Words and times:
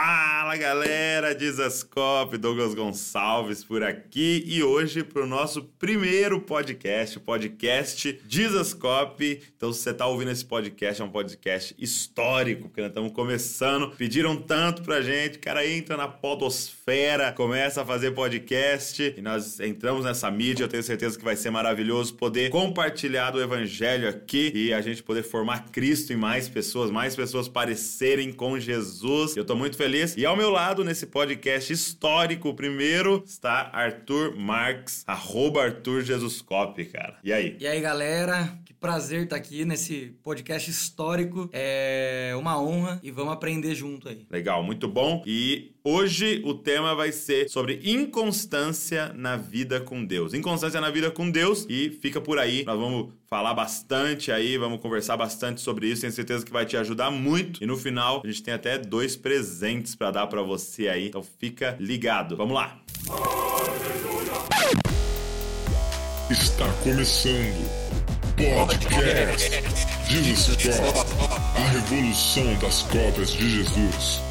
Bye. 0.00 0.29
Fala 0.50 0.58
galera, 0.58 1.32
Dizascope, 1.32 2.36
Douglas 2.36 2.74
Gonçalves 2.74 3.62
por 3.62 3.84
aqui 3.84 4.42
e 4.48 4.64
hoje 4.64 5.04
para 5.04 5.22
o 5.22 5.26
nosso 5.26 5.62
primeiro 5.78 6.40
podcast, 6.40 7.18
o 7.18 7.20
podcast 7.20 8.20
Dizascope. 8.26 9.42
Então, 9.56 9.72
se 9.72 9.80
você 9.80 9.90
está 9.90 10.08
ouvindo 10.08 10.32
esse 10.32 10.44
podcast, 10.44 11.00
é 11.00 11.04
um 11.04 11.08
podcast 11.08 11.72
histórico, 11.78 12.62
porque 12.62 12.80
nós 12.80 12.90
estamos 12.90 13.12
começando. 13.12 13.92
Pediram 13.96 14.34
tanto 14.34 14.82
pra 14.82 15.00
gente, 15.00 15.38
cara, 15.38 15.64
entra 15.64 15.96
na 15.96 16.08
podosfera, 16.08 17.30
começa 17.30 17.82
a 17.82 17.86
fazer 17.86 18.10
podcast 18.10 19.14
e 19.16 19.22
nós 19.22 19.60
entramos 19.60 20.04
nessa 20.04 20.28
mídia. 20.32 20.64
Eu 20.64 20.68
tenho 20.68 20.82
certeza 20.82 21.16
que 21.16 21.24
vai 21.24 21.36
ser 21.36 21.50
maravilhoso 21.50 22.14
poder 22.14 22.50
compartilhar 22.50 23.30
do 23.30 23.40
evangelho 23.40 24.08
aqui 24.08 24.50
e 24.52 24.74
a 24.74 24.80
gente 24.80 25.00
poder 25.00 25.22
formar 25.22 25.70
Cristo 25.70 26.12
em 26.12 26.16
mais 26.16 26.48
pessoas, 26.48 26.90
mais 26.90 27.14
pessoas 27.14 27.46
parecerem 27.46 28.32
com 28.32 28.58
Jesus. 28.58 29.36
Eu 29.36 29.44
tô 29.44 29.54
muito 29.54 29.76
feliz. 29.76 30.16
E 30.16 30.26
ao 30.26 30.39
meu 30.40 30.48
lado, 30.48 30.82
nesse 30.82 31.06
podcast 31.06 31.70
histórico, 31.70 32.54
primeiro 32.54 33.22
está 33.26 33.68
Arthur 33.74 34.34
Marques, 34.34 35.04
arroba 35.06 35.64
Arthur 35.64 36.00
Jesuscop, 36.00 36.82
cara. 36.86 37.18
E 37.22 37.30
aí? 37.30 37.58
E 37.60 37.66
aí, 37.66 37.78
galera? 37.78 38.48
Prazer 38.80 39.24
estar 39.24 39.36
aqui 39.36 39.62
nesse 39.66 40.16
podcast 40.22 40.70
histórico. 40.70 41.50
É 41.52 42.32
uma 42.38 42.58
honra 42.58 42.98
e 43.02 43.10
vamos 43.10 43.34
aprender 43.34 43.74
junto 43.74 44.08
aí. 44.08 44.26
Legal, 44.30 44.62
muito 44.62 44.88
bom. 44.88 45.22
E 45.26 45.72
hoje 45.84 46.40
o 46.46 46.54
tema 46.54 46.94
vai 46.94 47.12
ser 47.12 47.50
sobre 47.50 47.78
inconstância 47.84 49.12
na 49.12 49.36
vida 49.36 49.82
com 49.82 50.02
Deus. 50.02 50.32
Inconstância 50.32 50.80
na 50.80 50.88
vida 50.88 51.10
com 51.10 51.30
Deus 51.30 51.66
e 51.68 51.90
fica 51.90 52.22
por 52.22 52.38
aí. 52.38 52.64
Nós 52.64 52.78
vamos 52.80 53.12
falar 53.26 53.52
bastante 53.52 54.32
aí, 54.32 54.56
vamos 54.56 54.80
conversar 54.80 55.18
bastante 55.18 55.60
sobre 55.60 55.86
isso. 55.86 56.00
Tenho 56.00 56.12
certeza 56.14 56.42
que 56.42 56.50
vai 56.50 56.64
te 56.64 56.78
ajudar 56.78 57.10
muito. 57.10 57.62
E 57.62 57.66
no 57.66 57.76
final, 57.76 58.22
a 58.24 58.26
gente 58.26 58.42
tem 58.42 58.54
até 58.54 58.78
dois 58.78 59.14
presentes 59.14 59.94
para 59.94 60.10
dar 60.10 60.26
para 60.26 60.40
você 60.40 60.88
aí. 60.88 61.08
Então 61.08 61.22
fica 61.22 61.76
ligado. 61.78 62.34
Vamos 62.34 62.54
lá. 62.54 62.80
Está 66.30 66.72
começando 66.82 67.90
Podcast 68.40 69.62
Jesus 70.08 70.56
Cop, 70.56 70.98
a 71.56 71.68
revolução 71.72 72.54
das 72.54 72.82
cópias 72.84 73.32
de 73.32 73.56
Jesus. 73.56 74.22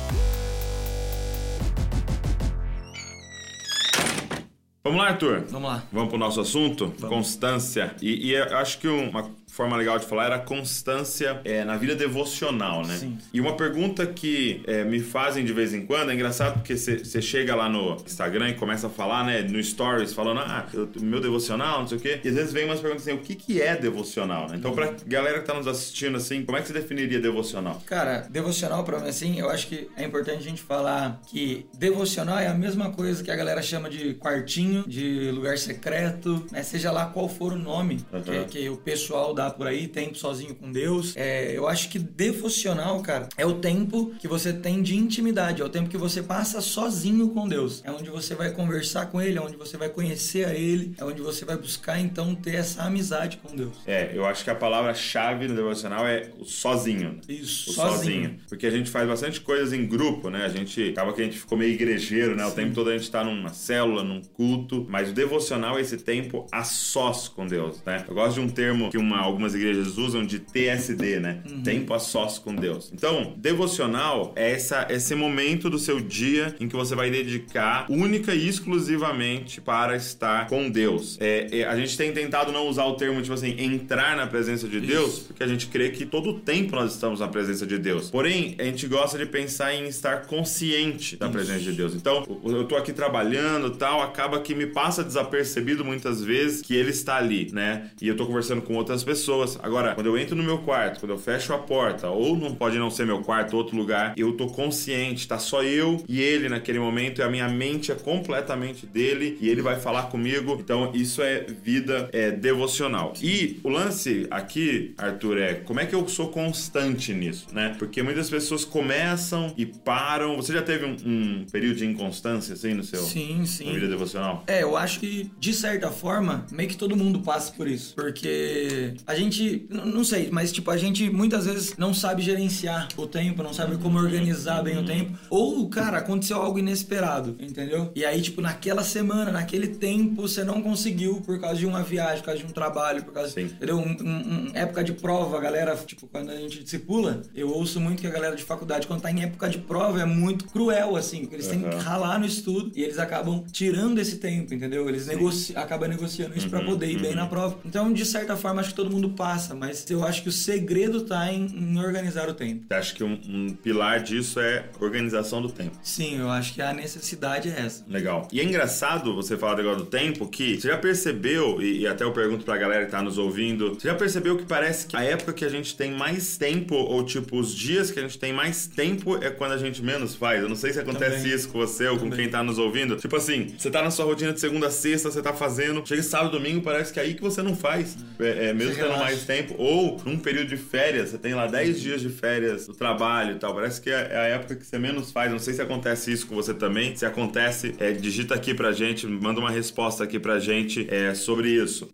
Vamos 4.84 5.00
lá, 5.00 5.10
Arthur? 5.10 5.44
Vamos 5.52 5.70
lá. 5.70 5.84
Vamos 5.92 6.10
pro 6.10 6.18
nosso 6.18 6.42
assunto? 6.42 6.92
Constância. 7.08 7.96
E, 8.02 8.30
e 8.30 8.34
eu 8.34 8.58
acho 8.58 8.80
que 8.80 8.88
uma 8.88 9.30
forma 9.60 9.76
legal 9.76 10.00
de 10.00 10.06
falar 10.06 10.26
era 10.28 10.40
constância 10.40 11.42
é, 11.44 11.66
na 11.66 11.76
vida 11.76 11.94
devocional, 11.94 12.86
né? 12.86 12.96
Sim. 12.96 13.18
E 13.34 13.42
uma 13.42 13.58
pergunta 13.58 14.06
que 14.08 14.62
é, 14.66 14.86
me 14.86 15.02
fazem 15.02 15.44
de 15.44 15.52
vez 15.52 15.74
em 15.74 15.86
quando, 15.86 16.12
é 16.12 16.14
engraçado 16.14 16.54
porque 16.54 16.78
você 16.78 17.22
chega 17.22 17.54
lá 17.56 17.68
no 17.68 17.96
Instagram 18.06 18.50
e 18.52 18.54
começa 18.54 18.88
a 18.88 18.90
falar, 18.90 19.26
né, 19.26 19.42
no 19.42 19.62
Stories, 19.62 20.14
falando, 20.14 20.40
ah, 20.40 20.66
eu, 20.74 20.88
meu 21.02 21.20
devocional, 21.20 21.82
não 21.82 21.88
sei 21.90 21.98
o 21.98 22.02
quê. 22.02 22.22
E 22.24 22.30
às 22.30 22.36
vezes 22.36 22.54
vem 22.54 22.64
umas 22.64 22.80
perguntas 22.80 23.06
assim, 23.06 23.18
o 23.18 23.22
que, 23.22 23.36
que 23.36 23.62
é 23.62 23.76
devocional, 23.76 24.48
né? 24.48 24.56
Então, 24.56 24.72
pra 24.74 24.94
galera 25.06 25.40
que 25.42 25.46
tá 25.46 25.54
nos 25.54 25.68
assistindo, 25.68 26.16
assim, 26.16 26.44
como 26.46 26.58
é 26.58 26.62
que 26.62 26.68
você 26.68 26.74
definiria 26.74 27.20
devocional? 27.20 27.84
Cara, 27.86 28.28
devocional 28.30 28.86
pra 28.86 29.00
mim, 29.00 29.10
assim, 29.10 29.38
eu 29.40 29.50
acho 29.50 29.68
que 29.68 29.90
é 29.98 30.06
importante 30.06 30.38
a 30.38 30.50
gente 30.50 30.62
falar 30.62 31.20
que 31.28 31.66
devocional 31.78 32.40
é 32.40 32.48
a 32.48 32.54
mesma 32.54 32.92
coisa 32.92 33.22
que 33.22 33.30
a 33.30 33.36
galera 33.36 33.62
chama 33.62 33.90
de 33.90 34.14
quartinho, 34.14 34.86
de 34.88 35.32
lugar 35.32 35.58
secreto, 35.58 36.46
né? 36.50 36.64
Seja 36.64 36.92
lá 36.92 37.08
qual 37.08 37.28
for 37.28 37.52
o 37.52 37.58
nome 37.58 38.00
Uhum. 38.14 38.22
que, 38.22 38.46
que 38.46 38.70
o 38.70 38.78
pessoal 38.78 39.34
dá 39.34 39.49
por 39.52 39.68
aí, 39.68 39.88
tempo 39.88 40.18
sozinho 40.18 40.56
com 40.56 40.72
Deus. 40.72 41.16
É, 41.16 41.56
eu 41.56 41.68
acho 41.68 41.90
que 41.90 42.00
devocional, 42.00 43.02
cara, 43.02 43.28
é 43.38 43.46
o 43.46 43.56
tempo 43.56 44.14
que 44.20 44.28
você 44.28 44.54
tem 44.54 44.82
de 44.82 44.96
intimidade, 44.96 45.62
é 45.62 45.66
o 45.66 45.70
tempo 45.70 45.90
que 45.90 45.98
você 45.98 46.22
passa 46.24 46.62
sozinho 46.62 47.30
com 47.30 47.48
Deus. 47.48 47.82
É 47.84 47.92
onde 47.92 48.10
você 48.10 48.36
vai 48.36 48.52
conversar 48.52 49.08
com 49.08 49.22
Ele, 49.22 49.38
é 49.38 49.42
onde 49.42 49.58
você 49.58 49.78
vai 49.78 49.90
conhecer 49.90 50.46
a 50.46 50.54
Ele, 50.54 50.94
é 50.98 51.04
onde 51.04 51.22
você 51.22 51.44
vai 51.46 51.58
buscar, 51.58 52.00
então, 52.00 52.34
ter 52.36 52.56
essa 52.56 52.84
amizade 52.84 53.38
com 53.38 53.56
Deus. 53.56 53.74
É, 53.86 54.12
eu 54.14 54.26
acho 54.26 54.44
que 54.44 54.50
a 54.50 54.56
palavra-chave 54.56 55.48
no 55.48 55.56
devocional 55.56 56.08
é 56.08 56.30
o 56.40 56.46
sozinho. 56.46 57.14
né? 57.14 57.20
Isso, 57.28 57.72
O 57.72 57.74
sozinho. 57.74 57.96
sozinho. 57.98 58.40
Porque 58.48 58.66
a 58.68 58.72
gente 58.72 58.90
faz 58.90 59.08
bastante 59.08 59.42
coisas 59.42 59.74
em 59.74 59.86
grupo, 59.86 60.30
né? 60.30 60.46
A 60.46 60.50
gente 60.50 60.90
acaba 60.90 61.14
que 61.14 61.22
a 61.22 61.26
gente 61.26 61.38
ficou 61.38 61.58
meio 61.58 61.72
igrejeiro, 61.74 62.36
né? 62.36 62.46
O 62.46 62.52
tempo 62.52 62.74
todo 62.74 62.90
a 62.90 62.98
gente 62.98 63.10
tá 63.10 63.24
numa 63.24 63.54
célula, 63.54 64.04
num 64.04 64.22
culto. 64.22 64.86
Mas 64.90 65.10
o 65.10 65.14
devocional 65.14 65.78
é 65.78 65.82
esse 65.82 65.98
tempo 65.98 66.46
a 66.52 66.64
sós 66.64 67.28
com 67.28 67.46
Deus, 67.46 67.82
né? 67.86 68.06
Eu 68.08 68.14
gosto 68.14 68.36
de 68.36 68.40
um 68.42 68.50
termo 68.50 68.90
que 68.90 68.98
uma, 68.98 69.28
algumas 69.40 69.56
igrejas 69.56 69.98
usam 69.98 70.26
de 70.26 70.40
TSD, 70.40 71.20
né? 71.20 71.40
Tempo 71.64 71.94
a 71.94 72.00
sós 72.00 72.38
com 72.38 72.54
Deus. 72.54 72.92
Então, 72.94 73.34
devocional 73.38 74.34
é 74.36 74.52
essa, 74.52 74.86
esse 74.90 75.16
momento 75.16 75.70
do 75.70 75.80
seu 75.80 76.02
dia 76.02 76.56
em 76.60 76.68
que 76.68 76.76
você 76.76 76.94
vai 76.94 77.10
dedicar 77.10 77.86
única 77.90 78.36
e 78.36 78.48
exclusivamente 78.48 79.62
para 79.62 79.96
estar 79.96 80.48
com 80.48 80.70
Deus. 80.70 81.18
É, 81.22 81.60
é, 81.60 81.64
a 81.66 81.76
gente 81.78 81.96
tem 81.98 82.12
tentado 82.12 82.52
não 82.52 82.68
usar 82.68 82.84
o 82.86 82.96
termo, 82.96 83.22
tipo 83.22 83.34
assim, 83.34 83.56
entrar 83.58 84.18
na 84.18 84.28
presença 84.28 84.68
de 84.68 84.82
Deus, 84.82 85.20
porque 85.20 85.44
a 85.44 85.48
gente 85.48 85.68
crê 85.68 85.90
que 85.90 86.06
todo 86.06 86.32
o 86.32 86.40
tempo 86.40 86.76
nós 86.76 86.94
estamos 86.94 87.22
na 87.22 87.28
presença 87.28 87.66
de 87.66 87.78
Deus. 87.78 88.10
Porém, 88.10 88.56
a 88.60 88.64
gente 88.64 88.88
gosta 88.88 89.18
de 89.18 89.26
pensar 89.26 89.74
em 89.74 89.88
estar 89.88 90.26
consciente 90.26 91.16
da 91.16 91.30
presença 91.30 91.62
de 91.62 91.72
Deus. 91.72 91.96
Então, 91.96 92.26
eu 92.44 92.60
eu 92.60 92.66
tô 92.66 92.76
aqui 92.76 92.92
trabalhando 92.92 93.70
tal, 93.70 94.02
acaba 94.02 94.42
que 94.42 94.54
me 94.54 94.68
passa 94.68 95.02
desapercebido 95.02 95.86
muitas 95.86 96.22
vezes 96.22 96.62
que 96.62 96.76
ele 96.76 96.90
está 96.90 97.16
ali, 97.16 97.50
né? 97.54 97.90
E 98.02 98.08
eu 98.08 98.18
tô 98.18 98.26
conversando 98.26 98.62
com 98.62 98.76
outras 98.76 99.02
pessoas. 99.02 99.19
Agora, 99.62 99.96
quando 99.96 100.08
eu 100.08 100.18
entro 100.18 100.36
no 100.36 100.44
meu 100.44 100.60
quarto, 100.60 101.00
quando 101.00 101.12
eu 101.12 101.18
fecho 101.18 101.54
a 101.54 101.58
porta, 101.58 102.10
ou 102.10 102.38
não 102.38 102.54
pode 102.56 102.78
não 102.78 102.90
ser 102.90 103.06
meu 103.06 103.22
quarto, 103.22 103.56
outro 103.56 103.76
lugar, 103.76 104.14
eu 104.18 104.34
tô 104.34 104.48
consciente, 104.48 105.28
tá 105.28 105.38
só 105.38 105.64
eu 105.64 106.04
e 106.08 106.22
ele 106.22 106.50
naquele 106.50 106.80
momento, 106.80 107.20
e 107.20 107.24
a 107.24 107.30
minha 107.30 107.48
mente 107.48 107.92
é 107.92 107.96
completamente 107.96 108.86
dele, 108.86 109.38
e 109.42 109.50
ele 109.50 109.62
vai 109.62 109.80
falar 109.80 110.04
comigo. 110.04 110.58
Então, 110.60 110.92
isso 110.94 111.22
é 111.22 111.46
vida 111.64 112.10
é, 112.12 112.32
devocional. 112.32 113.14
E 113.22 113.60
o 113.64 113.70
lance 113.70 114.28
aqui, 114.30 114.94
Arthur, 114.98 115.38
é 115.38 115.54
como 115.56 115.80
é 115.80 115.86
que 115.86 115.96
eu 115.96 116.08
sou 116.08 116.30
constante 116.30 117.14
nisso, 117.14 117.48
né? 117.52 117.76
Porque 117.78 118.02
muitas 118.02 118.30
pessoas 118.30 118.66
começam 118.66 119.54
e 119.58 119.66
param. 119.66 120.36
Você 120.36 120.54
já 120.54 120.62
teve 120.62 120.86
um, 120.86 120.96
um 121.06 121.46
período 121.52 121.78
de 121.78 121.86
inconstância, 121.86 122.54
assim, 122.54 122.74
no 122.74 122.84
seu 122.84 123.02
Sim, 123.02 123.46
sim. 123.46 123.74
vida 123.74 123.88
devocional? 123.88 124.44
É, 124.48 124.64
eu 124.64 124.76
acho 124.78 125.00
que, 125.00 125.32
de 125.40 125.54
certa 125.54 125.92
forma, 125.92 126.46
meio 126.52 126.70
que 126.70 126.78
todo 126.78 126.96
mundo 126.96 127.20
passa 127.20 127.52
por 127.52 127.68
isso. 127.68 127.96
Porque 127.96 128.94
a 129.10 129.16
gente, 129.16 129.66
não 129.72 130.04
sei, 130.04 130.30
mas 130.32 130.52
tipo, 130.52 130.70
a 130.70 130.78
gente 130.78 131.10
muitas 131.10 131.46
vezes 131.46 131.76
não 131.78 131.94
sabe 131.96 132.22
gerenciar 132.22 132.88
o 132.96 133.08
tempo, 133.08 133.42
não 133.42 133.52
sabe 133.54 133.76
como 133.78 133.98
organizar 133.98 134.62
bem 134.62 134.78
o 134.78 134.86
tempo. 134.86 135.18
Ou, 135.32 135.68
cara, 135.68 135.98
aconteceu 135.98 136.38
algo 136.38 136.60
inesperado, 136.60 137.36
entendeu? 137.40 137.92
E 137.96 138.06
aí, 138.06 138.22
tipo, 138.22 138.40
naquela 138.40 138.84
semana, 138.84 139.32
naquele 139.32 139.68
tempo, 139.68 140.22
você 140.22 140.44
não 140.44 140.62
conseguiu 140.62 141.22
por 141.22 141.40
causa 141.40 141.58
de 141.60 141.66
uma 141.66 141.82
viagem, 141.82 142.20
por 142.20 142.26
causa 142.26 142.40
de 142.42 142.46
um 142.46 142.52
trabalho, 142.52 143.04
por 143.04 143.12
causa, 143.14 143.32
Sim. 143.32 143.46
entendeu? 143.46 143.78
Um, 143.78 143.98
um- 144.00 144.50
um- 144.50 144.52
época 144.54 144.84
de 144.84 144.94
prova, 144.94 145.38
a 145.38 145.42
galera, 145.42 145.76
tipo, 145.76 146.06
quando 146.08 146.30
a 146.30 146.36
gente 146.36 146.64
discipula, 146.64 147.22
eu 147.34 147.50
ouço 147.50 147.80
muito 147.80 148.02
que 148.02 148.08
a 148.08 148.12
galera 148.12 148.36
de 148.36 148.44
faculdade, 148.44 148.86
quando 148.86 149.02
tá 149.02 149.12
em 149.12 149.24
época 149.24 149.50
de 149.50 149.58
prova, 149.58 150.02
é 150.02 150.06
muito 150.06 150.46
cruel, 150.46 150.96
assim, 150.96 151.22
porque 151.22 151.36
eles 151.36 151.48
têm 151.48 151.62
que 151.64 151.76
ralar 151.78 152.20
no 152.20 152.26
estudo 152.26 152.72
e 152.76 152.84
eles 152.84 153.00
acabam 153.00 153.44
tirando 153.52 153.98
esse 154.00 154.18
tempo, 154.18 154.54
entendeu? 154.54 154.88
Eles 154.88 155.08
negoci 155.08 155.56
acabam 155.58 155.90
negociando 155.90 156.38
isso 156.38 156.50
pra 156.50 156.62
poder 156.64 156.92
ir 156.92 157.00
bem 157.00 157.16
na 157.16 157.26
prova. 157.26 157.58
Então, 157.66 157.92
de 157.92 158.06
certa 158.06 158.36
forma, 158.36 158.62
acho 158.62 158.70
que 158.70 158.76
todo 158.76 158.90
mundo 158.92 158.99
passa, 159.10 159.56
mas 159.56 159.90
eu 159.90 160.04
acho 160.04 160.24
que 160.24 160.30
o 160.30 160.32
segredo 160.32 161.02
tá 161.02 161.32
em, 161.32 161.46
em 161.46 161.80
organizar 161.80 162.28
o 162.28 162.34
tempo. 162.34 162.66
Você 162.68 162.74
acha 162.74 162.96
que 162.96 163.04
um, 163.04 163.20
um 163.28 163.50
pilar 163.54 164.02
disso 164.02 164.40
é 164.40 164.66
organização 164.80 165.42
do 165.42 165.50
tempo? 165.50 165.78
Sim, 165.84 166.20
eu 166.20 166.30
acho 166.30 166.54
que 166.54 166.62
a 166.62 166.74
necessidade 166.74 167.50
é 167.50 167.62
essa. 167.62 167.86
Legal. 167.88 168.28
E 168.32 168.40
é 168.40 168.44
engraçado 168.44 169.14
você 169.14 169.38
falar 169.38 169.58
negócio 169.58 169.84
do 169.84 169.86
tempo 169.86 170.28
que 170.28 170.60
você 170.60 170.68
já 170.68 170.78
percebeu, 170.78 171.62
e, 171.62 171.82
e 171.82 171.88
até 171.88 172.04
eu 172.04 172.12
pergunto 172.12 172.44
pra 172.44 172.58
galera 172.58 172.86
que 172.86 172.92
tá 172.92 173.02
nos 173.02 173.18
ouvindo, 173.18 173.76
você 173.76 173.88
já 173.88 173.96
percebeu 173.96 174.38
que 174.38 174.46
parece 174.46 174.88
que 174.88 174.98
a 174.98 175.04
época 175.04 175.34
que 175.34 175.46
a 175.46 175.50
gente 175.50 175.76
tem 175.76 175.92
mais 175.92 176.38
tempo, 176.38 176.76
ou 176.76 177.04
tipo, 177.04 177.38
os 177.38 177.54
dias 177.54 177.92
que 177.92 178.00
a 178.00 178.02
gente 178.02 178.18
tem 178.18 178.34
mais 178.34 178.68
tempo 178.68 179.24
é 179.24 179.30
quando 179.30 179.52
a 179.54 179.58
gente 179.58 179.84
menos 179.84 180.16
faz? 180.16 180.42
Eu 180.42 180.50
não 180.50 180.56
sei 180.56 180.74
se 180.74 180.80
acontece 180.80 181.18
Também. 181.18 181.34
isso 181.34 181.50
com 181.50 181.60
você 181.60 181.88
ou 181.88 181.98
com 181.98 182.10
Também. 182.10 182.20
quem 182.20 182.30
tá 182.30 182.44
nos 182.44 182.58
ouvindo. 182.58 182.96
Tipo 182.96 183.16
assim, 183.16 183.54
você 183.58 183.70
tá 183.70 183.82
na 183.82 183.92
sua 183.92 184.06
rotina 184.06 184.34
de 184.34 184.40
segunda 184.40 184.68
a 184.68 184.72
sexta, 184.72 185.12
você 185.12 185.22
tá 185.22 185.34
fazendo, 185.34 185.86
chega 185.86 186.02
sábado 186.04 186.32
domingo, 186.32 186.62
parece 186.62 186.92
que 186.92 187.00
é 187.00 187.04
aí 187.04 187.14
que 187.14 187.22
você 187.22 187.42
não 187.42 187.56
faz. 187.56 187.98
É, 188.20 188.50
é, 188.50 188.54
mesmo 188.54 188.76
Mais 188.98 189.24
tempo. 189.24 189.56
Ou 189.58 190.02
num 190.04 190.18
período 190.18 190.50
de 190.50 190.58
férias, 190.58 191.10
você 191.10 191.18
tem 191.18 191.34
lá 191.34 191.48
10 191.48 191.80
dias 191.80 192.02
de 192.02 192.10
férias 192.10 192.68
do 192.68 192.74
trabalho 192.74 193.36
e 193.36 193.40
tal. 193.40 193.54
Parece 193.54 193.80
que 193.80 193.90
é 193.90 194.10
é 194.10 194.18
a 194.18 194.24
época 194.24 194.56
que 194.56 194.66
você 194.66 194.78
menos 194.78 195.12
faz. 195.12 195.32
Não 195.32 195.40
sei 195.40 195.54
se 195.54 195.62
acontece 195.62 196.12
isso 196.12 196.28
com 196.28 196.36
você 196.36 196.54
também. 196.54 196.96
Se 196.96 197.06
acontece, 197.06 197.76
é, 197.80 197.92
digita 197.92 198.36
aqui 198.36 198.54
pra 198.54 198.72
gente, 198.72 199.06
manda 199.08 199.40
uma 199.40 199.52
resposta 199.52 200.04
aqui 200.04 200.20
pra 200.20 200.40
gente 200.40 200.88
é, 200.90 201.14
sobre 201.14 201.50
isso. 201.50 201.90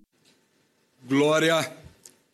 Glória 1.07 1.84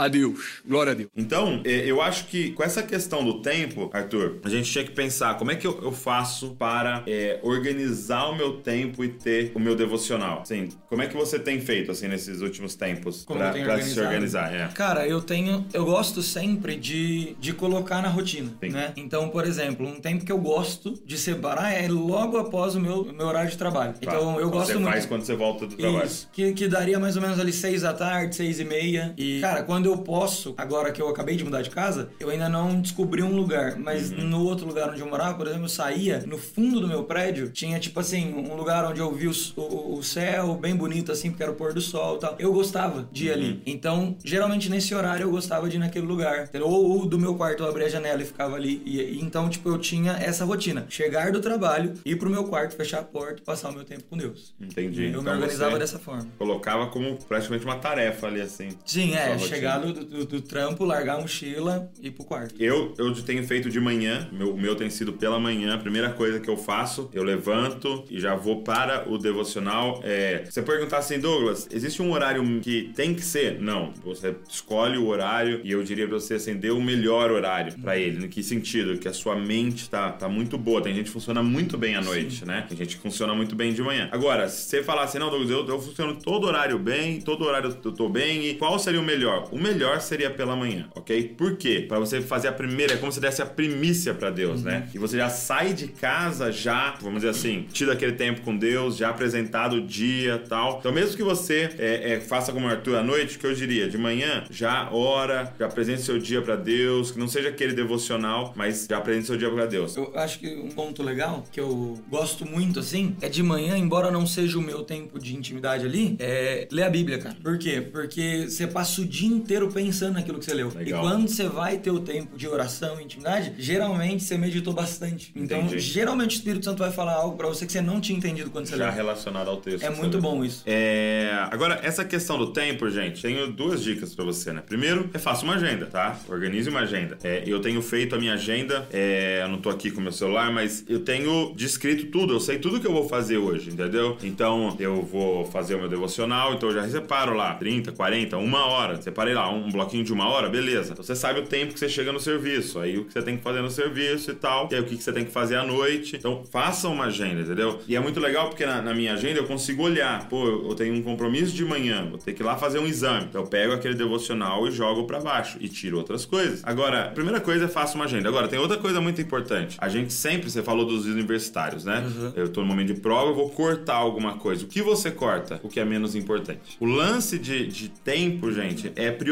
a 0.02 0.08
Deus. 0.08 0.62
Glória 0.68 0.92
a 0.92 0.96
Deus. 0.96 1.10
Então, 1.16 1.62
é, 1.64 1.86
eu 1.86 2.02
acho 2.02 2.26
que 2.26 2.52
com 2.52 2.64
essa 2.64 2.82
questão 2.82 3.24
do 3.24 3.42
tempo, 3.42 3.90
Arthur, 3.94 4.40
a 4.44 4.50
gente 4.50 4.72
tinha 4.72 4.84
que 4.84 4.92
pensar 4.92 5.38
como 5.38 5.52
é 5.52 5.56
que 5.56 5.68
eu, 5.68 5.92
faço 5.92 6.56
para 6.56 7.04
é, 7.06 7.40
organizar 7.44 8.30
o 8.30 8.36
meu 8.36 8.54
tempo 8.54 9.04
e 9.04 9.10
ter 9.10 9.52
o 9.54 9.60
meu 9.60 9.76
devocional. 9.76 10.42
Assim, 10.42 10.70
como 10.88 11.02
é 11.02 11.08
que 11.08 11.16
você 11.16 11.38
tem 11.38 11.60
feito 11.60 11.92
assim 11.92 12.08
nesses 12.08 12.42
últimos 12.42 12.76
tempos 12.76 13.26
pra 13.26 13.82
se 13.82 14.00
organizar? 14.00 14.54
É. 14.54 14.68
Cara, 14.70 15.06
eu 15.08 15.22
tenho. 15.22 15.66
Eu 15.74 15.86
gosto 15.86 16.22
sempre 16.22 16.76
de, 16.76 17.36
de 17.40 17.54
colocar 17.54 18.02
na 18.02 18.10
rotina, 18.10 18.52
Sim. 18.64 18.70
né? 18.70 18.94
Então, 18.96 19.30
por 19.30 19.46
exemplo, 19.46 19.88
um 19.88 20.00
tempo 20.00 20.26
que 20.26 20.32
eu 20.32 20.38
gosto 20.38 21.00
de 21.06 21.18
separar 21.18 21.72
é 21.72 21.88
logo 21.88 22.38
após 22.38 22.76
o 22.76 22.80
meu, 22.80 23.02
o 23.02 23.14
meu 23.14 23.28
horário 23.28 23.52
de 23.52 23.58
trabalho. 23.58 23.94
Tá. 23.94 24.00
Então, 24.02 24.40
eu 24.40 24.50
gosto 24.50 24.68
você 24.68 24.74
muito. 24.76 24.92
faz 24.92 25.06
quando 25.06 25.24
você 25.24 25.36
volta 25.36 25.68
do 25.68 25.76
trabalho. 25.76 26.06
Isso, 26.06 26.30
que, 26.32 26.54
que 26.54 26.68
daria 26.68 27.00
mais 27.00 27.16
ou 27.16 27.22
menos 27.22 27.40
ali 27.40 27.52
seis 27.52 27.82
da 27.82 27.94
tarde, 27.94 28.36
seis 28.36 28.60
e 28.60 28.66
meia. 28.66 29.14
E, 29.18 29.40
cara, 29.42 29.64
quando 29.64 29.86
eu 29.86 29.91
posso, 30.00 30.54
agora 30.58 30.92
que 30.92 31.02
eu 31.02 31.08
acabei 31.10 31.36
de 31.36 31.44
mudar 31.44 31.62
de 31.62 31.70
casa, 31.70 32.10
eu 32.20 32.30
ainda 32.30 32.50
não 32.50 32.80
descobri 32.82 33.22
um 33.24 33.36
lugar. 33.36 33.78
Mas 33.78 34.12
Uhum. 34.12 34.24
no 34.28 34.44
outro 34.46 34.66
lugar 34.68 34.90
onde 34.90 35.02
eu 35.02 35.08
morava, 35.10 35.36
por 35.38 35.48
exemplo, 35.48 35.66
eu 35.66 35.70
saía, 35.70 36.24
no 36.28 36.38
fundo 36.38 36.80
do 36.82 36.88
meu 36.88 37.04
prédio, 37.04 37.50
tinha 37.50 37.80
tipo 37.80 38.00
assim, 38.00 38.34
um 38.34 38.56
lugar 38.56 38.86
onde 38.86 39.00
eu 39.00 39.12
via 39.14 39.30
o, 39.30 39.62
o- 39.62 39.98
o 40.00 40.04
céu 40.04 40.56
bem 40.56 40.76
bonito, 40.76 41.12
assim, 41.12 41.30
porque 41.30 41.44
era 41.44 41.52
o 41.52 41.56
pôr 41.56 41.74
do 41.74 41.82
sol 41.82 42.18
e 42.18 42.20
tal. 42.20 42.36
Eu 42.40 42.52
gostava 42.54 43.08
de 43.12 43.26
ir 43.26 43.30
Uhum. 43.30 43.34
ali. 43.36 43.62
Então, 43.66 44.16
geralmente 44.24 44.70
nesse 44.70 44.94
horário 44.94 45.24
eu 45.24 45.32
gostava 45.32 45.70
de 45.70 45.76
ir 45.78 45.80
naquele 45.80 46.06
lugar. 46.06 46.50
Ou, 46.62 46.90
ou 47.00 47.06
do 47.06 47.18
meu 47.20 47.36
quarto 47.36 47.64
eu 47.64 47.70
abria 47.70 47.88
a 47.88 47.90
janela 47.90 48.22
e 48.22 48.26
ficava 48.26 48.56
ali. 48.56 48.82
E, 48.86 49.00
e 49.02 49.22
então, 49.22 49.50
tipo, 49.50 49.70
eu 49.70 49.78
tinha 49.78 50.14
essa 50.14 50.46
rotina. 50.46 50.86
Chegar 50.90 51.32
do 51.32 51.40
trabalho, 51.42 51.94
ir 52.06 52.16
pro 52.18 52.30
meu 52.30 52.46
quarto, 52.46 52.76
fechar 52.76 53.00
a 53.00 53.04
porta 53.04 53.42
passar 53.46 53.70
o 53.70 53.74
meu 53.74 53.84
tempo 53.84 54.04
com 54.10 54.18
Deus. 54.18 54.54
Entendi. 54.60 55.04
Eu 55.04 55.10
Então 55.10 55.24
me 55.24 55.30
organizava 55.30 55.78
dessa 55.80 55.98
forma. 56.00 56.28
Colocava 56.38 56.88
como 56.88 57.18
praticamente 57.28 57.66
uma 57.66 57.76
tarefa 57.78 58.28
ali, 58.28 58.42
assim. 58.42 58.70
Sim, 58.86 59.14
é, 59.16 59.34
rotina. 59.34 59.48
Chegar 59.72 59.80
do, 59.80 59.94
do, 60.06 60.26
do 60.26 60.42
trampo, 60.42 60.84
largar 60.84 61.18
a 61.18 61.22
mochila 61.22 61.90
e 62.02 62.08
ir 62.08 62.12
pro 62.12 62.26
quarto. 62.26 62.56
Eu, 62.60 62.94
eu 62.98 63.14
tenho 63.22 63.44
feito 63.46 63.70
de 63.70 63.80
manhã, 63.80 64.28
meu, 64.32 64.54
o 64.54 64.58
meu 64.58 64.76
tem 64.76 64.90
sido 64.90 65.14
pela 65.14 65.40
manhã. 65.40 65.76
A 65.76 65.78
primeira 65.78 66.10
coisa 66.12 66.40
que 66.40 66.50
eu 66.50 66.58
faço, 66.58 67.10
eu 67.14 67.24
levanto 67.24 68.06
e 68.10 68.20
já 68.20 68.36
vou 68.36 68.64
para 68.64 69.10
o 69.10 69.18
devocional. 69.18 70.02
É, 70.04 70.46
você 70.50 70.62
perguntar 70.62 70.98
assim, 70.98 71.20
Douglas, 71.20 71.68
existe 71.72 72.02
um 72.02 72.12
horário 72.12 72.42
que 72.62 72.92
tem 72.96 73.14
que 73.14 73.22
ser? 73.22 73.60
Não. 73.60 73.94
Você 74.04 74.36
escolhe 74.50 74.98
o 74.98 75.08
horário 75.08 75.62
e 75.64 75.72
eu 75.72 75.84
diria 75.84 76.08
pra 76.08 76.20
você 76.20 76.36
assim, 76.36 76.56
dê 76.56 76.72
o 76.72 76.82
melhor 76.82 77.32
horário 77.32 77.74
pra 77.80 77.98
ele. 77.98 78.26
Em 78.26 78.30
que 78.30 78.44
sentido? 78.44 78.98
Que 78.98 79.08
a 79.08 79.14
sua 79.14 79.36
mente 79.36 79.90
tá, 79.90 80.12
tá 80.12 80.28
muito 80.28 80.58
boa. 80.58 80.82
Tem 80.82 80.94
gente 80.94 81.06
que 81.06 81.12
funciona 81.12 81.44
muito 81.44 81.78
bem 81.78 81.96
à 81.96 82.02
noite, 82.02 82.46
né? 82.46 82.66
Tem 82.68 82.78
gente 82.78 82.98
que 82.98 83.02
funciona 83.02 83.34
muito 83.34 83.56
bem 83.56 83.74
de 83.74 83.82
manhã. 83.82 84.10
Agora, 84.12 84.48
se 84.50 84.70
você 84.70 84.84
falar 84.84 85.04
assim, 85.04 85.20
não, 85.20 85.30
Douglas, 85.30 85.50
eu, 85.50 85.68
eu 85.68 85.80
funciono 85.80 86.16
todo 86.16 86.48
horário 86.48 86.78
bem, 86.80 87.22
todo 87.22 87.46
horário 87.46 87.76
eu 87.84 87.92
tô 87.92 88.10
bem, 88.10 88.48
e 88.48 88.56
qual 88.56 88.78
seria 88.80 89.00
o 89.00 89.04
melhor? 89.04 89.48
O 89.52 89.58
melhor 89.62 90.02
seria 90.02 90.30
pela 90.30 90.56
manhã, 90.56 90.90
ok? 90.96 91.36
Por 91.38 91.58
quê? 91.58 91.86
Pra 91.88 92.00
você 92.00 92.22
fazer 92.22 92.48
a 92.48 92.52
primeira, 92.52 92.94
é 92.94 92.98
como 92.98 93.12
se 93.12 93.20
desse 93.20 93.42
a 93.42 93.46
primícia 93.46 94.14
pra 94.14 94.30
Deus, 94.30 94.64
né? 94.64 94.90
E 94.94 94.98
você 94.98 95.18
já 95.18 95.30
sai 95.30 95.74
de 95.74 95.88
casa 95.88 96.52
já, 96.52 96.96
vamos 97.02 97.22
dizer 97.22 97.30
assim, 97.30 97.68
tido 97.72 97.92
aquele 97.92 98.14
tempo 98.14 98.42
com 98.42 98.56
Deus, 98.56 98.98
já 98.98 99.10
apresentado 99.10 99.78
o 99.78 99.82
dia 99.82 100.42
tal. 100.50 100.78
Então, 100.80 100.92
mesmo 100.92 101.16
que 101.16 101.24
você 101.24 101.70
é, 101.78 102.14
é, 102.14 102.20
faça 102.20 102.52
como 102.52 102.68
Arthur 102.68 102.96
à 102.96 103.04
noite, 103.04 103.38
que 103.38 103.46
eu 103.46 103.54
diria, 103.54 103.88
de 103.88 103.98
manhã, 103.98 104.44
já 104.50 104.90
ora, 104.92 105.54
já 105.60 105.66
apresente 105.66 106.02
seu 106.02 106.18
dia 106.18 106.42
pra 106.42 106.56
Deus, 106.56 107.12
que 107.12 107.20
não 107.20 107.28
seja 107.28 107.50
aquele 107.50 107.74
devocional, 107.74 108.54
mas 108.56 108.88
já 108.90 108.98
apresente 108.98 109.28
seu 109.28 109.38
dia 109.38 109.50
pra 109.50 109.66
Deus. 109.66 109.96
Eu 109.96 110.12
acho 110.16 110.40
que 110.40 110.48
um 110.48 110.70
ponto 110.70 111.04
legal 111.04 111.44
que 111.52 111.60
eu 111.60 112.00
gosto 112.10 112.46
muito, 112.46 112.80
assim, 112.80 113.16
é 113.22 113.30
de 113.30 113.44
manhã, 113.44 113.78
embora 113.78 114.12
não 114.12 114.26
seja 114.26 114.58
o 114.58 114.62
meu 114.62 114.84
tempo 114.84 115.20
de 115.20 115.36
intimidade 115.36 115.86
ali, 115.86 116.16
é 116.20 116.68
ler 116.72 116.84
a 116.84 116.90
Bíblia, 116.90 117.18
cara. 117.18 117.36
Por 117.42 117.58
quê? 117.58 117.82
Porque 117.82 118.48
você 118.50 118.68
passa 118.68 119.02
o 119.02 119.06
dia 119.06 119.28
inteiro 119.28 119.51
pensando 119.72 120.14
naquilo 120.14 120.40
que 120.40 120.46
você 120.46 120.54
leu. 120.54 120.72
Legal. 120.76 121.04
E 121.04 121.08
quando 121.08 121.28
você 121.28 121.48
vai 121.48 121.78
ter 121.78 121.92
o 121.92 122.00
tempo 122.00 122.38
de 122.38 122.48
oração 122.48 123.00
e 123.00 123.04
intimidade, 123.04 123.54
geralmente 123.58 124.24
você 124.24 124.38
meditou 124.38 124.74
bastante. 124.74 125.32
Então, 125.36 125.60
Entendi. 125.62 125.80
geralmente 125.80 126.32
o 126.32 126.38
Espírito 126.38 126.66
Santo 126.66 126.80
vai 126.80 126.92
falar 126.92 127.14
algo 127.14 127.36
pra 127.38 127.48
você 127.48 127.66
que 127.66 127.72
você 127.72 127.82
não 127.82 128.00
tinha 128.00 128.18
entendido 128.18 128.50
quando 128.50 128.66
você 128.68 128.78
Já 128.78 128.86
leu. 128.88 128.94
relacionado 128.96 129.50
ao 129.50 129.58
texto. 129.58 129.84
É 129.84 129.90
muito 129.90 130.14
leu. 130.14 130.22
bom 130.22 130.44
isso. 130.46 130.64
É, 130.66 131.48
Agora, 131.52 131.80
essa 131.84 132.04
questão 132.06 132.38
do 132.38 132.48
tempo, 132.54 132.90
gente, 132.90 133.22
tenho 133.22 133.52
duas 133.52 133.84
dicas 133.84 134.14
pra 134.16 134.24
você, 134.24 134.52
né? 134.54 134.62
Primeiro, 134.66 135.10
é 135.14 135.18
faça 135.18 135.44
uma 135.44 135.56
agenda, 135.56 135.86
tá? 135.86 136.18
Organize 136.30 136.70
uma 136.70 136.82
agenda. 136.82 137.18
É, 137.24 137.44
eu 137.46 137.60
tenho 137.60 137.82
feito 137.82 138.16
a 138.16 138.20
minha 138.20 138.34
agenda, 138.34 138.88
é, 138.92 139.42
eu 139.44 139.50
não 139.50 139.58
tô 139.60 139.70
aqui 139.70 139.92
com 139.92 140.00
meu 140.02 140.12
celular, 140.12 140.52
mas 140.52 140.84
eu 140.88 141.00
tenho 141.02 141.54
descrito 141.56 142.06
tudo, 142.08 142.34
eu 142.34 142.40
sei 142.40 142.58
tudo 142.60 142.80
que 142.80 142.88
eu 142.88 142.94
vou 142.94 143.08
fazer 143.08 143.38
hoje, 143.38 143.70
entendeu? 143.70 144.18
Então, 144.24 144.76
eu 144.80 145.02
vou 145.04 145.46
fazer 145.46 145.76
o 145.76 145.80
meu 145.80 145.90
devocional, 145.90 146.54
então 146.54 146.70
eu 146.70 146.76
já 146.76 146.88
separo 146.90 147.34
lá 147.34 147.54
30, 147.56 147.92
40, 147.92 148.38
uma 148.38 148.66
hora. 148.66 149.02
Separei 149.02 149.34
lá 149.34 149.41
um 149.50 149.72
bloquinho 149.72 150.04
de 150.04 150.14
uma 150.14 150.28
hora, 150.30 150.50
beleza. 150.50 150.94
Então, 150.94 151.04
você 151.04 151.16
sabe 151.16 151.40
o 151.40 151.44
tempo 151.44 151.74
que 151.74 151.80
você 151.80 151.90
chega 151.90 152.12
no 152.12 152.20
serviço, 152.20 152.80
aí 152.80 152.98
o 152.98 153.06
que 153.06 153.14
você 153.14 153.22
tem 153.22 153.38
que 153.38 153.44
fazer 153.44 153.62
no 153.62 153.70
serviço 153.70 154.32
e 154.32 154.36
tal, 154.36 154.70
e 154.72 154.76
aí 154.76 154.82
o 154.82 154.86
que 154.86 154.96
você 154.98 155.12
tem 155.12 155.26
que 155.26 155.32
fazer 155.32 155.56
à 155.56 155.64
noite. 155.64 156.16
Então, 156.16 156.44
faça 156.52 156.88
uma 156.88 157.06
agenda, 157.06 157.42
entendeu? 157.42 157.80
E 157.88 157.96
é 157.96 158.00
muito 158.00 158.20
legal 158.20 158.50
porque 158.50 158.66
na, 158.66 158.82
na 158.82 158.94
minha 158.94 159.14
agenda 159.14 159.40
eu 159.40 159.46
consigo 159.46 159.84
olhar, 159.84 160.28
pô, 160.28 160.48
eu 160.48 160.76
tenho 160.76 160.94
um 160.94 161.02
compromisso 161.02 161.54
de 161.54 161.64
manhã, 161.66 162.08
vou 162.10 162.18
ter 162.18 162.34
que 162.34 162.42
ir 162.42 162.46
lá 162.46 162.58
fazer 162.58 162.80
um 162.80 162.86
exame. 162.86 163.26
Então, 163.30 163.42
eu 163.42 163.48
pego 163.48 163.74
aquele 163.74 163.94
devocional 163.94 164.68
e 164.68 164.72
jogo 164.72 165.06
pra 165.06 165.20
baixo 165.20 165.58
e 165.60 165.68
tiro 165.68 165.98
outras 165.98 166.26
coisas. 166.26 166.62
Agora, 166.64 167.06
a 167.06 167.10
primeira 167.10 167.40
coisa 167.40 167.66
é 167.66 167.68
faça 167.68 167.96
uma 167.96 168.06
agenda. 168.06 168.28
Agora, 168.30 168.48
tem 168.48 168.60
outra 168.60 168.78
coisa 168.78 169.00
muito 169.02 169.22
importante. 169.22 169.78
A 169.80 169.90
gente 169.90 170.14
sempre, 170.14 170.50
você 170.50 170.62
falou 170.62 170.86
dos 170.86 171.06
universitários, 171.06 171.86
né? 171.86 172.04
Eu 172.36 172.50
tô 172.50 172.62
no 172.62 172.68
momento 172.68 172.94
de 172.94 173.00
prova, 173.00 173.32
eu 173.32 173.36
vou 173.36 173.50
cortar 173.50 173.96
alguma 173.96 174.38
coisa. 174.38 174.66
O 174.66 174.68
que 174.68 174.82
você 174.82 175.12
corta? 175.12 175.60
O 175.64 175.70
que 175.70 175.80
é 175.80 175.86
menos 175.86 176.16
importante. 176.16 176.78
O 176.80 176.86
lance 176.86 177.38
de, 177.38 177.68
de 177.68 177.90
tempo, 177.90 178.52
gente, 178.52 178.92
é 178.96 179.12
prioridade. 179.12 179.31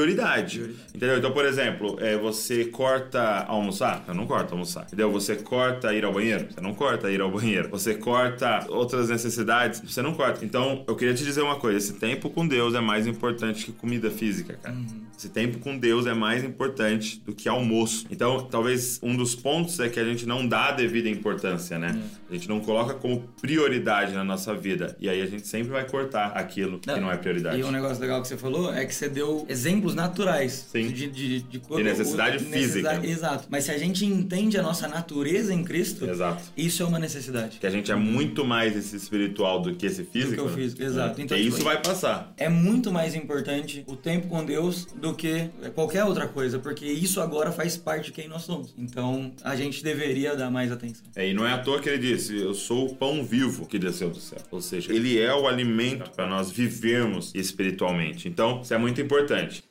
Entendeu? 0.94 1.18
Então, 1.18 1.32
por 1.32 1.46
exemplo, 1.46 1.98
é, 2.00 2.18
você 2.18 2.66
corta 2.66 3.46
almoçar? 3.46 4.04
Você 4.06 4.14
não 4.14 4.26
corta 4.26 4.54
almoçar. 4.54 4.84
Entendeu? 4.84 5.12
Você 5.12 5.36
corta 5.36 5.94
ir 5.94 6.04
ao 6.06 6.14
banheiro? 6.14 6.48
Você 6.50 6.62
não 6.62 6.74
corta 6.74 7.10
ir 7.10 7.22
ao 7.22 7.32
banheiro. 7.32 7.70
Você 7.70 7.96
corta 7.96 8.66
outras 8.70 9.10
necessidades? 9.10 9.82
Você 9.82 10.02
não 10.02 10.14
corta. 10.14 10.44
Então, 10.44 10.84
eu 10.88 10.96
queria 10.96 11.14
te 11.14 11.24
dizer 11.24 11.42
uma 11.42 11.56
coisa: 11.56 11.78
esse 11.78 11.94
tempo 11.94 12.30
com 12.30 12.48
Deus 12.48 12.74
é 12.76 12.82
mais 12.82 13.08
importante 13.08 13.66
que 13.66 13.72
comida 13.72 14.10
física, 14.10 14.58
cara. 14.62 14.76
Esse 15.18 15.28
tempo 15.30 15.60
com 15.60 15.78
Deus 15.78 16.06
é 16.06 16.14
mais 16.14 16.46
importante 16.46 17.22
do 17.26 17.34
que 17.36 17.50
almoço. 17.50 18.06
Então, 18.10 18.46
talvez 18.46 19.00
um 19.04 19.18
dos 19.18 19.36
pontos 19.36 19.78
é 19.82 19.90
que 19.90 20.00
a 20.00 20.04
gente 20.06 20.26
não 20.26 20.48
dá 20.48 20.70
a 20.70 20.72
devida 20.72 21.10
importância, 21.10 21.78
né? 21.78 22.02
A 22.30 22.34
gente 22.34 22.48
não 22.48 22.62
coloca 22.62 22.94
como 22.94 23.24
prioridade 23.42 24.14
na 24.14 24.24
nossa 24.24 24.54
vida. 24.56 24.96
E 24.98 25.10
aí 25.10 25.22
a 25.22 25.26
gente 25.26 25.46
sempre 25.46 25.72
vai 25.72 25.86
cortar 25.86 26.28
aquilo 26.28 26.80
que 26.80 26.88
não 26.88 27.12
é 27.12 27.18
prioridade. 27.18 27.60
E 27.60 27.64
um 27.64 27.72
negócio 27.72 28.00
legal 28.00 28.22
que 28.22 28.30
você 28.30 28.38
falou 28.38 28.74
é 28.74 28.86
que 28.86 28.96
você 28.96 29.10
deu 29.10 29.46
exemplos 29.50 29.89
naturais. 29.96 30.68
Sim. 30.72 30.88
De, 30.92 31.08
de, 31.08 31.40
de, 31.42 31.60
De 31.60 31.84
necessidade 31.84 32.44
física. 32.44 33.00
Exato. 33.04 33.48
Mas 33.50 33.66
se 33.66 33.72
a 33.72 33.78
gente 33.78 34.06
entende 34.06 34.58
a 34.58 34.62
nossa 34.62 34.88
natureza 34.88 35.54
em 35.54 35.64
Cristo, 35.64 36.10
Exato. 36.10 36.44
isso 36.56 36.84
é 36.84 36.86
uma 36.86 37.00
necessidade. 37.00 37.60
Que 37.60 37.68
a 37.68 37.70
gente 37.70 37.92
é 37.92 37.96
muito 37.96 38.44
mais 38.46 38.76
esse 38.76 38.96
espiritual 38.96 39.62
do 39.62 39.76
que 39.76 39.86
esse 39.86 40.04
físico. 40.04 40.44
o 40.44 40.50
né? 40.50 40.56
físico, 40.56 40.84
exato. 40.84 41.20
É. 41.20 41.24
Então, 41.24 41.38
e 41.38 41.44
tipo, 41.44 41.56
isso 41.56 41.64
vai 41.64 41.82
passar. 41.82 42.34
É 42.38 42.50
muito 42.50 42.92
mais 42.92 43.16
importante 43.16 43.84
o 43.88 43.96
tempo 43.96 44.28
com 44.28 44.46
Deus 44.46 44.86
do 44.96 45.14
que 45.14 45.50
qualquer 45.76 46.04
outra 46.04 46.28
coisa, 46.28 46.60
porque 46.60 46.86
isso 46.86 47.22
agora 47.22 47.52
faz 47.52 47.78
parte 47.78 48.06
de 48.06 48.12
quem 48.12 48.28
nós 48.28 48.44
somos. 48.44 48.74
Então 48.78 49.32
a 49.44 49.56
gente 49.56 49.84
deveria 49.84 50.36
dar 50.36 50.50
mais 50.50 50.72
atenção. 50.72 51.06
É, 51.16 51.28
e 51.28 51.34
não 51.34 51.46
é 51.46 51.54
à 51.54 51.58
toa 51.58 51.80
que 51.80 51.90
ele 51.90 51.98
disse: 51.98 52.38
Eu 52.38 52.54
sou 52.54 52.88
o 52.88 52.96
pão 52.96 53.24
vivo 53.24 53.66
que 53.66 53.78
desceu 53.78 54.10
do 54.10 54.20
céu. 54.20 54.40
Ou 54.52 54.62
seja, 54.62 54.92
ele 54.92 55.20
é 55.20 55.34
o 55.34 55.48
alimento 55.48 56.12
para 56.12 56.28
nós 56.28 56.52
vivermos 56.52 57.32
espiritualmente. 57.34 58.28
Então, 58.28 58.62
isso 58.62 58.74
é 58.74 58.78
muito 58.78 59.02
importante. 59.02 59.64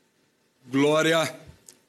Glória 0.70 1.47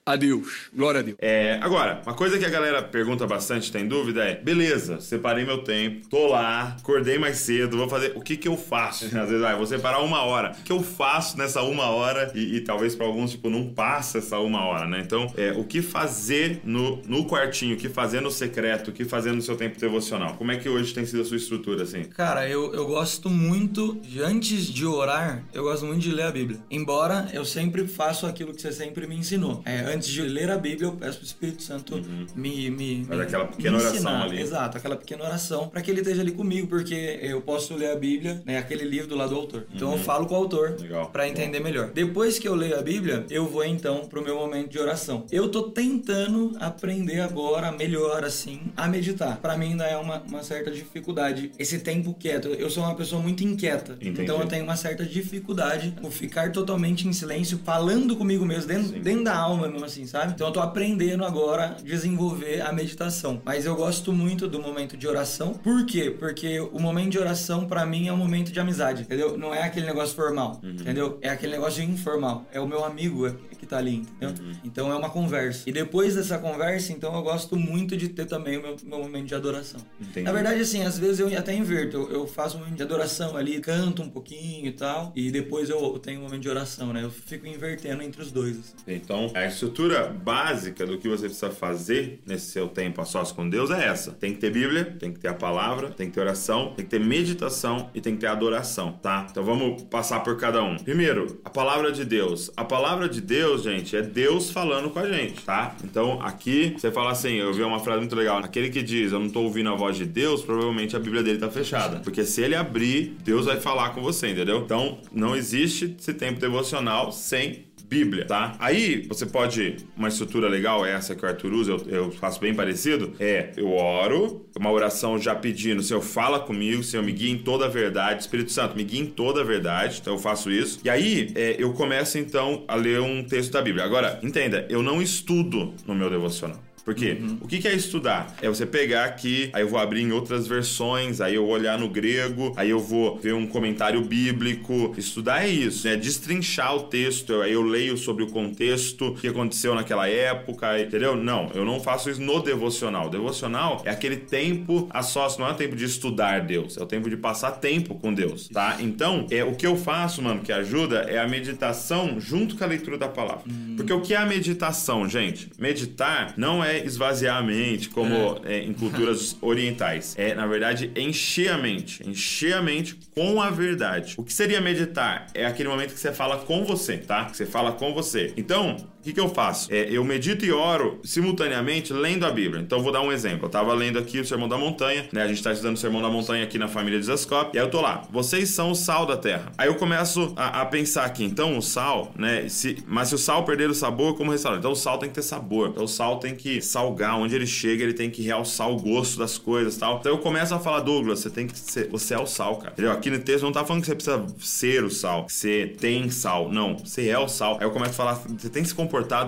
a 0.10 0.16
Deus. 0.16 0.70
Glória 0.74 1.00
a 1.02 1.04
Deus. 1.04 1.18
É, 1.22 1.60
agora, 1.62 2.02
uma 2.04 2.16
coisa 2.16 2.38
que 2.40 2.46
a 2.46 2.50
galera 2.50 2.82
pergunta 2.82 3.28
bastante, 3.28 3.72
tem 3.72 3.88
dúvida 3.88 4.24
é: 4.24 4.36
beleza, 4.36 5.00
separei 5.00 5.46
meu 5.46 5.60
tempo, 5.60 6.08
tô 6.08 6.28
lá, 6.28 6.76
acordei 6.80 7.20
mais 7.20 7.38
cedo, 7.38 7.78
vou 7.78 7.88
fazer. 7.88 8.14
O 8.16 8.22
que 8.22 8.36
que 8.36 8.48
eu 8.48 8.58
faço? 8.58 9.06
Às 9.18 9.30
vezes, 9.30 9.44
ah, 9.44 9.56
vou 9.56 9.68
separar 9.68 10.00
uma 10.02 10.24
hora. 10.24 10.56
O 10.60 10.64
que 10.64 10.72
eu 10.72 10.82
faço 10.82 11.38
nessa 11.38 11.62
uma 11.62 11.90
hora? 11.90 12.32
E, 12.34 12.56
e 12.56 12.62
talvez 12.62 12.96
para 12.96 13.06
alguns, 13.06 13.32
tipo, 13.32 13.50
não 13.50 13.68
passa 13.68 14.18
essa 14.18 14.40
uma 14.40 14.66
hora, 14.66 14.88
né? 14.88 15.02
Então, 15.06 15.32
é, 15.38 15.52
o 15.52 15.64
que 15.64 15.82
fazer 15.82 16.62
no, 16.64 17.02
no 17.04 17.26
quartinho, 17.26 17.76
o 17.76 17.78
que 17.78 17.90
fazer 17.90 18.22
no 18.22 18.32
secreto, 18.32 18.90
o 18.90 18.94
que 18.94 19.06
fazer 19.06 19.32
no 19.32 19.42
seu 19.42 19.56
tempo 19.56 19.80
devocional? 19.80 20.36
Como 20.36 20.52
é 20.52 20.58
que 20.58 20.68
hoje 20.68 20.94
tem 20.94 21.06
sido 21.06 21.22
a 21.22 21.26
sua 21.26 21.38
estrutura, 21.38 21.84
assim? 21.84 22.04
Cara, 22.04 22.48
eu, 22.50 22.74
eu 22.74 22.88
gosto 22.88 23.30
muito, 23.30 23.96
de, 24.02 24.22
antes 24.22 24.66
de 24.66 24.86
orar, 24.86 25.44
eu 25.54 25.64
gosto 25.64 25.86
muito 25.86 26.02
de 26.02 26.12
ler 26.12 26.24
a 26.24 26.32
Bíblia. 26.32 26.60
Embora 26.72 27.30
eu 27.34 27.46
sempre 27.46 27.88
faço 27.88 28.26
aquilo 28.26 28.54
que 28.54 28.62
você 28.62 28.72
sempre 28.72 29.06
me 29.06 29.16
ensinou. 29.16 29.62
É, 29.66 29.80
antes 30.00 30.10
de 30.10 30.22
ler 30.22 30.50
a 30.50 30.58
Bíblia, 30.58 30.88
eu 30.88 30.94
peço 30.94 31.18
pro 31.18 31.26
Espírito 31.28 31.62
Santo 31.64 32.02
me, 32.36 32.70
me, 32.70 33.06
Faz 33.06 33.20
me- 33.20 33.26
aquela 33.26 33.46
pequena 33.46 33.72
me 33.78 33.84
oração 33.84 33.96
ensinar. 33.96 34.24
ali. 34.24 34.42
Exato, 34.42 34.78
aquela 34.78 34.96
pequena 34.96 35.24
oração, 35.26 35.68
para 35.68 35.82
que 35.82 35.92
ele 35.92 36.00
esteja 36.02 36.22
ali 36.22 36.32
comigo, 36.32 36.68
porque 36.68 37.20
eu 37.22 37.42
posso 37.42 37.76
ler 37.76 37.92
a 37.92 37.96
Bíblia, 37.96 38.42
né, 38.46 38.58
aquele 38.58 38.86
livro 38.86 39.08
do 39.10 39.16
lado 39.16 39.30
do 39.32 39.36
autor. 39.36 39.68
Então 39.74 39.92
eu 39.92 39.98
falo 40.00 40.26
com 40.26 40.34
o 40.34 40.38
autor 40.38 40.70
Uhum. 40.80 41.06
Para 41.12 41.28
entender 41.28 41.60
melhor. 41.60 41.92
Depois 41.92 42.40
que 42.40 42.48
eu 42.48 42.56
leio 42.56 42.78
a 42.78 42.82
Bíblia, 42.82 43.26
eu 43.30 43.46
vou 43.48 43.64
então 43.66 44.06
pro 44.08 44.24
meu 44.24 44.36
momento 44.36 44.70
de 44.70 44.80
oração. 44.80 45.26
Eu 45.32 45.50
tô 45.50 45.64
tentando 45.64 46.56
aprender 46.60 47.20
agora 47.20 47.72
melhor 47.72 48.24
assim 48.24 48.62
a 48.78 48.88
meditar. 48.88 49.38
Para 49.38 49.58
mim 49.58 49.72
ainda 49.72 49.86
é 49.86 49.98
uma, 49.98 50.20
uma 50.22 50.44
certa 50.44 50.72
dificuldade 50.72 51.52
esse 51.60 51.80
tempo 51.80 52.14
quieto. 52.18 52.48
Eu 52.50 52.70
sou 52.70 52.84
uma 52.84 52.96
pessoa 52.96 53.22
muito 53.22 53.44
inquieta, 53.44 53.94
Entendi. 53.94 54.22
então 54.24 54.40
eu 54.40 54.48
tenho 54.48 54.64
uma 54.64 54.76
certa 54.76 55.06
dificuldade 55.06 55.94
por 56.02 56.12
ficar 56.12 56.52
totalmente 56.52 57.08
em 57.08 57.14
silêncio, 57.14 57.60
falando 57.64 58.16
comigo 58.16 58.46
mesmo 58.46 58.68
dentro, 58.68 59.00
dentro 59.00 59.24
da 59.24 59.36
alma 59.36 59.68
mesmo 59.68 59.86
assim, 59.90 60.06
sabe? 60.06 60.34
Então 60.34 60.48
eu 60.48 60.54
tô 60.54 60.60
aprendendo 60.60 61.24
agora 61.26 61.76
a 61.78 61.82
desenvolver 61.82 62.62
a 62.62 62.72
meditação. 62.72 63.42
Mas 63.44 63.66
eu 63.66 63.76
gosto 63.76 64.12
muito 64.14 64.48
do 64.48 64.62
momento 64.62 64.96
de 64.98 65.08
oração. 65.08 65.54
Por 65.54 65.86
quê? 65.86 66.10
Porque 66.12 66.60
o 66.60 66.80
momento 66.80 67.12
de 67.12 67.20
oração 67.20 67.66
para 67.68 67.86
mim 67.86 68.08
é 68.08 68.14
um 68.14 68.18
momento 68.18 68.52
de 68.52 68.60
amizade, 68.60 69.04
entendeu? 69.04 69.38
Não 69.38 69.54
é 69.54 69.64
aquele 69.64 69.86
negócio 69.86 70.16
formal, 70.16 70.60
entendeu? 70.64 71.18
É 71.22 71.30
aquele 71.30 71.52
negócio 71.54 71.84
informal. 71.84 72.46
É 72.52 72.60
o 72.60 72.68
meu 72.68 72.84
amigo 72.84 73.28
é- 73.28 73.34
que 73.60 73.66
tá 73.66 73.78
ali, 73.78 73.96
entendeu? 73.96 74.34
Então 74.64 74.90
é 74.90 74.96
uma 74.96 75.10
conversa. 75.10 75.70
E 75.70 75.74
depois 75.74 76.16
dessa 76.16 76.38
conversa, 76.38 76.94
então 76.94 77.14
eu 77.14 77.22
gosto 77.22 77.58
muito 77.58 77.98
de 77.98 78.08
ter 78.08 78.26
também 78.26 78.58
o 78.58 78.62
meu, 78.62 78.78
meu 78.84 79.00
momento 79.00 79.26
de 79.28 79.36
adoração. 79.36 79.82
Entendi. 80.00 80.22
Na 80.26 80.32
verdade, 80.32 80.62
assim, 80.62 80.82
às 80.84 80.98
vezes 80.98 81.20
eu 81.20 81.28
até 81.38 81.54
inverto. 81.54 81.98
Eu, 81.98 82.12
eu 82.12 82.28
faço 82.28 82.56
um 82.56 82.60
momento 82.62 82.78
de 82.78 82.84
adoração 82.84 83.36
ali, 83.36 83.60
canto 83.60 84.02
um 84.02 84.10
pouquinho 84.10 84.66
e 84.68 84.72
tal. 84.72 85.12
E 85.14 85.30
depois 85.30 85.70
eu 85.70 86.00
tenho 86.00 86.22
um 86.22 86.24
momento 86.24 86.42
de 86.44 86.50
oração, 86.50 86.94
né? 86.94 87.04
Eu 87.04 87.12
fico 87.12 87.46
invertendo 87.48 88.02
entre 88.02 88.22
os 88.22 88.32
dois. 88.32 88.58
assim. 88.60 88.74
Então, 88.88 89.30
a 89.36 89.46
estrutura 89.46 89.79
básica 90.24 90.86
do 90.86 90.98
que 90.98 91.08
você 91.08 91.26
precisa 91.26 91.50
fazer 91.52 92.22
nesse 92.26 92.52
seu 92.52 92.68
tempo 92.68 93.02
a 93.02 93.06
sós 93.06 93.32
com 93.32 93.50
Deus 93.50 93.72
é 93.72 93.86
essa. 93.86 94.12
Tem 94.12 94.34
que 94.34 94.40
ter 94.40 94.52
Bíblia, 94.52 94.98
tem 95.00 95.14
que 95.14 95.20
ter 95.20 95.30
a 95.30 95.34
palavra, 95.34 95.90
tem 95.90 96.08
que 96.08 96.14
ter 96.14 96.22
oração, 96.22 96.74
tem 96.76 96.84
que 96.84 96.92
ter 96.92 97.00
meditação 97.00 97.90
e 97.94 98.02
tem 98.02 98.16
que 98.16 98.22
ter 98.22 98.28
adoração, 98.28 98.94
tá? 99.02 99.28
Então 99.30 99.44
vamos 99.44 99.84
passar 99.84 100.20
por 100.22 100.38
cada 100.38 100.62
um. 100.64 100.78
Primeiro, 100.78 101.40
a 101.46 101.50
palavra 101.50 101.92
de 101.92 102.04
Deus. 102.04 102.52
A 102.58 102.66
palavra 102.66 103.08
de 103.08 103.22
Deus, 103.22 103.64
gente, 103.64 103.96
é 103.96 104.02
Deus 104.02 104.50
falando 104.50 104.90
com 104.90 105.00
a 105.00 105.08
gente, 105.08 105.44
tá? 105.44 105.76
Então, 105.84 106.20
aqui 106.22 106.76
você 106.78 106.92
fala 106.92 107.12
assim, 107.12 107.36
eu 107.36 107.54
vi 107.54 107.64
uma 107.64 107.80
frase 107.80 108.00
muito 108.00 108.16
legal. 108.16 108.40
Aquele 108.40 108.70
que 108.70 108.82
diz, 108.82 109.12
eu 109.12 109.20
não 109.20 109.30
tô 109.30 109.42
ouvindo 109.42 109.70
a 109.70 109.76
voz 109.76 109.96
de 109.96 110.06
Deus, 110.06 110.42
provavelmente 110.42 110.96
a 110.96 111.00
Bíblia 111.00 111.24
dele 111.24 111.38
tá 111.38 111.50
fechada. 111.50 112.00
Porque 112.00 112.26
se 112.26 112.42
ele 112.42 112.56
abrir, 112.56 113.16
Deus 113.24 113.46
vai 113.46 113.60
falar 113.60 113.90
com 113.90 114.02
você, 114.02 114.30
entendeu? 114.30 114.60
Então, 114.60 115.00
não 115.12 115.36
existe 115.36 115.96
esse 115.98 116.14
tempo 116.14 116.40
devocional 116.40 117.12
sem 117.12 117.69
Bíblia, 117.90 118.26
tá? 118.26 118.56
Aí 118.60 119.06
você 119.08 119.26
pode. 119.26 119.78
Uma 119.98 120.10
estrutura 120.10 120.48
legal, 120.48 120.86
é 120.86 120.92
essa 120.92 121.16
que 121.16 121.26
o 121.26 121.28
Arthur 121.28 121.52
usa, 121.54 121.72
eu, 121.72 121.86
eu 121.88 122.12
faço 122.12 122.40
bem 122.40 122.54
parecido. 122.54 123.14
É, 123.20 123.52
eu 123.58 123.72
oro, 123.72 124.46
uma 124.56 124.72
oração 124.72 125.18
já 125.18 125.34
pedindo, 125.34 125.82
Senhor, 125.82 126.02
fala 126.02 126.40
comigo, 126.40 126.84
Senhor, 126.84 127.04
me 127.04 127.12
guia 127.12 127.32
em 127.32 127.40
toda 127.40 127.66
a 127.66 127.68
verdade. 127.68 128.22
Espírito 128.22 128.52
Santo, 128.52 128.78
me 128.78 128.84
guia 128.84 129.02
em 129.02 129.08
toda 129.08 129.42
a 129.42 129.44
verdade. 129.44 129.98
Então 130.00 130.14
eu 130.14 130.20
faço 130.20 130.52
isso. 130.52 130.80
E 130.84 130.90
aí 130.90 131.32
é, 131.36 131.56
eu 131.58 131.74
começo 131.74 132.20
então 132.20 132.64
a 132.68 132.76
ler 132.76 133.02
um 133.02 133.24
texto 133.24 133.52
da 133.52 133.62
Bíblia. 133.62 133.84
Agora, 133.84 134.20
entenda, 134.22 134.68
eu 134.70 134.84
não 134.84 135.02
estudo 135.02 135.74
no 135.88 135.96
meu 135.96 136.10
devocional. 136.12 136.69
Por 136.84 136.96
quê? 136.96 137.18
O 137.42 137.48
que 137.48 137.68
é 137.68 137.74
estudar? 137.74 138.36
É 138.42 138.48
você 138.48 138.66
pegar 138.66 139.06
aqui, 139.06 139.50
aí 139.54 139.62
eu 139.62 139.68
vou 139.68 139.80
abrir 139.80 140.02
em 140.02 140.12
outras 140.12 140.48
versões, 140.48 141.22
aí 141.22 141.36
eu 141.36 141.46
vou 141.46 141.54
olhar 141.54 141.78
no 141.78 141.90
grego, 141.90 142.54
aí 142.56 142.70
eu 142.70 142.80
vou 142.80 143.18
ver 143.18 143.34
um 143.34 143.46
comentário 143.48 144.02
bíblico. 144.02 144.94
Estudar 144.98 145.44
é 145.44 145.50
isso, 145.50 145.88
é 145.88 145.96
destrinchar 145.96 146.76
o 146.76 146.84
texto, 146.84 147.42
aí 147.42 147.54
eu 147.54 147.62
leio 147.62 147.98
sobre 147.98 148.24
o 148.24 148.28
contexto, 148.28 149.10
o 149.10 149.16
que 149.16 149.28
aconteceu 149.28 149.76
naquela 149.76 150.08
época, 150.08 150.80
entendeu? 150.80 151.16
Não, 151.16 151.52
eu 151.54 151.66
não 151.66 151.80
faço 151.80 152.10
isso 152.10 152.22
no 152.22 152.42
devocional. 152.42 153.08
O 153.08 153.10
devocional 153.10 153.82
é 153.86 153.92
aquele 153.92 154.18
tempo 154.18 154.88
a 154.90 155.02
sós, 155.02 155.38
não 155.38 155.48
é 155.48 155.52
o 155.52 155.56
tempo 155.56 155.76
de 155.76 155.86
estudar 155.86 156.42
Deus, 156.42 156.78
é 156.78 156.84
o 156.84 156.86
tempo 156.86 157.10
de 157.10 157.18
passar 157.18 157.52
tempo 157.52 157.96
com 157.96 158.14
Deus, 158.14 158.48
tá? 158.50 158.78
Então, 158.80 159.28
é 159.30 159.44
o 159.44 159.56
que 159.56 159.66
eu 159.66 159.76
faço, 159.76 160.22
mano, 160.22 160.42
que 160.42 160.52
ajuda 160.52 161.06
é 161.08 161.20
a 161.20 161.28
meditação 161.28 162.20
junto 162.20 162.56
com 162.56 162.64
a 162.64 162.68
leitura 162.68 162.98
da 162.98 163.08
palavra. 163.08 163.44
Porque 163.76 163.94
o 163.94 164.02
que 164.02 164.14
é 164.14 164.18
a 164.18 164.26
meditação, 164.26 165.08
gente? 165.08 165.50
Meditar 165.58 166.34
não 166.38 166.64
é 166.64 166.69
esvaziar 166.78 167.38
a 167.38 167.42
mente, 167.44 167.90
como 167.90 168.42
é, 168.46 168.60
em 168.60 168.74
culturas 168.74 169.38
orientais. 169.42 170.16
É, 170.18 170.34
na 170.34 170.46
verdade, 170.46 170.92
encher 170.96 171.52
a 171.52 171.58
mente. 171.58 172.08
Encher 172.08 172.54
a 172.54 172.62
mente 172.62 172.98
com 173.14 173.42
a 173.42 173.50
verdade. 173.50 174.16
O 174.18 174.24
que 174.24 174.34
seria 174.34 174.62
meditar? 174.62 175.28
É 175.34 175.46
aquele 175.46 175.70
momento 175.70 175.94
que 175.94 176.00
você 176.00 176.14
fala 176.14 176.38
com 176.38 176.64
você, 176.64 176.98
tá? 176.98 177.26
Que 177.26 177.38
você 177.38 177.46
fala 177.46 177.72
com 177.72 177.94
você. 177.94 178.34
Então, 178.38 178.78
que, 179.10 179.14
que 179.14 179.20
eu 179.20 179.30
faço? 179.30 179.72
É, 179.72 179.88
eu 179.90 180.04
medito 180.04 180.46
e 180.46 180.52
oro 180.52 181.00
simultaneamente 181.04 181.92
lendo 181.92 182.26
a 182.26 182.32
Bíblia. 182.32 182.62
Então, 182.62 182.82
vou 182.82 182.92
dar 182.92 183.02
um 183.02 183.12
exemplo. 183.12 183.46
Eu 183.46 183.50
tava 183.50 183.74
lendo 183.74 183.98
aqui 183.98 184.20
o 184.20 184.26
Sermão 184.26 184.48
da 184.48 184.58
Montanha, 184.58 185.08
né? 185.12 185.24
A 185.24 185.28
gente 185.28 185.42
tá 185.42 185.52
estudando 185.52 185.76
o 185.76 185.80
Sermão 185.80 186.02
da 186.02 186.10
Montanha 186.10 186.44
aqui 186.44 186.58
na 186.58 186.68
família 186.68 187.00
de 187.00 187.06
Zascope. 187.06 187.56
E 187.56 187.60
aí 187.60 187.66
eu 187.66 187.70
tô 187.70 187.82
lá. 187.82 188.04
Vocês 188.12 188.50
são 188.50 188.72
o 188.72 188.76
sal 188.76 189.06
da 189.06 189.18
terra. 189.18 189.52
Aí 189.58 189.68
eu 189.68 189.76
começo 189.76 190.34
a, 190.36 190.62
a 190.62 190.66
pensar 190.66 191.06
aqui. 191.06 191.24
Então, 191.24 191.58
o 191.58 191.62
sal, 191.62 192.14
né? 192.18 192.48
Se, 192.50 192.84
mas 192.88 193.10
se 193.10 193.16
o 193.16 193.18
sal 193.18 193.44
perder 193.44 193.70
o 193.70 193.74
sabor, 193.74 194.16
como 194.16 194.32
restaurar? 194.32 194.60
Então, 194.60 194.72
o 194.72 194.76
sal 194.76 194.98
tem 194.98 195.10
que 195.10 195.16
ter 195.16 195.22
sabor. 195.22 195.70
Então, 195.70 195.84
o 195.84 195.88
sal 195.88 196.18
tem 196.18 196.36
que 196.36 196.62
salgar. 196.62 197.18
Onde 197.18 197.36
ele 197.36 197.48
chega, 197.48 197.84
ele 197.84 197.94
tem 197.94 198.10
que 198.10 198.22
realçar 198.22 198.70
o 198.70 198.78
gosto 198.78 199.18
das 199.18 199.38
coisas 199.38 199.78
tal. 199.78 199.98
Então, 200.00 200.12
eu 200.12 200.20
começo 200.20 200.54
a 200.54 200.60
falar, 200.60 200.82
Douglas, 200.82 201.20
você 201.20 201.30
tem 201.30 201.48
que 201.48 201.58
ser... 201.58 201.90
Você 201.90 202.14
é 202.14 202.20
o 202.20 202.28
sal, 202.28 202.58
cara. 202.58 202.74
Entendeu? 202.74 202.92
Aqui 202.92 203.10
no 203.10 203.20
texto 203.20 203.44
não 203.44 203.52
tá 203.52 203.66
falando 203.66 203.82
que 203.82 203.88
você 203.88 203.96
precisa 203.96 204.26
ser 204.40 204.84
o 204.84 204.90
sal. 204.90 205.26
Que 205.26 205.34
você 205.34 205.76
tem 205.80 206.10
sal. 206.10 206.52
Não. 206.52 206.78
Você 206.78 207.08
é 207.10 207.18
o 207.18 207.28
sal. 207.28 207.58
Aí 207.60 207.66
eu 207.66 207.72
começo 207.72 207.92
a 207.92 207.96
falar, 207.96 208.16
você 208.16 208.50
tem 208.50 208.64
que 208.64 208.70
se 208.70 208.76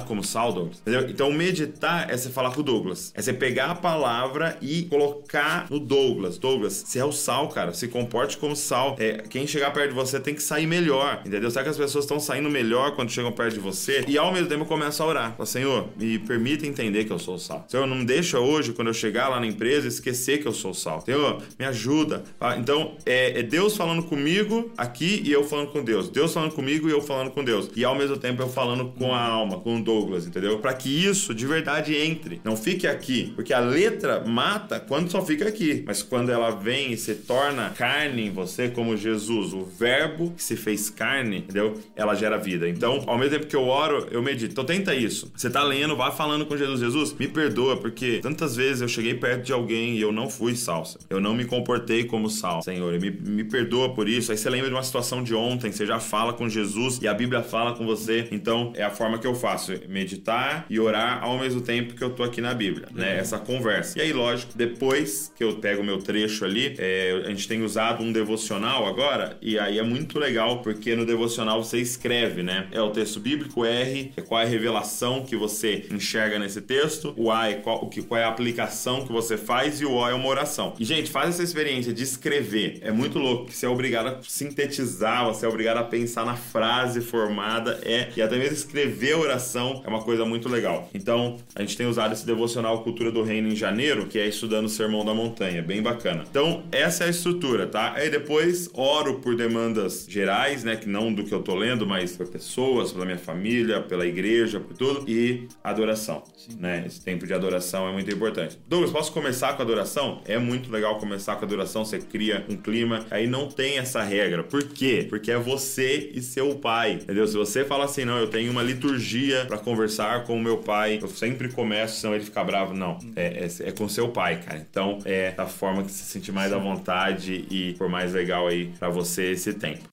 como 0.06 0.24
sal, 0.24 0.54
Douglas. 0.54 0.80
Entendeu? 0.82 1.10
Então, 1.10 1.32
meditar 1.32 2.10
é 2.10 2.18
você 2.18 2.30
falar 2.30 2.52
com 2.52 2.62
o 2.62 2.64
Douglas. 2.64 3.12
É 3.16 3.22
você 3.22 3.34
pegar 3.34 3.72
a 3.72 3.76
palavra 3.76 4.58
e 4.62 4.84
colocar 4.84 5.68
no 5.70 5.80
Douglas. 5.80 6.38
Douglas, 6.38 6.84
você 6.86 7.00
é 7.00 7.06
o 7.06 7.12
sal, 7.12 7.50
cara. 7.50 7.74
Se 7.74 7.88
comporte 7.88 8.38
como 8.38 8.56
sal. 8.56 8.96
É, 9.00 9.24
quem 9.30 9.48
chegar 9.48 9.72
perto 9.72 9.90
de 9.90 9.96
você 9.96 10.20
tem 10.20 10.34
que 10.36 10.44
sair 10.44 10.68
melhor. 10.68 11.22
Entendeu? 11.26 11.50
Sabe 11.52 11.66
que 11.66 11.70
as 11.72 11.78
pessoas 11.78 12.06
estão 12.06 12.20
saindo 12.20 12.50
melhor 12.50 12.96
quando 12.96 13.10
chegam 13.10 13.32
perto 13.32 13.54
de 13.54 13.60
você? 13.60 14.04
E 14.08 14.18
ao 14.18 14.32
mesmo 14.32 14.48
tempo 14.48 14.64
eu 14.64 14.68
começo 14.68 15.02
a 15.02 15.06
orar. 15.06 15.36
Falo, 15.36 15.46
Senhor, 15.46 15.88
me 15.98 16.20
permita 16.20 16.66
entender 16.66 17.06
que 17.06 17.12
eu 17.12 17.20
sou 17.20 17.36
o 17.36 17.40
sal. 17.40 17.66
Senhor, 17.68 17.86
não 17.88 17.96
me 17.96 18.06
deixa 18.06 18.40
hoje, 18.40 18.74
quando 18.74 18.88
eu 18.88 18.94
chegar 18.94 19.30
lá 19.30 19.40
na 19.40 19.48
empresa, 19.48 19.88
esquecer 19.88 20.42
que 20.42 20.48
eu 20.48 20.54
sou 20.54 20.72
o 20.72 20.76
sal. 20.76 21.02
Senhor, 21.02 21.42
me 21.58 21.66
ajuda. 21.66 22.24
Então, 22.58 22.96
é, 23.06 23.40
é 23.40 23.44
Deus 23.44 23.76
falando 23.76 24.04
comigo 24.04 24.72
aqui 24.78 25.22
e 25.26 25.32
eu 25.32 25.44
falando 25.44 25.70
com 25.70 25.84
Deus. 25.84 26.10
Deus 26.10 26.34
falando 26.34 26.54
comigo 26.54 26.88
e 26.88 26.92
eu 26.92 27.02
falando 27.02 27.32
com 27.32 27.44
Deus. 27.44 27.70
E 27.76 27.84
ao 27.84 27.96
mesmo 27.96 28.18
tempo 28.18 28.42
eu 28.42 28.50
falando 28.50 28.86
com 28.98 29.14
a 29.14 29.22
alma, 29.22 29.51
com 29.60 29.78
o 29.78 29.84
Douglas, 29.84 30.26
entendeu? 30.26 30.60
Para 30.60 30.74
que 30.74 30.90
isso 30.90 31.34
de 31.34 31.46
verdade 31.46 31.96
entre. 31.96 32.42
Não 32.44 32.56
fique 32.56 32.88
aqui. 32.88 33.32
Porque 33.36 33.54
a 33.54 33.60
letra 33.60 34.24
mata 34.26 34.80
quando 34.80 35.10
só 35.10 35.24
fica 35.26 35.48
aqui. 35.48 35.84
Mas 35.86 36.02
quando 36.04 36.30
ela 36.30 36.52
vem 36.52 36.92
e 36.94 36.98
se 36.98 37.16
torna 37.16 37.70
carne 37.70 38.28
em 38.28 38.32
você, 38.32 38.70
como 38.70 38.96
Jesus, 38.98 39.54
o 39.54 39.64
verbo 39.64 40.32
que 40.36 40.44
se 40.44 40.56
fez 40.56 40.90
carne, 40.90 41.40
entendeu? 41.40 41.80
Ela 41.96 42.16
gera 42.16 42.38
vida. 42.38 42.68
Então, 42.68 43.04
ao 43.08 43.18
mesmo 43.18 43.32
tempo 43.32 43.48
que 43.48 43.56
eu 43.56 43.68
oro, 43.68 44.08
eu 44.12 44.22
medito. 44.22 44.52
Então 44.52 44.64
tenta 44.64 44.94
isso. 44.94 45.32
Você 45.36 45.50
tá 45.50 45.64
lendo, 45.64 45.96
vai 45.96 46.12
falando 46.12 46.46
com 46.46 46.58
Jesus. 46.58 46.80
Jesus, 46.80 47.14
me 47.14 47.28
perdoa, 47.28 47.78
porque 47.78 48.20
tantas 48.22 48.56
vezes 48.56 48.82
eu 48.82 48.88
cheguei 48.88 49.14
perto 49.14 49.44
de 49.44 49.54
alguém 49.54 49.96
e 49.96 50.02
eu 50.02 50.12
não 50.12 50.30
fui 50.30 50.56
salsa. 50.56 51.00
Eu 51.10 51.20
não 51.20 51.34
me 51.34 51.46
comportei 51.46 52.04
como 52.04 52.30
sal, 52.30 52.62
Senhor. 52.62 53.00
Me, 53.00 53.12
me 53.12 53.44
perdoa 53.44 53.94
por 53.94 54.08
isso. 54.08 54.32
Aí 54.32 54.38
você 54.38 54.50
lembra 54.50 54.70
de 54.70 54.76
uma 54.76 54.84
situação 54.84 55.24
de 55.24 55.34
ontem, 55.34 55.72
você 55.72 55.86
já 55.86 56.00
fala 56.00 56.34
com 56.34 56.50
Jesus 56.50 57.00
e 57.02 57.08
a 57.08 57.14
Bíblia 57.14 57.42
fala 57.42 57.74
com 57.74 57.86
você. 57.86 58.28
Então, 58.32 58.74
é 58.76 58.84
a 58.84 58.90
forma 58.90 59.18
que 59.18 59.28
eu 59.28 59.36
faço. 59.42 59.74
Meditar 59.90 60.66
e 60.70 60.80
orar 60.80 61.24
ao 61.24 61.40
mesmo 61.40 61.62
tempo 61.62 61.96
que 61.96 62.04
eu 62.04 62.12
tô 62.12 62.24
aqui 62.24 62.40
na 62.40 62.54
Bíblia, 62.54 62.88
né? 62.94 63.18
Essa 63.18 63.40
conversa. 63.40 63.98
E 63.98 64.02
aí, 64.02 64.14
lógico, 64.14 64.54
depois 64.56 65.32
que 65.36 65.44
eu 65.44 65.56
pego 65.56 65.82
o 65.82 65.86
meu 65.86 65.98
trecho 65.98 66.46
ali, 66.46 66.76
é, 66.78 67.24
a 67.26 67.30
gente 67.30 67.48
tem 67.48 67.64
usado 67.64 68.04
um 68.04 68.12
devocional 68.12 68.86
agora, 68.86 69.38
e 69.42 69.58
aí 69.58 69.80
é 69.80 69.84
muito 69.84 70.20
legal, 70.20 70.62
porque 70.62 70.96
no 70.96 71.06
devocional 71.06 71.64
você 71.64 71.80
escreve, 71.80 72.44
né? 72.44 72.68
É 72.72 72.82
o 72.82 72.92
texto 72.92 73.20
bíblico, 73.20 73.66
R, 73.66 74.12
é 74.16 74.22
qual 74.22 74.40
é 74.40 74.46
a 74.46 74.48
revelação 74.48 75.26
que 75.26 75.36
você 75.36 75.86
enxerga 75.92 76.38
nesse 76.38 76.62
texto, 76.62 77.14
o 77.18 77.32
A 77.32 77.50
é 77.50 77.54
qual, 77.56 77.84
o 77.84 77.90
que, 77.90 78.02
qual 78.02 78.20
é 78.20 78.24
a 78.24 78.30
aplicação 78.30 79.06
que 79.06 79.12
você 79.12 79.38
faz, 79.38 79.82
e 79.82 79.86
o 79.86 79.94
O 79.94 80.08
é 80.08 80.14
uma 80.14 80.28
oração. 80.28 80.76
E, 80.80 80.86
gente, 80.86 81.10
faz 81.10 81.30
essa 81.30 81.44
experiência 81.44 81.92
de 81.92 82.04
escrever. 82.04 82.80
É 82.82 82.92
muito 82.92 83.18
louco, 83.18 83.46
que 83.46 83.56
você 83.56 83.66
é 83.66 83.70
obrigado 83.70 84.08
a 84.08 84.20
sintetizar, 84.22 85.26
você 85.26 85.46
é 85.46 85.50
obrigado 85.50 85.78
a 85.78 85.84
pensar 85.84 86.26
na 86.26 86.36
frase 86.36 87.02
formada, 87.02 87.80
é, 87.84 88.10
e 88.16 88.22
até 88.22 88.38
mesmo 88.38 88.54
escrever 88.54 89.14
a 89.14 89.18
oração 89.18 89.31
é 89.32 89.88
uma 89.88 90.02
coisa 90.02 90.26
muito 90.26 90.50
legal. 90.50 90.90
Então, 90.94 91.38
a 91.56 91.62
gente 91.62 91.78
tem 91.78 91.88
usado 91.88 92.14
esse 92.14 92.26
devocional 92.26 92.84
Cultura 92.84 93.12
do 93.12 93.24
Reino 93.24 93.50
em 93.50 93.56
janeiro, 93.56 94.08
que 94.08 94.20
é 94.20 94.28
estudando 94.28 94.66
o 94.66 94.70
Sermão 94.70 95.06
da 95.06 95.14
Montanha, 95.14 95.62
bem 95.62 95.82
bacana. 95.82 96.24
Então, 96.30 96.64
essa 96.72 97.04
é 97.04 97.08
a 97.08 97.10
estrutura, 97.10 97.68
tá? 97.68 97.94
Aí 97.96 98.10
depois 98.10 98.70
oro 98.74 99.20
por 99.20 99.36
demandas 99.36 100.06
gerais, 100.10 100.64
né, 100.64 100.76
que 100.76 100.88
não 100.88 101.14
do 101.14 101.24
que 101.24 101.34
eu 101.34 101.42
tô 101.42 101.56
lendo, 101.56 101.86
mas 101.86 102.16
por 102.18 102.28
pessoas, 102.28 102.92
pela 102.92 103.06
minha 103.06 103.18
família, 103.18 103.82
pela 103.82 104.06
igreja, 104.06 104.60
por 104.60 104.76
tudo, 104.76 105.10
e 105.10 105.48
adoração, 105.64 106.24
né? 106.60 106.84
Esse 106.86 107.02
tempo 107.02 107.26
de 107.26 107.34
adoração 107.34 107.88
é 107.88 107.94
muito 107.94 108.12
importante. 108.12 108.58
Douglas, 108.68 108.92
posso 108.92 109.12
começar 109.12 109.54
com 109.54 109.62
a 109.62 109.66
adoração? 109.66 110.22
É 110.26 110.38
muito 110.38 110.72
legal 110.72 110.98
começar 110.98 111.36
com 111.36 111.46
a 111.46 111.48
adoração, 111.48 111.86
você 111.86 112.00
cria 112.00 112.46
um 112.50 112.58
clima, 112.58 113.06
aí 113.10 113.28
não 113.28 113.48
tem 113.48 113.78
essa 113.78 114.04
regra. 114.04 114.44
Por 114.44 114.64
quê? 114.64 115.06
Porque 115.10 115.32
é 115.32 115.38
você 115.38 116.12
e 116.14 116.22
seu 116.22 116.56
pai, 116.56 116.94
entendeu? 116.94 117.28
Se 117.28 117.38
você 117.38 117.64
fala 117.64 117.86
assim, 117.86 118.06
não, 118.06 118.18
eu 118.18 118.28
tenho 118.28 118.52
uma 118.52 118.64
liturgia 118.64 119.21
dia 119.22 119.46
para 119.46 119.58
conversar 119.58 120.24
com 120.24 120.36
o 120.36 120.42
meu 120.42 120.58
pai, 120.58 121.00
eu 121.02 121.08
sempre 121.08 121.50
começo, 121.50 122.00
senão 122.00 122.16
ele 122.16 122.24
fica 122.24 122.44
bravo. 122.44 122.74
Não, 122.74 122.98
é, 123.16 123.46
é, 123.46 123.70
é 123.70 123.72
com 123.72 123.88
seu 123.88 124.10
pai, 124.10 124.42
cara. 124.42 124.58
Então 124.70 125.00
é 125.06 125.32
da 125.32 125.46
forma 125.46 125.84
que 125.84 125.92
você 125.92 126.04
se 126.04 126.12
sentir 126.12 126.32
mais 126.32 126.52
à 126.52 126.58
vontade 126.58 127.46
e 127.50 127.76
for 127.78 127.88
mais 127.88 128.14
legal 128.14 128.48
aí 128.48 128.72
para 128.80 128.90
você 128.90 129.32
esse 129.32 129.54
tempo. 129.54 129.84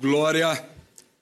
Glória 0.00 0.64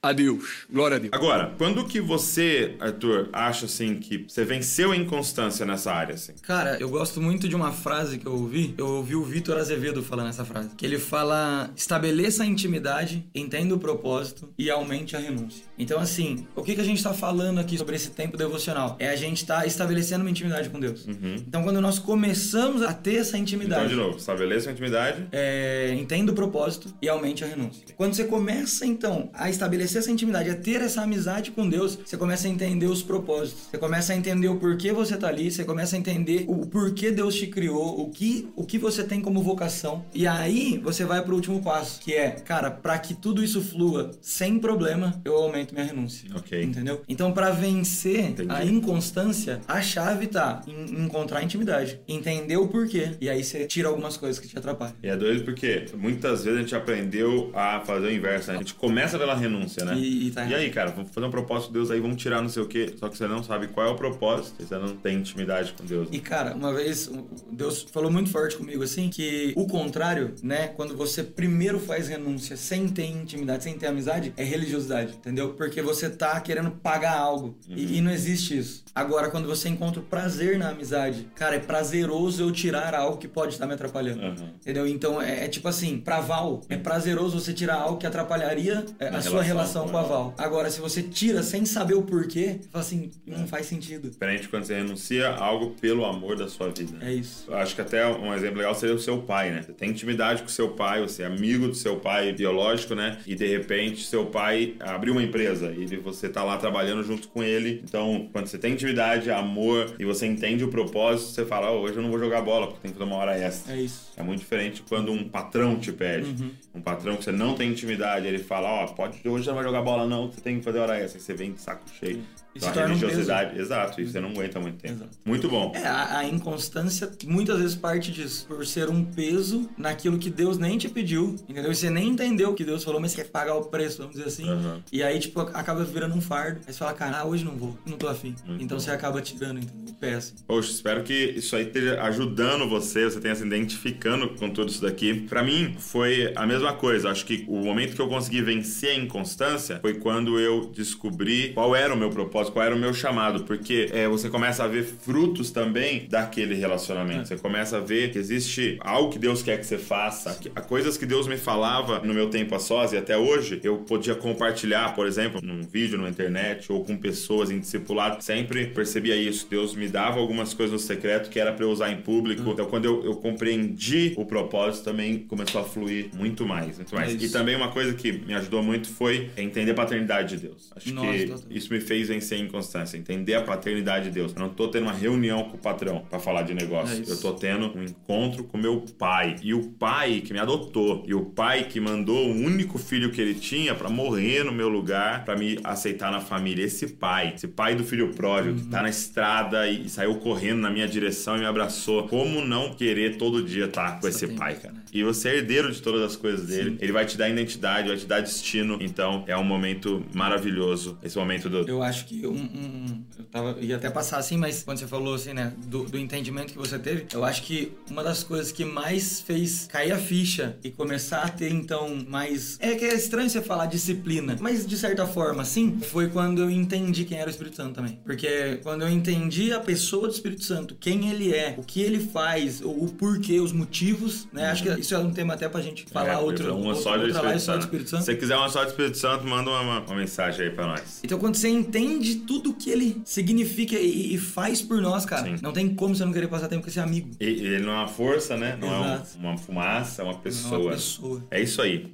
a 0.01 0.13
Deus. 0.13 0.67
Glória 0.71 0.97
a 0.97 1.01
Deus. 1.01 1.13
Agora, 1.13 1.53
quando 1.59 1.85
que 1.85 2.01
você, 2.01 2.77
Arthur, 2.79 3.29
acha 3.33 3.67
assim 3.67 3.97
que 3.97 4.19
você 4.29 4.45
venceu 4.45 4.93
a 4.93 4.97
inconstância 4.97 5.67
nessa 5.67 5.93
área 5.93 6.15
assim? 6.15 6.35
Cara, 6.43 6.79
eu 6.79 6.89
gosto 6.89 7.21
muito 7.21 7.49
de 7.49 7.57
uma 7.57 7.73
frase 7.73 8.19
que 8.19 8.27
eu 8.27 8.33
ouvi. 8.33 8.75
Eu 8.79 8.87
ouvi 8.87 9.17
o 9.17 9.25
Vitor 9.25 9.57
Azevedo 9.57 10.03
falando 10.03 10.29
essa 10.29 10.45
frase. 10.45 10.71
Que 10.77 10.87
ele 10.87 10.99
fala: 10.99 11.71
estabeleça 11.75 12.45
a 12.45 12.47
intimidade, 12.47 13.27
entenda 13.35 13.75
o 13.75 13.79
propósito 13.79 14.49
e 14.57 14.71
aumente 14.71 15.17
a 15.17 15.19
renúncia. 15.19 15.68
Então, 15.79 16.01
assim, 16.01 16.47
o 16.57 16.63
que, 16.63 16.75
que 16.75 16.81
a 16.81 16.85
gente 16.85 16.99
está 16.99 17.15
falando 17.15 17.59
aqui 17.59 17.79
sobre 17.79 17.97
esse 17.97 18.11
tempo 18.11 18.37
devocional? 18.37 18.97
É 18.99 19.09
a 19.09 19.17
gente 19.17 19.39
estar 19.39 19.61
tá 19.61 19.67
estabelecendo 19.67 20.23
uma 20.23 20.31
intimidade 20.31 20.69
com 20.69 20.81
Deus. 20.81 21.07
Uhum. 21.07 21.37
Então, 21.47 21.63
quando 21.63 21.81
nós 21.81 21.99
começamos 21.99 22.83
a 22.83 22.93
ter 22.93 23.17
essa 23.17 23.39
intimidade. 23.39 23.87
Então, 23.87 23.89
de 23.89 23.97
novo, 23.97 24.19
estabeleça 24.19 24.69
a 24.69 24.73
intimidade. 24.73 25.27
É, 25.33 25.95
entenda 25.99 26.33
o 26.33 26.35
propósito 26.35 26.93
e 27.01 27.09
aumente 27.09 27.45
a 27.45 27.47
renúncia. 27.47 27.83
Quando 27.97 28.15
você 28.15 28.25
começa, 28.25 28.85
então, 28.85 29.31
a 29.33 29.49
estabelecer 29.49 29.99
essa 29.99 30.11
intimidade, 30.11 30.51
a 30.51 30.55
ter 30.55 30.81
essa 30.81 31.03
amizade 31.03 31.51
com 31.51 31.69
Deus, 31.69 31.99
você 32.05 32.17
começa 32.17 32.49
a 32.49 32.51
entender 32.51 32.87
os 32.87 33.03
propósitos. 33.03 33.69
Você 33.71 33.79
começa 33.79 34.13
a 34.13 34.17
entender 34.17 34.49
o 34.49 34.57
porquê 34.57 34.93
você 34.93 35.17
tá 35.17 35.29
ali, 35.29 35.51
você 35.51 35.65
começa 35.65 35.97
a 35.97 35.99
entender 35.99 36.45
o 36.49 36.67
porquê 36.67 37.11
Deus 37.11 37.35
te 37.35 37.47
criou, 37.47 38.01
o 38.01 38.11
que, 38.11 38.49
o 38.57 38.65
que 38.65 38.79
você 38.79 39.03
tem 39.05 39.21
como 39.21 39.43
vocação. 39.43 40.05
E 40.15 40.27
aí 40.27 40.81
você 40.83 41.05
vai 41.05 41.23
pro 41.23 41.35
último 41.35 41.63
passo, 41.63 42.01
que 42.01 42.15
é, 42.15 42.31
cara, 42.31 42.71
para 42.71 42.99
que 42.99 43.15
tudo 43.15 43.43
isso 43.43 43.61
flua 43.61 44.11
sem 44.21 44.59
problema, 44.59 45.21
eu 45.25 45.35
aumento 45.35 45.68
minha 45.75 45.87
renúncia. 45.87 46.29
Ok. 46.35 46.63
Entendeu? 46.63 47.03
Então, 47.09 47.33
para 47.33 47.51
vencer 47.51 48.31
Entendi. 48.31 48.53
a 48.53 48.65
inconstância, 48.65 49.61
a 49.67 49.81
chave 49.81 50.27
tá 50.27 50.63
em 50.67 51.05
encontrar 51.05 51.43
intimidade, 51.43 52.01
entender 52.09 52.57
o 52.57 52.69
porquê. 52.69 53.13
E 53.21 53.29
aí 53.29 53.43
você 53.43 53.67
tira 53.67 53.89
algumas 53.89 54.17
coisas 54.17 54.39
que 54.39 54.49
te 54.49 54.59
atrapalham. 54.59 54.95
E 55.03 55.09
é 55.09 55.17
doido 55.17 55.45
porque 55.45 55.87
muitas 55.97 56.45
vezes 56.45 56.59
a 56.59 56.63
gente 56.63 56.75
aprendeu 56.75 57.51
a 57.55 57.81
fazer 57.81 58.07
o 58.07 58.13
inverso, 58.13 58.49
né? 58.49 58.57
A 58.57 58.59
gente 58.59 58.75
começa 58.75 59.19
pela 59.19 59.35
renúncia, 59.35 59.85
né? 59.85 59.97
E, 59.97 60.29
e, 60.29 60.31
tá 60.31 60.45
e 60.45 60.55
aí, 60.55 60.71
cara, 60.71 60.91
vamos 60.91 61.11
fazer 61.11 61.27
um 61.27 61.31
propósito 61.31 61.69
de 61.69 61.75
Deus 61.75 61.91
aí, 61.91 62.01
vamos 62.01 62.21
tirar 62.21 62.43
não 62.43 62.49
sei 62.49 62.63
o 62.63 62.67
quê. 62.67 62.95
Só 62.99 63.09
que 63.09 63.17
você 63.17 63.27
não 63.27 63.43
sabe 63.43 63.69
qual 63.69 63.87
é 63.87 63.91
o 63.91 63.97
propósito, 63.97 64.65
você 64.65 64.77
não 64.77 64.97
tem 64.97 65.17
intimidade 65.17 65.73
com 65.73 65.85
Deus. 65.85 66.09
E, 66.11 66.19
cara, 66.19 66.55
uma 66.55 66.73
vez, 66.73 67.11
Deus 67.51 67.87
falou 67.93 68.11
muito 68.11 68.31
forte 68.31 68.57
comigo 68.57 68.83
assim, 68.83 69.09
que 69.09 69.53
o 69.57 69.67
contrário, 69.67 70.35
né, 70.43 70.69
quando 70.69 70.97
você 70.97 71.23
primeiro 71.23 71.79
faz 71.79 72.09
renúncia 72.09 72.57
sem 72.57 72.89
ter 72.89 73.07
intimidade, 73.07 73.65
sem 73.65 73.75
ter 73.75 73.87
amizade, 73.87 74.33
é 74.37 74.45
religiosidade, 74.45 75.15
entendeu? 75.15 75.55
Porque 75.59 75.83
você 75.83 76.09
tá 76.09 76.41
querendo 76.41 76.71
pagar 76.71 77.19
algo. 77.19 77.59
Uhum. 77.69 77.77
E, 77.77 77.99
e, 77.99 78.01
não 78.01 78.13
existe 78.13 78.57
isso. 78.57 78.85
Agora, 78.95 79.29
quando 79.29 79.47
você 79.47 79.69
encontra 79.69 80.01
o 80.01 80.05
prazer 80.05 80.57
na 80.57 80.71
amizade, 80.71 81.29
cara, 81.35 81.57
é 81.57 81.59
prazeroso 81.59 82.43
eu 82.43 82.53
tirar 82.53 82.95
algo 82.95 83.19
que 83.19 83.27
pode 83.27 83.55
estar 83.55 83.67
me 83.67 83.75
atrapalhando. 83.75 84.23
Uhum. 84.23 84.51
Entendeu? 84.61 84.87
Então, 84.87 85.21
é, 85.21 85.45
é, 85.45 85.49
tipo 85.49 85.67
assim, 85.67 85.99
pra 85.99 86.21
Val, 86.21 86.63
é 86.69 86.77
prazeroso 86.77 87.41
você 87.41 87.53
tirar 87.53 87.75
algo 87.75 87.99
que 87.99 88.07
atrapalharia 88.07 88.87
é, 89.01 89.09
a 89.09 89.21
sua 89.21 89.43
relação 89.43 89.89
com 89.89 89.97
a 89.97 90.03
Val. 90.03 90.35
Agora, 90.39 90.71
se 90.71 90.81
você 90.81 91.03
tira 91.03 91.43
sem 91.43 91.67
saber 91.67 91.95
o 91.95 92.03
porquê, 92.03 92.61
fala 92.71 92.85
assim, 92.85 93.11
não 93.27 93.47
faz 93.49 93.67
sentido. 93.67 94.11
Diferente 94.11 94.49
quando 94.49 94.65
você 94.65 94.77
renuncia 94.77 95.29
a 95.31 95.45
algo 95.45 95.75
pelo 95.81 96.05
amor 96.05 96.37
da 96.37 96.49
sua 96.49 96.69
vida. 96.71 96.99
É 97.01 97.13
isso. 97.13 97.45
Eu 97.49 97.57
acho 97.57 97.75
que 97.75 97.81
até 97.81 98.07
um 98.07 98.33
exemplo 98.33 98.59
legal 98.59 98.75
seria 98.77 98.95
o 98.95 98.99
seu 98.99 99.23
pai, 99.23 99.51
né? 99.51 99.63
Você 99.63 99.73
tem 99.73 99.91
intimidade 99.91 100.43
com 100.43 100.49
o 100.49 100.53
seu 100.53 100.71
pai, 100.71 101.01
você 101.01 101.25
é 101.25 101.27
amigo 101.27 101.67
do 101.67 101.75
seu 101.75 101.97
pai 101.97 102.33
biológico, 102.33 102.95
né? 102.95 103.19
E 103.27 103.35
de 103.35 103.47
repente 103.47 104.05
seu 104.05 104.27
pai 104.27 104.75
abriu 104.79 105.13
uma 105.13 105.23
empresa 105.23 105.48
e 105.77 105.97
você 105.97 106.29
tá 106.29 106.43
lá 106.45 106.57
trabalhando 106.57 107.03
junto 107.03 107.29
com 107.29 107.43
ele. 107.43 107.83
Então, 107.85 108.29
quando 108.33 108.47
você 108.47 108.59
tem 108.59 108.73
intimidade, 108.73 109.31
amor 109.31 109.95
e 109.99 110.05
você 110.05 110.27
entende 110.27 110.65
o 110.65 110.69
propósito, 110.69 111.31
você 111.31 111.45
fala, 111.45 111.71
oh, 111.71 111.81
hoje 111.81 111.97
eu 111.97 112.03
não 112.03 112.11
vou 112.11 112.19
jogar 112.19 112.41
bola 112.43 112.67
porque 112.67 112.83
tem 112.83 112.91
que 112.91 112.99
fazer 112.99 113.11
uma 113.11 113.17
hora 113.17 113.37
extra. 113.37 113.75
É 113.75 113.81
isso. 113.81 114.13
É 114.17 114.23
muito 114.23 114.41
diferente 114.41 114.83
quando 114.89 115.13
um 115.13 115.29
patrão 115.29 115.79
te 115.79 115.93
pede. 115.93 116.31
Uhum. 116.31 116.51
Um 116.75 116.81
patrão 116.81 117.17
que 117.17 117.25
você 117.25 117.33
não 117.33 117.55
tem 117.55 117.71
intimidade, 117.71 118.27
ele 118.27 118.39
fala, 118.39 118.69
ó, 118.69 118.85
oh, 118.85 118.89
pode, 118.95 119.17
hoje 119.27 119.45
você 119.45 119.51
não 119.51 119.57
vai 119.57 119.65
jogar 119.65 119.83
bola 119.83 120.07
não, 120.07 120.31
você 120.31 120.41
tem 120.41 120.59
que 120.59 120.65
fazer 120.65 120.79
hora 120.79 120.99
extra. 120.99 121.19
Aí 121.19 121.23
você 121.25 121.35
vem 121.35 121.53
de 121.53 121.61
saco 121.61 121.83
cheio. 121.99 122.23
E 122.55 122.59
então, 122.59 122.83
a 122.83 122.87
religiosidade, 122.87 123.57
um 123.57 123.61
exato, 123.61 124.01
e 124.01 124.07
você 124.07 124.21
não 124.21 124.31
aguenta 124.31 124.59
muito 124.59 124.79
tempo. 124.79 124.95
Exato. 124.95 125.11
Muito 125.25 125.49
bom. 125.49 125.73
É, 125.75 125.87
a, 125.87 126.19
a, 126.19 126.25
inconstância 126.25 127.11
muitas 127.25 127.59
vezes 127.59 127.77
parte 127.77 128.11
disso, 128.11 128.47
por 128.47 128.67
ser 128.67 128.89
um 128.89 129.05
peso 129.05 129.69
naquilo 129.77 130.19
que 130.19 130.31
Deus 130.31 130.59
nem 130.59 130.79
te 130.79 130.89
pediu, 130.89 131.37
entendeu? 131.49 131.71
E 131.71 131.75
você 131.75 131.91
nem 131.91 132.09
entendeu 132.09 132.51
o 132.51 132.55
que 132.55 132.65
Deus 132.65 132.83
falou, 132.83 133.01
mas 133.01 133.13
você 133.13 133.23
quer 133.23 133.31
pagar 133.31 133.55
o 133.55 133.65
preço, 133.67 133.99
vamos 133.99 134.17
dizer 134.17 134.29
assim. 134.29 134.49
Uhum. 134.49 134.83
E 134.91 135.03
aí, 135.03 135.19
tipo, 135.19 135.41
acaba 135.41 135.85
virando 135.85 136.15
um 136.15 136.21
fardo. 136.21 136.61
Aí 136.67 136.73
você 136.73 136.79
fala, 136.79 136.93
cara, 136.95 137.21
ah, 137.21 137.25
hoje 137.25 137.45
não 137.45 137.57
vou, 137.57 137.79
não 137.87 137.97
tô 137.97 138.09
afim. 138.09 138.35
Muito 138.47 138.65
então 138.65 138.77
bom. 138.77 138.83
você 138.83 138.91
acaba 138.91 139.21
tirando 139.21 139.61
o 139.89 139.95
pé, 139.95 140.15
assim. 140.15 140.35
Poxa, 140.47 140.71
espero 140.71 141.03
que 141.03 141.35
isso 141.37 141.55
aí 141.55 141.67
esteja 141.67 142.01
ajudando 142.03 142.69
você, 142.69 143.05
você 143.05 143.21
tenha 143.21 143.35
se 143.35 143.45
identificando 143.45 144.31
com 144.31 144.51
tudo 144.51 144.71
isso 144.71 144.83
daqui. 144.83 145.15
Para 145.29 145.43
mim, 145.43 145.77
foi 145.79 146.33
a 146.35 146.47
mesma 146.47 146.73
coisa. 146.73 147.11
Acho 147.11 147.25
que 147.25 147.45
o 147.49 147.59
momento 147.59 147.95
que 147.95 148.01
eu 148.01 148.09
consegui 148.09 148.43
vencer 148.43 148.91
a 148.91 148.95
inconstância 148.95 149.79
foi 149.81 149.95
quando 149.95 150.39
eu 150.39 150.71
descobri 150.75 151.53
qual 151.53 151.75
era 151.75 151.93
o 151.93 151.97
meu 151.97 152.11
propósito, 152.11 152.48
qual 152.51 152.65
era 152.65 152.75
o 152.75 152.79
meu 152.79 152.93
chamado, 152.93 153.45
porque 153.45 153.89
é, 153.93 154.09
você 154.09 154.29
começa 154.29 154.65
a 154.65 154.69
ver 154.69 154.85
frutos 154.85 155.51
também 155.51 156.07
daquele 156.09 156.55
relacionamento. 156.55 157.23
É. 157.23 157.25
Você 157.25 157.37
começa 157.37 157.79
a 157.79 157.81
ver 157.81 158.13
que 158.13 158.19
existe 158.19 158.79
algo 158.81 159.11
que 159.11 159.19
Deus 159.19 159.43
quer 159.43 159.59
que 159.59 159.67
você 159.67 159.79
faça, 159.79 160.35
que, 160.35 160.51
coisas 160.63 160.97
que 160.97 161.07
Deus 161.07 161.27
me 161.27 161.37
falava 161.37 162.01
no 162.01 162.13
meu 162.13 162.29
tempo 162.29 162.55
a 162.55 162.59
sós 162.59 162.93
e 162.93 162.97
até 162.97 163.17
hoje 163.17 163.61
eu 163.63 163.79
podia 163.79 164.15
compartilhar, 164.15 164.95
por 164.95 165.07
exemplo, 165.07 165.41
num 165.43 165.63
vídeo 165.63 165.99
na 165.99 166.09
internet 166.09 166.71
ou 166.71 166.85
com 166.85 166.97
pessoas 166.97 167.51
em 167.51 167.59
discipulado. 167.59 168.23
Sempre 168.23 168.67
percebia 168.67 169.17
isso. 169.17 169.47
Deus 169.49 169.75
me 169.75 169.89
dava 169.89 170.19
algumas 170.19 170.53
coisas 170.55 170.73
no 170.73 170.79
secreto 170.79 171.31
que 171.31 171.39
era 171.39 171.53
para 171.53 171.65
eu 171.65 171.71
usar 171.71 171.91
em 171.91 172.01
público. 172.03 172.43
Uhum. 172.43 172.53
Então, 172.53 172.67
quando 172.67 172.85
eu, 172.85 173.05
eu, 173.05 173.17
compreendi 173.17 174.13
o 174.17 174.25
propósito, 174.25 174.85
também 174.85 175.19
começou 175.21 175.61
a 175.61 175.65
fluir 175.65 176.11
muito 176.15 176.47
mais. 176.47 176.77
Muito 176.77 176.95
mais. 176.95 177.15
É 177.15 177.25
e 177.25 177.29
também 177.31 177.57
uma 177.57 177.71
coisa 177.71 177.95
que 177.95 178.13
me 178.13 178.35
ajudou 178.35 178.63
muito 178.63 178.89
foi 178.89 179.31
entender 179.37 179.73
a 179.73 179.75
paternidade 179.75 180.37
de 180.37 180.49
Deus. 180.49 180.71
Acho 180.75 180.93
Nossa, 180.93 181.09
que 181.09 181.57
isso 181.57 181.73
me 181.73 181.81
fez 181.81 182.09
vencer 182.09 182.28
a 182.35 182.39
inconstância, 182.39 182.97
entender 182.97 183.35
a 183.35 183.43
paternidade 183.43 184.07
de 184.07 184.11
Deus. 184.11 184.33
Eu 184.35 184.41
não 184.41 184.49
tô 184.49 184.69
tendo 184.69 184.85
uma 184.85 184.93
reunião 184.93 185.45
com 185.45 185.57
o 185.57 185.59
patrão 185.59 186.05
para 186.09 186.19
falar 186.19 186.43
de 186.43 186.55
negócio. 186.55 187.03
É 187.07 187.11
eu 187.11 187.21
tô 187.21 187.33
tendo 187.33 187.77
um 187.77 187.83
encontro 187.83 188.45
com 188.45 188.59
meu 188.59 188.85
pai. 188.99 189.37
E 189.43 189.55
o 189.55 189.71
pai 189.73 190.21
que 190.21 190.33
me 190.33 190.39
adotou, 190.39 191.05
e 191.07 191.15
o 191.15 191.25
pai 191.25 191.65
que 191.65 191.81
mandou 191.81 192.29
o 192.29 192.33
único 192.33 192.79
filho 192.79 193.11
que 193.11 193.21
ele 193.21 193.35
tinha 193.35 193.75
para 193.75 193.89
morrer 193.89 194.45
no 194.45 194.53
meu 194.53 194.69
lugar, 194.69 195.25
para 195.25 195.37
me 195.37 195.59
aceitar 195.65 196.11
na 196.11 196.21
família. 196.21 196.65
Esse 196.65 196.87
pai, 196.89 197.35
esse 197.35 197.49
pai 197.49 197.75
do 197.75 197.85
filho 197.85 198.13
pródigo 198.15 198.57
uhum. 198.57 198.65
que 198.65 198.71
tá 198.71 198.83
na 198.83 198.89
estrada 198.89 199.67
e, 199.69 199.87
e, 199.87 199.89
saiu 199.89 200.17
correndo 200.17 200.61
na 200.61 200.71
minha 200.71 200.87
direção 200.87 201.37
e 201.37 201.41
me 201.41 201.47
abraçou. 201.47 202.09
Como 202.09 202.45
não 202.45 202.75
querer 202.75 203.17
todo 203.17 203.43
dia 203.43 203.67
estar 203.67 203.93
tá 203.93 203.97
com 203.97 204.03
Só 204.03 204.09
esse 204.09 204.29
pai, 204.29 204.57
cara? 204.57 204.75
E 204.93 205.03
você 205.03 205.29
é 205.29 205.37
herdeiro 205.37 205.73
de 205.73 205.81
todas 205.83 206.03
as 206.03 206.17
coisas 206.17 206.47
dele. 206.47 206.71
Sim. 206.71 206.79
Ele 206.81 206.93
vai 206.93 207.07
te 207.07 207.17
dar 207.17 207.29
identidade, 207.29 207.89
vai 207.89 207.97
te 207.97 208.07
dar 208.07 208.21
destino. 208.21 208.79
Então 208.81 209.25
é 209.27 209.37
um 209.37 209.45
momento 209.45 210.05
maravilhoso 210.15 210.99
esse 211.03 211.17
momento 211.17 211.49
do. 211.49 211.69
Eu 211.69 211.83
acho 211.83 212.07
que 212.07 212.27
um, 212.27 212.33
um, 212.33 213.05
eu 213.19 213.25
tava, 213.25 213.57
ia 213.61 213.77
até 213.77 213.91
passar 213.91 214.19
assim, 214.19 214.37
mas 214.37 214.63
quando 214.63 214.79
você 214.79 214.87
falou 214.87 215.15
assim, 215.15 215.33
né, 215.33 215.53
do, 215.67 215.85
do, 215.85 215.99
entendimento 215.99 216.53
que 216.53 216.59
você 216.59 216.79
teve, 216.79 217.07
eu 217.13 217.25
acho 217.25 217.43
que 217.43 217.73
uma 217.91 218.03
das 218.03 218.23
coisas 218.23 218.53
que 218.53 218.65
mais 218.65 219.21
fez 219.21 219.67
cair 219.67 219.93
a 219.93 219.99
ficha 219.99 220.57
e 220.63 220.71
começar 220.71 221.23
a 221.23 221.29
ter 221.29 221.51
então 221.51 222.05
mais. 222.09 222.59
É 222.61 222.75
que 222.75 222.85
é 222.85 222.95
estranho 222.95 223.29
você 223.29 223.43
falar 223.43 223.67
disciplina, 223.67 224.37
mas 224.41 224.67
de 224.67 224.77
certa 224.77 225.07
forma, 225.07 225.45
sim, 225.45 225.79
foi 225.81 226.09
quando 226.09 226.43
eu 226.43 226.51
entendi 226.51 227.05
quem 227.05 227.19
era 227.19 227.29
o 227.29 227.31
Espírito 227.31 227.57
Santo 227.57 227.75
também. 227.75 227.99
Porque 228.05 228.59
quando 228.63 228.83
eu 228.83 228.89
entendi 228.89 229.53
a 229.53 229.61
pessoa 229.61 230.09
do 230.09 230.15
Espírito 230.15 230.45
Santo, 230.45 230.77
quem 230.79 231.11
ele 231.11 231.35
é, 231.35 231.55
o 231.57 231.63
que 231.63 231.81
ele 231.81 232.01
faz, 232.01 232.61
o, 232.61 232.71
o 232.71 232.89
porquê, 232.89 233.41
os 233.41 233.53
motivos, 233.53 234.29
né? 234.33 234.47
Acho 234.47 234.63
que 234.63 234.83
isso 234.89 234.95
é 234.95 234.99
um 234.99 235.13
tema 235.13 235.35
até 235.35 235.47
pra 235.49 235.61
gente 235.61 235.85
falar 235.85 236.15
é, 236.15 236.17
outro, 236.17 236.57
uma 236.57 236.69
outro, 236.69 236.83
só 236.83 236.97
de 236.97 237.11
Espírito, 237.11 237.41
Santo. 237.41 237.65
Espírito 237.65 237.91
Santo. 237.91 238.01
Se 238.01 238.07
você 238.07 238.17
quiser 238.17 238.37
uma 238.37 238.49
só 238.49 238.65
do 238.65 238.71
Espírito 238.71 238.97
Santo, 238.97 239.27
manda 239.27 239.51
uma, 239.51 239.81
uma 239.81 239.95
mensagem 239.95 240.47
aí 240.47 240.51
pra 240.51 240.67
nós. 240.67 241.01
Então 241.05 241.19
quando 241.19 241.35
você 241.35 241.49
entende 241.49 242.17
tudo 242.17 242.55
que 242.55 242.71
ele 242.71 243.03
significa 243.05 243.77
e, 243.77 244.15
e 244.15 244.19
faz 244.19 244.63
por 244.63 244.81
nós, 244.81 245.05
cara, 245.05 245.25
Sim. 245.25 245.37
não 245.43 245.53
tem 245.53 245.75
como 245.75 245.95
você 245.95 246.05
não 246.05 246.13
querer 246.13 246.29
passar 246.29 246.49
tempo 246.49 246.63
com 246.63 246.71
esse 246.71 246.81
amigo. 246.81 247.11
E, 247.21 247.25
ele 247.25 247.61
não 247.61 247.73
é 247.73 247.77
uma 247.77 247.89
força, 247.89 248.35
né? 248.37 248.57
Não 248.59 248.69
Exato. 248.69 249.09
é 249.15 249.19
um, 249.19 249.29
uma 249.29 249.37
fumaça, 249.37 250.01
é 250.01 250.05
uma 250.07 250.19
pessoa. 250.19 250.55
É 250.55 250.63
uma 250.63 250.71
pessoa. 250.71 251.25
É 251.31 251.43
isso 251.43 251.61
aí. 251.61 251.93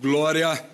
Glória 0.00 0.64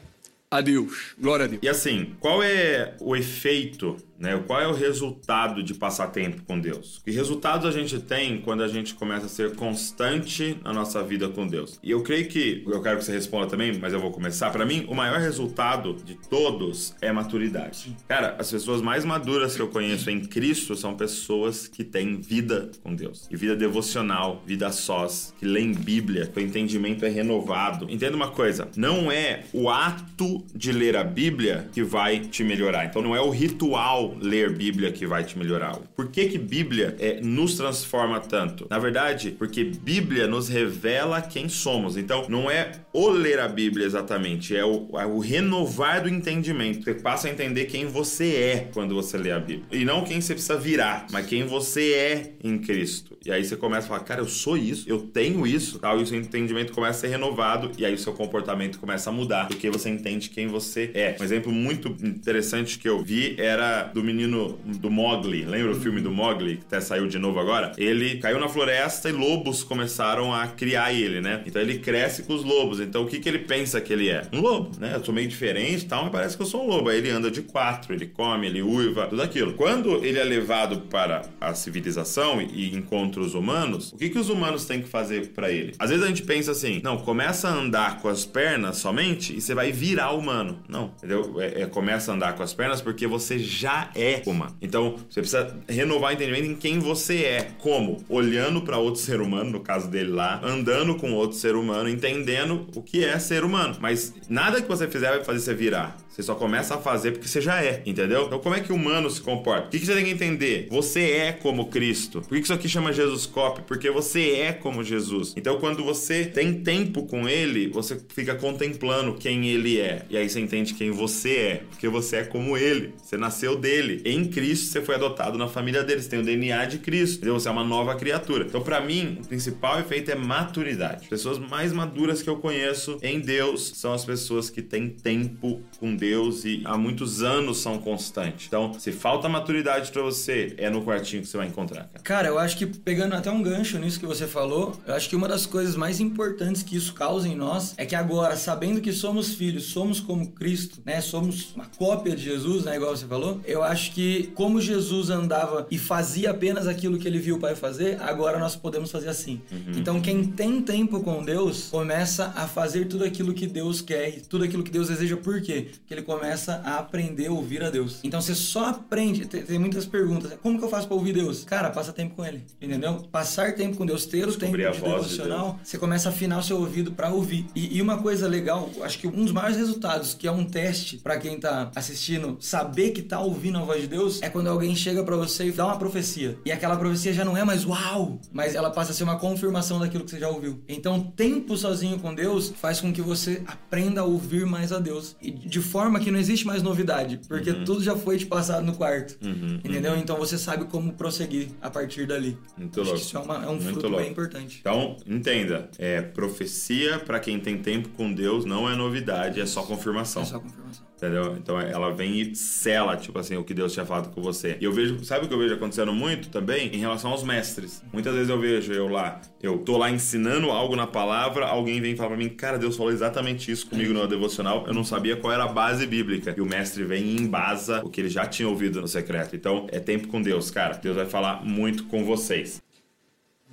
a 0.50 0.60
Deus. 0.60 1.14
Glória 1.18 1.46
a 1.46 1.48
Deus. 1.48 1.62
E 1.62 1.68
assim, 1.68 2.14
qual 2.20 2.42
é 2.42 2.94
o 3.00 3.16
efeito 3.16 3.96
Né? 4.18 4.40
Qual 4.46 4.60
é 4.60 4.66
o 4.66 4.72
resultado 4.72 5.62
de 5.62 5.74
passar 5.74 6.08
tempo 6.08 6.42
com 6.42 6.58
Deus? 6.58 7.00
Que 7.04 7.10
resultados 7.10 7.66
a 7.66 7.70
gente 7.70 7.98
tem 7.98 8.40
quando 8.40 8.62
a 8.62 8.68
gente 8.68 8.94
começa 8.94 9.26
a 9.26 9.28
ser 9.28 9.54
constante 9.54 10.58
na 10.62 10.72
nossa 10.72 11.02
vida 11.02 11.28
com 11.28 11.46
Deus? 11.46 11.78
E 11.82 11.90
eu 11.90 12.02
creio 12.02 12.28
que, 12.28 12.62
eu 12.66 12.82
quero 12.82 12.98
que 12.98 13.04
você 13.04 13.12
responda 13.12 13.46
também, 13.46 13.78
mas 13.78 13.92
eu 13.92 14.00
vou 14.00 14.10
começar. 14.10 14.50
Para 14.50 14.64
mim, 14.64 14.86
o 14.88 14.94
maior 14.94 15.18
resultado 15.18 15.94
de 16.04 16.14
todos 16.28 16.94
é 17.00 17.12
maturidade. 17.12 17.96
Cara, 18.08 18.36
as 18.38 18.50
pessoas 18.50 18.80
mais 18.80 19.04
maduras 19.04 19.56
que 19.56 19.62
eu 19.62 19.68
conheço 19.68 20.10
em 20.10 20.20
Cristo 20.20 20.76
são 20.76 20.94
pessoas 20.94 21.66
que 21.66 21.84
têm 21.84 22.20
vida 22.20 22.70
com 22.82 22.94
Deus. 22.94 23.28
E 23.30 23.36
vida 23.36 23.56
devocional, 23.56 24.42
vida 24.46 24.70
sós, 24.72 25.34
que 25.38 25.46
leem 25.46 25.72
Bíblia, 25.72 26.26
que 26.26 26.38
o 26.38 26.42
entendimento 26.42 27.04
é 27.04 27.08
renovado. 27.08 27.90
Entenda 27.90 28.16
uma 28.16 28.30
coisa, 28.30 28.68
não 28.76 29.10
é 29.10 29.44
o 29.52 29.68
ato 29.68 30.44
de 30.54 30.72
ler 30.72 30.96
a 30.96 31.04
Bíblia 31.04 31.68
que 31.72 31.82
vai 31.82 32.20
te 32.20 32.44
melhorar. 32.44 32.86
Então 32.86 33.02
não 33.02 33.14
é 33.14 33.20
o 33.20 33.30
ritual 33.30 34.03
ler 34.20 34.50
Bíblia 34.50 34.92
que 34.92 35.06
vai 35.06 35.24
te 35.24 35.38
melhorar. 35.38 35.76
Por 35.96 36.08
que, 36.08 36.26
que 36.26 36.38
Bíblia 36.38 36.96
é, 36.98 37.20
nos 37.20 37.56
transforma 37.56 38.20
tanto? 38.20 38.66
Na 38.68 38.78
verdade, 38.78 39.34
porque 39.38 39.64
Bíblia 39.64 40.26
nos 40.26 40.48
revela 40.48 41.22
quem 41.22 41.48
somos. 41.48 41.96
Então, 41.96 42.26
não 42.28 42.50
é 42.50 42.72
o 42.92 43.08
ler 43.08 43.38
a 43.40 43.48
Bíblia 43.48 43.86
exatamente, 43.86 44.56
é 44.56 44.64
o, 44.64 44.88
é 44.94 45.06
o 45.06 45.18
renovar 45.18 46.02
do 46.02 46.08
entendimento. 46.08 46.84
Você 46.84 46.94
passa 46.94 47.28
a 47.28 47.30
entender 47.30 47.66
quem 47.66 47.86
você 47.86 48.34
é 48.34 48.68
quando 48.72 48.94
você 48.94 49.16
lê 49.16 49.30
a 49.30 49.38
Bíblia. 49.38 49.66
E 49.72 49.84
não 49.84 50.04
quem 50.04 50.20
você 50.20 50.34
precisa 50.34 50.56
virar, 50.56 51.06
mas 51.10 51.26
quem 51.26 51.44
você 51.44 51.92
é 51.92 52.32
em 52.42 52.58
Cristo. 52.58 53.13
E 53.24 53.32
aí 53.32 53.44
você 53.44 53.56
começa 53.56 53.86
a 53.86 53.88
falar, 53.88 54.00
cara, 54.00 54.20
eu 54.20 54.28
sou 54.28 54.56
isso, 54.56 54.88
eu 54.88 54.98
tenho 54.98 55.46
isso, 55.46 55.78
tal, 55.78 55.98
e 55.98 56.02
o 56.02 56.06
seu 56.06 56.18
entendimento 56.18 56.72
começa 56.72 56.98
a 56.98 57.00
ser 57.00 57.08
renovado, 57.08 57.70
e 57.78 57.84
aí 57.84 57.94
o 57.94 57.98
seu 57.98 58.12
comportamento 58.12 58.78
começa 58.78 59.08
a 59.08 59.12
mudar, 59.12 59.48
porque 59.48 59.70
você 59.70 59.88
entende 59.88 60.28
quem 60.28 60.46
você 60.46 60.90
é. 60.94 61.16
Um 61.18 61.24
exemplo 61.24 61.50
muito 61.50 61.88
interessante 62.02 62.78
que 62.78 62.88
eu 62.88 63.02
vi 63.02 63.34
era 63.38 63.84
do 63.84 64.02
menino 64.02 64.58
do 64.64 64.90
Mogli. 64.90 65.44
Lembra 65.44 65.72
o 65.72 65.80
filme 65.80 66.00
do 66.00 66.10
Mogli, 66.10 66.56
que 66.56 66.64
até 66.66 66.80
saiu 66.80 67.06
de 67.06 67.18
novo 67.18 67.40
agora? 67.40 67.72
Ele 67.78 68.18
caiu 68.18 68.38
na 68.38 68.48
floresta 68.48 69.08
e 69.08 69.12
lobos 69.12 69.62
começaram 69.62 70.34
a 70.34 70.46
criar 70.46 70.92
ele, 70.92 71.20
né? 71.20 71.42
Então 71.46 71.60
ele 71.62 71.78
cresce 71.78 72.24
com 72.24 72.34
os 72.34 72.44
lobos. 72.44 72.80
Então 72.80 73.04
o 73.04 73.06
que, 73.06 73.18
que 73.18 73.28
ele 73.28 73.38
pensa 73.38 73.80
que 73.80 73.92
ele 73.92 74.10
é? 74.10 74.26
Um 74.32 74.40
lobo, 74.40 74.78
né? 74.78 74.92
Eu 74.94 75.04
sou 75.04 75.14
meio 75.14 75.28
diferente 75.28 75.84
e 75.84 75.88
tal, 75.88 76.02
mas 76.02 76.12
parece 76.12 76.36
que 76.36 76.42
eu 76.42 76.46
sou 76.46 76.64
um 76.64 76.66
lobo. 76.66 76.88
Aí 76.90 76.98
ele 76.98 77.10
anda 77.10 77.30
de 77.30 77.42
quatro, 77.42 77.94
ele 77.94 78.06
come, 78.06 78.46
ele 78.46 78.62
uiva, 78.62 79.06
tudo 79.06 79.22
aquilo. 79.22 79.54
Quando 79.54 80.04
ele 80.04 80.18
é 80.18 80.24
levado 80.24 80.82
para 80.90 81.22
a 81.40 81.54
civilização 81.54 82.40
e 82.42 82.74
encontra 82.74 83.13
os 83.22 83.34
humanos, 83.34 83.92
o 83.92 83.96
que, 83.96 84.08
que 84.10 84.18
os 84.18 84.28
humanos 84.28 84.64
têm 84.64 84.82
que 84.82 84.88
fazer 84.88 85.28
para 85.28 85.50
ele? 85.50 85.74
Às 85.78 85.90
vezes 85.90 86.04
a 86.04 86.08
gente 86.08 86.22
pensa 86.22 86.52
assim, 86.52 86.80
não, 86.82 86.98
começa 86.98 87.48
a 87.48 87.52
andar 87.52 88.00
com 88.00 88.08
as 88.08 88.24
pernas 88.24 88.78
somente 88.78 89.36
e 89.36 89.40
você 89.40 89.54
vai 89.54 89.72
virar 89.72 90.12
humano. 90.12 90.58
Não, 90.68 90.92
entendeu? 90.98 91.40
É, 91.40 91.62
é, 91.62 91.66
começa 91.66 92.10
a 92.10 92.14
andar 92.14 92.34
com 92.34 92.42
as 92.42 92.52
pernas 92.52 92.80
porque 92.80 93.06
você 93.06 93.38
já 93.38 93.90
é 93.94 94.22
humano. 94.26 94.56
Então, 94.60 94.96
você 95.08 95.20
precisa 95.20 95.56
renovar 95.68 96.10
o 96.10 96.14
entendimento 96.14 96.46
em 96.46 96.54
quem 96.54 96.78
você 96.78 97.24
é. 97.24 97.50
Como? 97.58 98.04
Olhando 98.08 98.62
para 98.62 98.78
outro 98.78 99.00
ser 99.00 99.20
humano, 99.20 99.50
no 99.50 99.60
caso 99.60 99.88
dele 99.88 100.10
lá, 100.10 100.40
andando 100.42 100.96
com 100.96 101.12
outro 101.12 101.36
ser 101.36 101.54
humano, 101.54 101.88
entendendo 101.88 102.66
o 102.74 102.82
que 102.82 103.04
é 103.04 103.18
ser 103.18 103.44
humano. 103.44 103.76
Mas 103.80 104.14
nada 104.28 104.60
que 104.60 104.68
você 104.68 104.88
fizer 104.88 105.10
vai 105.10 105.24
fazer 105.24 105.40
você 105.40 105.54
virar. 105.54 105.96
Você 106.14 106.22
só 106.22 106.36
começa 106.36 106.76
a 106.76 106.78
fazer 106.78 107.10
porque 107.10 107.26
você 107.26 107.40
já 107.40 107.60
é, 107.60 107.82
entendeu? 107.84 108.26
Então, 108.26 108.38
como 108.38 108.54
é 108.54 108.60
que 108.60 108.72
o 108.72 108.76
humano 108.76 109.10
se 109.10 109.20
comporta? 109.20 109.66
O 109.66 109.70
que, 109.70 109.84
você 109.84 109.96
tem 109.96 110.04
que 110.04 110.12
entender? 110.12 110.68
Você 110.70 111.10
é 111.10 111.32
como 111.32 111.66
Cristo. 111.66 112.20
Por 112.20 112.38
que 112.38 112.44
isso 112.44 112.52
aqui 112.52 112.68
chama 112.68 112.92
Jesus 112.92 113.26
Cop? 113.26 113.62
Porque 113.62 113.90
você 113.90 114.30
é 114.34 114.52
como 114.52 114.84
Jesus. 114.84 115.34
Então, 115.36 115.58
quando 115.58 115.82
você 115.82 116.24
tem 116.24 116.54
tempo 116.54 117.04
com 117.04 117.28
ele, 117.28 117.66
você 117.66 118.00
fica 118.10 118.36
contemplando 118.36 119.14
quem 119.14 119.48
ele 119.48 119.80
é. 119.80 120.06
E 120.08 120.16
aí 120.16 120.30
você 120.30 120.38
entende 120.38 120.74
quem 120.74 120.92
você 120.92 121.30
é. 121.30 121.62
Porque 121.68 121.88
você 121.88 122.18
é 122.18 122.22
como 122.22 122.56
ele. 122.56 122.94
Você 123.02 123.16
nasceu 123.16 123.56
dele. 123.56 124.00
Em 124.04 124.24
Cristo, 124.24 124.66
você 124.66 124.80
foi 124.80 124.94
adotado 124.94 125.36
na 125.36 125.48
família 125.48 125.82
dele. 125.82 126.00
Você 126.00 126.10
tem 126.10 126.20
o 126.20 126.24
DNA 126.24 126.64
de 126.66 126.78
Cristo. 126.78 127.16
Entendeu? 127.16 127.40
Você 127.40 127.48
é 127.48 127.50
uma 127.50 127.64
nova 127.64 127.96
criatura. 127.96 128.44
Então, 128.44 128.60
para 128.60 128.80
mim, 128.80 129.18
o 129.20 129.26
principal 129.26 129.80
efeito 129.80 130.12
é 130.12 130.14
maturidade. 130.14 131.02
As 131.02 131.08
pessoas 131.08 131.40
mais 131.40 131.72
maduras 131.72 132.22
que 132.22 132.30
eu 132.30 132.36
conheço 132.36 132.98
em 133.02 133.18
Deus 133.18 133.72
são 133.74 133.92
as 133.92 134.04
pessoas 134.04 134.48
que 134.48 134.62
têm 134.62 134.88
tempo 134.88 135.60
com 135.80 135.96
Deus 135.96 136.03
Deus 136.04 136.44
e 136.44 136.60
há 136.64 136.76
muitos 136.76 137.22
anos 137.22 137.58
são 137.58 137.78
constantes. 137.78 138.46
Então, 138.46 138.74
se 138.78 138.92
falta 138.92 139.28
maturidade 139.28 139.90
para 139.90 140.02
você, 140.02 140.54
é 140.58 140.68
no 140.68 140.82
quartinho 140.84 141.22
que 141.22 141.28
você 141.28 141.38
vai 141.38 141.46
encontrar. 141.46 141.88
Cara. 141.88 142.02
cara, 142.02 142.28
eu 142.28 142.38
acho 142.38 142.58
que 142.58 142.66
pegando 142.66 143.14
até 143.14 143.30
um 143.30 143.42
gancho 143.42 143.78
nisso 143.78 143.98
que 143.98 144.06
você 144.06 144.26
falou, 144.26 144.78
eu 144.86 144.94
acho 144.94 145.08
que 145.08 145.16
uma 145.16 145.26
das 145.26 145.46
coisas 145.46 145.74
mais 145.76 146.00
importantes 146.00 146.62
que 146.62 146.76
isso 146.76 146.92
causa 146.92 147.26
em 147.26 147.34
nós 147.34 147.74
é 147.78 147.86
que 147.86 147.94
agora, 147.94 148.36
sabendo 148.36 148.80
que 148.80 148.92
somos 148.92 149.34
filhos, 149.34 149.64
somos 149.64 149.98
como 149.98 150.32
Cristo, 150.32 150.80
né? 150.84 151.00
Somos 151.00 151.54
uma 151.54 151.66
cópia 151.78 152.14
de 152.14 152.22
Jesus, 152.22 152.64
né? 152.64 152.76
Igual 152.76 152.96
você 152.96 153.06
falou. 153.06 153.40
Eu 153.46 153.62
acho 153.62 153.92
que 153.92 154.30
como 154.34 154.60
Jesus 154.60 155.08
andava 155.08 155.66
e 155.70 155.78
fazia 155.78 156.30
apenas 156.30 156.66
aquilo 156.66 156.98
que 156.98 157.08
ele 157.08 157.18
viu 157.18 157.36
o 157.36 157.40
Pai 157.40 157.54
fazer, 157.54 158.00
agora 158.02 158.38
nós 158.38 158.54
podemos 158.54 158.90
fazer 158.90 159.08
assim. 159.08 159.40
Uhum. 159.50 159.78
Então, 159.78 160.00
quem 160.00 160.24
tem 160.24 160.60
tempo 160.60 161.00
com 161.00 161.24
Deus 161.24 161.68
começa 161.70 162.32
a 162.36 162.46
fazer 162.46 162.86
tudo 162.86 163.04
aquilo 163.04 163.32
que 163.32 163.46
Deus 163.46 163.80
quer 163.80 164.08
e 164.10 164.20
tudo 164.20 164.44
aquilo 164.44 164.62
que 164.62 164.70
Deus 164.70 164.88
deseja. 164.88 165.16
Por 165.16 165.40
quê? 165.40 165.68
Porque 165.78 165.93
ele 165.94 166.02
começa 166.02 166.60
a 166.64 166.78
aprender 166.78 167.28
a 167.28 167.32
ouvir 167.32 167.62
a 167.62 167.70
Deus. 167.70 168.00
Então 168.02 168.20
você 168.20 168.34
só 168.34 168.66
aprende. 168.66 169.26
Tem, 169.26 169.42
tem 169.42 169.58
muitas 169.58 169.86
perguntas. 169.86 170.32
Como 170.42 170.58
que 170.58 170.64
eu 170.64 170.68
faço 170.68 170.86
para 170.86 170.96
ouvir 170.96 171.12
Deus? 171.12 171.44
Cara, 171.44 171.70
passa 171.70 171.92
tempo 171.92 172.14
com 172.14 172.24
Ele. 172.24 172.44
Entendeu? 172.60 173.04
Passar 173.10 173.54
tempo 173.54 173.76
com 173.76 173.86
Deus, 173.86 174.06
ter 174.06 174.28
o 174.28 174.36
tempo 174.36 174.56
de 174.56 174.62
devocional, 174.64 175.58
de 175.62 175.68
você 175.68 175.78
começa 175.78 176.08
a 176.08 176.12
afinar 176.12 176.38
o 176.38 176.42
seu 176.42 176.58
ouvido 176.58 176.92
para 176.92 177.10
ouvir. 177.10 177.46
E, 177.54 177.76
e, 177.76 177.82
uma 177.82 177.98
coisa 177.98 178.26
legal, 178.26 178.70
acho 178.82 178.98
que 178.98 179.06
um 179.06 179.24
dos 179.24 179.32
maiores 179.32 179.56
resultados, 179.56 180.14
que 180.14 180.26
é 180.26 180.32
um 180.32 180.44
teste 180.44 180.98
para 180.98 181.18
quem 181.18 181.38
tá 181.38 181.70
assistindo, 181.74 182.36
saber 182.40 182.90
que 182.90 183.02
tá 183.02 183.20
ouvindo 183.20 183.58
a 183.58 183.62
voz 183.62 183.82
de 183.82 183.88
Deus, 183.88 184.22
é 184.22 184.28
quando 184.28 184.48
alguém 184.48 184.74
chega 184.74 185.02
para 185.04 185.16
você 185.16 185.46
e 185.46 185.52
dá 185.52 185.66
uma 185.66 185.78
profecia. 185.78 186.38
E 186.44 186.52
aquela 186.52 186.76
profecia 186.76 187.12
já 187.12 187.24
não 187.24 187.36
é 187.36 187.44
mais 187.44 187.64
uau, 187.64 188.18
mas 188.32 188.54
ela 188.54 188.70
passa 188.70 188.92
a 188.92 188.94
ser 188.94 189.04
uma 189.04 189.18
confirmação 189.18 189.78
daquilo 189.78 190.04
que 190.04 190.10
você 190.10 190.18
já 190.18 190.28
ouviu. 190.28 190.62
Então, 190.68 191.00
tempo 191.00 191.56
sozinho 191.56 191.98
com 191.98 192.14
Deus 192.14 192.52
faz 192.56 192.80
com 192.80 192.92
que 192.92 193.02
você 193.02 193.42
aprenda 193.46 194.00
a 194.00 194.04
ouvir 194.04 194.46
mais 194.46 194.72
a 194.72 194.78
Deus. 194.78 195.16
E 195.20 195.30
de 195.30 195.60
forma 195.60 195.83
forma 195.84 196.00
que 196.00 196.10
não 196.10 196.18
existe 196.18 196.46
mais 196.46 196.62
novidade, 196.62 197.20
porque 197.28 197.50
uhum. 197.50 197.64
tudo 197.64 197.82
já 197.82 197.94
foi 197.94 198.16
te 198.16 198.26
passado 198.26 198.64
no 198.64 198.74
quarto. 198.74 199.16
Uhum, 199.22 199.60
entendeu? 199.62 199.92
Uhum. 199.92 199.98
Então 199.98 200.16
você 200.16 200.38
sabe 200.38 200.64
como 200.64 200.94
prosseguir 200.94 201.48
a 201.60 201.70
partir 201.70 202.06
dali. 202.06 202.38
Muito 202.56 202.80
louco. 202.82 202.98
Isso 202.98 203.16
é, 203.16 203.20
uma, 203.20 203.44
é 203.44 203.46
um 203.46 203.52
Muito 203.52 203.64
fruto 203.64 203.88
louco. 203.88 204.02
bem 204.02 204.10
importante. 204.10 204.58
Então, 204.60 204.96
entenda, 205.06 205.68
é 205.78 206.00
profecia 206.00 206.98
para 206.98 207.20
quem 207.20 207.38
tem 207.38 207.58
tempo 207.58 207.90
com 207.90 208.12
Deus 208.12 208.44
não 208.44 208.68
é 208.68 208.74
novidade, 208.74 209.40
é 209.40 209.46
só 209.46 209.62
confirmação. 209.62 210.22
É 210.22 210.26
só 210.26 210.38
confirmação. 210.38 210.84
Entendeu? 211.04 211.36
Então 211.36 211.60
ela 211.60 211.92
vem 211.92 212.18
e 212.18 212.34
sela, 212.34 212.96
tipo 212.96 213.18
assim, 213.18 213.36
o 213.36 213.44
que 213.44 213.52
Deus 213.52 213.74
tinha 213.74 213.84
falado 213.84 214.10
com 214.14 214.22
você. 214.22 214.56
E 214.58 214.64
eu 214.64 214.72
vejo, 214.72 215.04
sabe 215.04 215.26
o 215.26 215.28
que 215.28 215.34
eu 215.34 215.38
vejo 215.38 215.54
acontecendo 215.54 215.92
muito 215.92 216.30
também? 216.30 216.74
Em 216.74 216.78
relação 216.78 217.10
aos 217.10 217.22
mestres. 217.22 217.82
Muitas 217.92 218.14
vezes 218.14 218.30
eu 218.30 218.40
vejo 218.40 218.72
eu 218.72 218.88
lá, 218.88 219.20
eu 219.42 219.58
tô 219.58 219.76
lá 219.76 219.90
ensinando 219.90 220.50
algo 220.50 220.74
na 220.74 220.86
palavra, 220.86 221.46
alguém 221.46 221.80
vem 221.80 221.94
falar 221.94 222.10
pra 222.10 222.16
mim, 222.16 222.30
cara, 222.30 222.58
Deus 222.58 222.76
falou 222.76 222.90
exatamente 222.90 223.50
isso 223.50 223.68
comigo 223.68 223.92
no 223.92 224.06
devocional, 224.08 224.64
eu 224.66 224.72
não 224.72 224.84
sabia 224.84 225.16
qual 225.16 225.32
era 225.32 225.44
a 225.44 225.48
base 225.48 225.86
bíblica. 225.86 226.34
E 226.36 226.40
o 226.40 226.46
mestre 226.46 226.84
vem 226.84 227.04
e 227.04 227.16
embasa 227.20 227.82
o 227.84 227.90
que 227.90 228.00
ele 228.00 228.08
já 228.08 228.26
tinha 228.26 228.48
ouvido 228.48 228.80
no 228.80 228.88
secreto. 228.88 229.36
Então 229.36 229.66
é 229.70 229.78
tempo 229.78 230.08
com 230.08 230.22
Deus, 230.22 230.50
cara. 230.50 230.74
Deus 230.74 230.96
vai 230.96 231.06
falar 231.06 231.44
muito 231.44 231.84
com 231.84 232.04
vocês. 232.04 232.62